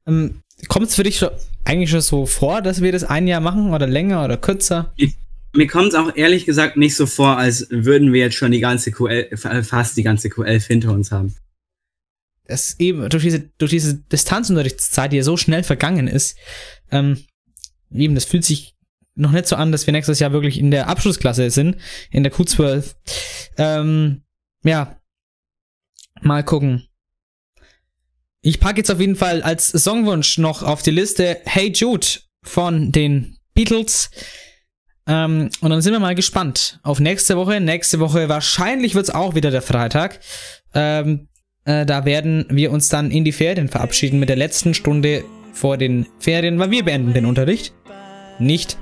Ähm, 0.07 0.41
Kommt 0.67 0.87
es 0.87 0.95
für 0.95 1.03
dich 1.03 1.17
schon, 1.17 1.29
eigentlich 1.65 1.89
schon 1.89 2.01
so 2.01 2.25
vor, 2.25 2.61
dass 2.61 2.81
wir 2.81 2.91
das 2.91 3.03
ein 3.03 3.27
Jahr 3.27 3.41
machen 3.41 3.73
oder 3.73 3.87
länger 3.87 4.23
oder 4.23 4.37
kürzer? 4.37 4.93
Mir 5.53 5.67
kommt 5.67 5.89
es 5.89 5.95
auch 5.95 6.15
ehrlich 6.15 6.45
gesagt 6.45 6.77
nicht 6.77 6.95
so 6.95 7.05
vor, 7.05 7.37
als 7.37 7.67
würden 7.69 8.13
wir 8.13 8.21
jetzt 8.21 8.35
schon 8.35 8.51
die 8.51 8.59
ganze 8.59 8.91
QL, 8.91 9.35
fast 9.63 9.97
die 9.97 10.03
ganze 10.03 10.29
Q11 10.29 10.67
hinter 10.67 10.91
uns 10.91 11.11
haben. 11.11 11.35
Das 12.47 12.79
eben 12.79 13.09
durch 13.09 13.23
diese, 13.23 13.49
durch 13.57 13.71
diese 13.71 13.95
Distanzunterrichtszeit, 13.95 15.11
die 15.11 15.17
ja 15.17 15.23
so 15.23 15.37
schnell 15.37 15.63
vergangen 15.63 16.07
ist, 16.07 16.37
ähm, 16.91 17.17
eben, 17.93 18.15
das 18.15 18.25
fühlt 18.25 18.45
sich 18.45 18.75
noch 19.15 19.31
nicht 19.31 19.47
so 19.47 19.55
an, 19.55 19.71
dass 19.71 19.85
wir 19.85 19.91
nächstes 19.91 20.19
Jahr 20.19 20.31
wirklich 20.31 20.59
in 20.59 20.71
der 20.71 20.87
Abschlussklasse 20.87 21.49
sind, 21.49 21.77
in 22.09 22.23
der 22.23 22.31
Q12. 22.31 22.95
Ähm, 23.57 24.23
ja, 24.63 24.97
mal 26.21 26.43
gucken. 26.43 26.87
Ich 28.41 28.59
packe 28.59 28.77
jetzt 28.77 28.89
auf 28.89 28.99
jeden 28.99 29.15
Fall 29.15 29.43
als 29.43 29.69
Songwunsch 29.69 30.37
noch 30.37 30.63
auf 30.63 30.81
die 30.81 30.91
Liste 30.91 31.37
Hey 31.45 31.71
Jude 31.71 32.07
von 32.41 32.91
den 32.91 33.37
Beatles. 33.53 34.09
Ähm, 35.07 35.49
und 35.61 35.69
dann 35.69 35.81
sind 35.81 35.93
wir 35.93 35.99
mal 35.99 36.15
gespannt 36.15 36.79
auf 36.83 36.99
nächste 36.99 37.37
Woche. 37.37 37.59
Nächste 37.59 37.99
Woche 37.99 38.29
wahrscheinlich 38.29 38.95
wird 38.95 39.09
es 39.09 39.13
auch 39.13 39.35
wieder 39.35 39.51
der 39.51 39.61
Freitag. 39.61 40.19
Ähm, 40.73 41.27
äh, 41.65 41.85
da 41.85 42.05
werden 42.05 42.45
wir 42.49 42.71
uns 42.71 42.89
dann 42.89 43.11
in 43.11 43.25
die 43.25 43.31
Ferien 43.31 43.67
verabschieden 43.67 44.19
mit 44.19 44.29
der 44.29 44.37
letzten 44.37 44.73
Stunde 44.73 45.23
vor 45.53 45.77
den 45.77 46.07
Ferien, 46.19 46.57
weil 46.59 46.71
wir 46.71 46.83
beenden 46.83 47.13
den 47.13 47.25
Unterricht. 47.25 47.73
Nicht 48.41 48.77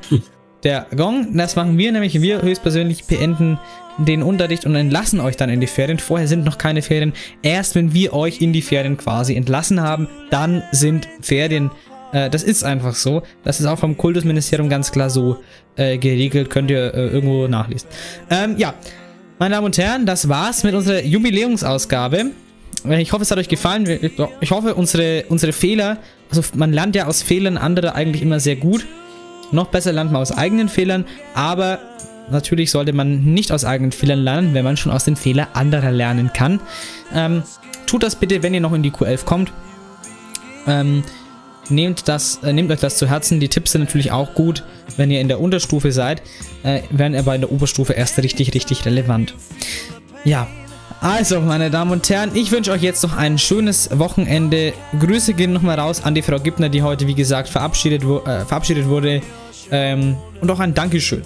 der 0.64 0.88
Gong. 0.96 1.38
Das 1.38 1.56
machen 1.56 1.78
wir 1.78 1.92
nämlich. 1.92 2.22
Wir 2.22 2.42
höchstpersönlich 2.42 3.06
beenden 3.06 3.60
den 3.98 4.24
Unterricht 4.24 4.66
und 4.66 4.76
entlassen 4.76 5.20
euch 5.20 5.36
dann 5.36 5.50
in 5.50 5.60
die 5.60 5.68
Ferien. 5.68 6.00
Vorher 6.00 6.28
sind 6.28 6.46
noch 6.46 6.58
keine 6.58 6.82
Ferien. 6.82 7.14
Erst 7.42 7.76
wenn 7.76 7.94
wir 7.94 8.14
euch 8.14 8.42
in 8.42 8.54
die 8.54 8.62
Ferien 8.62 8.98
quasi 8.98 9.36
entlassen 9.36 9.82
haben, 9.82 10.08
dann 10.30 10.64
sind 10.72 11.08
Ferien. 11.22 11.70
Äh, 12.14 12.30
das 12.30 12.44
ist 12.44 12.64
einfach 12.64 12.96
so. 12.96 13.24
Das 13.44 13.60
ist 13.60 13.66
auch 13.66 13.78
vom 13.78 13.98
Kultusministerium 13.98 14.70
ganz 14.70 14.92
klar 14.92 15.10
so 15.10 15.38
äh, 15.76 15.98
geregelt. 15.98 16.50
Könnt 16.50 16.72
ihr 16.72 16.94
äh, 16.94 17.08
irgendwo 17.08 17.48
nachlesen. 17.48 17.90
Ähm, 18.30 18.56
ja, 18.58 18.74
meine 19.38 19.56
Damen 19.56 19.66
und 19.66 19.78
Herren, 19.78 20.06
das 20.06 20.30
war's 20.30 20.64
mit 20.64 20.74
unserer 20.76 21.04
Jubiläumsausgabe. 21.04 22.32
Äh, 22.88 23.02
Ich 23.02 23.12
hoffe, 23.12 23.24
es 23.24 23.32
hat 23.32 23.38
euch 23.38 23.50
gefallen. 23.50 24.12
Ich 24.40 24.52
hoffe, 24.52 24.76
unsere, 24.76 25.26
unsere 25.28 25.52
Fehler, 25.52 25.98
also 26.30 26.42
man 26.56 26.72
lernt 26.72 26.96
ja 26.96 27.06
aus 27.08 27.22
Fehlern 27.22 27.58
anderer 27.58 27.96
eigentlich 27.96 28.22
immer 28.22 28.40
sehr 28.40 28.56
gut. 28.56 28.86
Noch 29.52 29.68
besser 29.68 29.92
lernt 29.92 30.12
man 30.12 30.22
aus 30.22 30.32
eigenen 30.32 30.70
Fehlern, 30.70 31.06
aber 31.34 31.80
natürlich 32.30 32.72
sollte 32.72 32.94
man 32.94 33.24
nicht 33.24 33.52
aus 33.52 33.66
eigenen 33.66 33.92
Fehlern 33.92 34.20
lernen, 34.20 34.54
wenn 34.54 34.64
man 34.64 34.78
schon 34.78 34.92
aus 34.92 35.06
den 35.06 35.16
Fehlern 35.16 35.48
anderer 35.54 35.92
lernen 35.92 36.32
kann. 36.34 36.60
Ähm, 37.14 37.44
tut 37.86 38.04
das 38.04 38.16
bitte, 38.16 38.44
wenn 38.44 38.54
ihr 38.54 38.62
noch 38.62 38.74
in 38.74 38.84
die 38.84 38.92
Q11 38.92 39.26
kommt. 39.26 39.52
Ähm, 40.68 41.04
nehmt, 41.70 42.08
das, 42.08 42.40
äh, 42.44 42.54
nehmt 42.54 42.72
euch 42.72 42.80
das 42.80 42.98
zu 42.98 43.08
Herzen. 43.08 43.40
Die 43.40 43.50
Tipps 43.50 43.72
sind 43.72 43.82
natürlich 43.82 44.12
auch 44.12 44.34
gut, 44.34 44.64
wenn 44.98 45.10
ihr 45.12 45.22
in 45.22 45.28
der 45.28 45.40
Unterstufe 45.40 45.92
seid. 45.92 46.22
Äh, 46.64 46.82
werden 46.92 47.18
aber 47.18 47.36
in 47.36 47.42
der 47.42 47.52
Oberstufe 47.52 47.94
erst 47.94 48.18
richtig, 48.20 48.54
richtig 48.54 48.86
relevant. 48.86 49.34
Ja, 50.24 50.48
also, 51.02 51.40
meine 51.40 51.72
Damen 51.72 51.92
und 51.92 52.10
Herren, 52.10 52.32
ich 52.34 52.52
wünsche 52.52 52.72
euch 52.72 52.82
jetzt 52.82 53.04
noch 53.04 53.16
ein 53.16 53.38
schönes 53.38 53.90
Wochenende. 53.98 54.74
Grüße 55.00 55.34
gehen 55.34 55.54
nochmal 55.54 55.80
raus 55.80 56.04
an 56.04 56.14
die 56.14 56.22
Frau 56.22 56.40
Gibner, 56.40 56.68
die 56.68 56.82
heute, 56.82 57.08
wie 57.08 57.16
gesagt, 57.16 57.48
verabschiedet, 57.48 58.04
äh, 58.04 58.46
verabschiedet 58.46 58.88
wurde. 58.88 59.22
Ähm, 59.72 60.18
und 60.42 60.52
auch 60.52 60.60
ein 60.60 60.74
Dankeschön. 60.74 61.22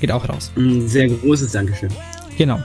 Geht 0.00 0.12
auch 0.12 0.28
raus. 0.28 0.52
Ein 0.56 0.86
sehr 0.86 1.08
großes 1.08 1.52
Dankeschön. 1.52 1.90
Genau. 2.36 2.60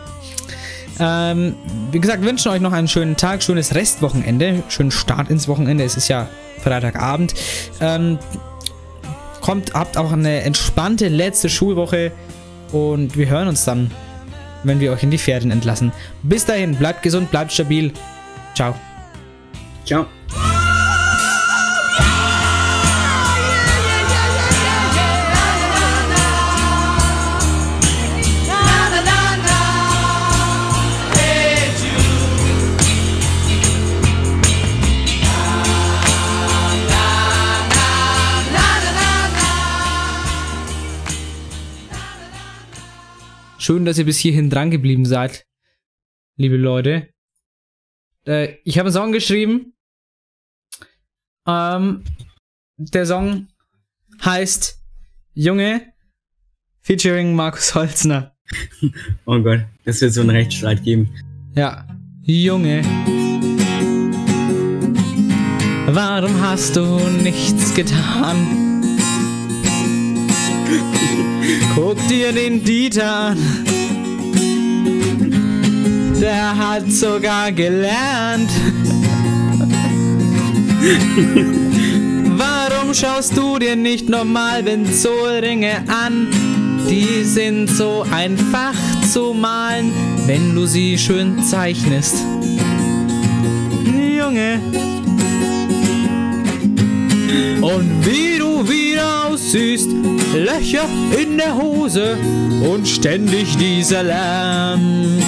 Ähm, 1.00 1.56
wie 1.92 2.00
gesagt, 2.00 2.24
wünschen 2.24 2.52
euch 2.52 2.62
noch 2.62 2.74
einen 2.74 2.88
schönen 2.88 3.18
Tag, 3.18 3.42
schönes 3.42 3.74
Restwochenende, 3.74 4.62
schönen 4.70 4.92
Start 4.92 5.32
ins 5.32 5.48
Wochenende. 5.48 5.84
Es 5.84 5.98
ist 5.98 6.08
ja 6.08 6.28
Freitagabend. 6.60 7.34
Ähm, 7.80 8.20
kommt, 9.40 9.74
habt 9.74 9.98
auch 9.98 10.12
eine 10.12 10.42
entspannte 10.42 11.08
letzte 11.08 11.50
Schulwoche 11.50 12.12
und 12.72 13.18
wir 13.18 13.28
hören 13.28 13.48
uns 13.48 13.66
dann 13.66 13.90
wenn 14.64 14.80
wir 14.80 14.92
euch 14.92 15.04
in 15.04 15.12
die 15.12 15.18
Ferien 15.18 15.52
entlassen. 15.52 15.92
Bis 16.24 16.46
dahin, 16.46 16.76
bleibt 16.76 17.04
gesund, 17.04 17.32
bleibt 17.32 17.52
stabil. 17.52 17.92
Ciao. 18.54 18.76
Ciao. 19.86 20.06
Schön, 43.72 43.86
dass 43.86 43.98
ihr 43.98 44.04
bis 44.04 44.18
hierhin 44.18 44.50
dran 44.50 44.70
geblieben 44.70 45.06
seid, 45.06 45.46
liebe 46.36 46.58
Leute. 46.58 47.08
Äh, 48.28 48.58
ich 48.66 48.78
habe 48.78 48.88
einen 48.88 48.94
Song 48.94 49.14
geschrieben. 49.14 49.72
Ähm, 51.48 52.04
der 52.76 53.06
Song 53.06 53.48
heißt 54.26 54.78
Junge 55.36 55.94
featuring 56.82 57.34
Markus 57.34 57.74
Holzner. 57.74 58.36
Oh 59.26 59.40
Gott, 59.40 59.62
das 59.86 60.02
wird 60.02 60.12
so 60.12 60.20
einen 60.20 60.32
Rechtsstreit 60.32 60.84
geben. 60.84 61.10
Ja, 61.56 61.88
Junge. 62.24 62.82
Warum 65.88 66.42
hast 66.42 66.76
du 66.76 67.00
nichts 67.24 67.74
getan? 67.74 68.71
Guck 71.76 72.08
dir 72.08 72.32
den 72.32 72.64
Dieter 72.64 73.12
an. 73.12 73.38
Der 76.22 76.58
hat 76.58 76.92
sogar 76.92 77.52
gelernt. 77.52 78.52
Warum 82.38 82.94
schaust 82.94 83.36
du 83.36 83.58
dir 83.58 83.76
nicht 83.76 84.10
normal 84.10 84.64
Benzolringe 84.64 85.84
an? 85.88 86.28
Die 86.90 87.24
sind 87.24 87.70
so 87.70 88.06
einfach 88.12 88.76
zu 89.12 89.34
malen, 89.34 89.92
wenn 90.26 90.54
du 90.56 90.66
sie 90.66 90.98
schön 90.98 91.42
zeichnest. 91.44 92.16
Junge. 93.86 94.60
Und 97.62 98.06
wie 98.06 98.41
aussiehst, 99.32 99.90
Löcher 100.34 100.88
in 101.18 101.38
der 101.38 101.56
Hose 101.56 102.18
und 102.70 102.88
ständig 102.88 103.56
dieser 103.58 104.04
Lärm. 104.04 105.20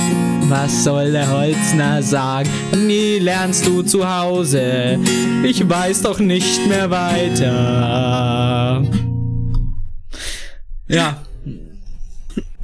Was 0.49 0.84
soll 0.84 1.12
der 1.14 1.32
Holzner 1.32 2.04
sagen? 2.04 2.49
Nie 2.86 3.20
lernst 3.20 3.66
du 3.66 3.82
zu 3.82 4.08
Hause. 4.08 4.99
Ich 5.43 5.68
weiß 5.68 6.01
doch 6.01 6.20
nicht 6.20 6.68
mehr 6.68 6.89
weiter. 6.89 8.84
Ja. 10.88 11.24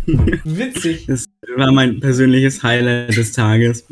Witzig. 0.05 1.05
Das 1.07 1.25
war 1.55 1.71
mein 1.71 2.01
persönliches 2.01 2.61
Highlight 2.63 3.15
des 3.15 3.31
Tages. 3.31 3.85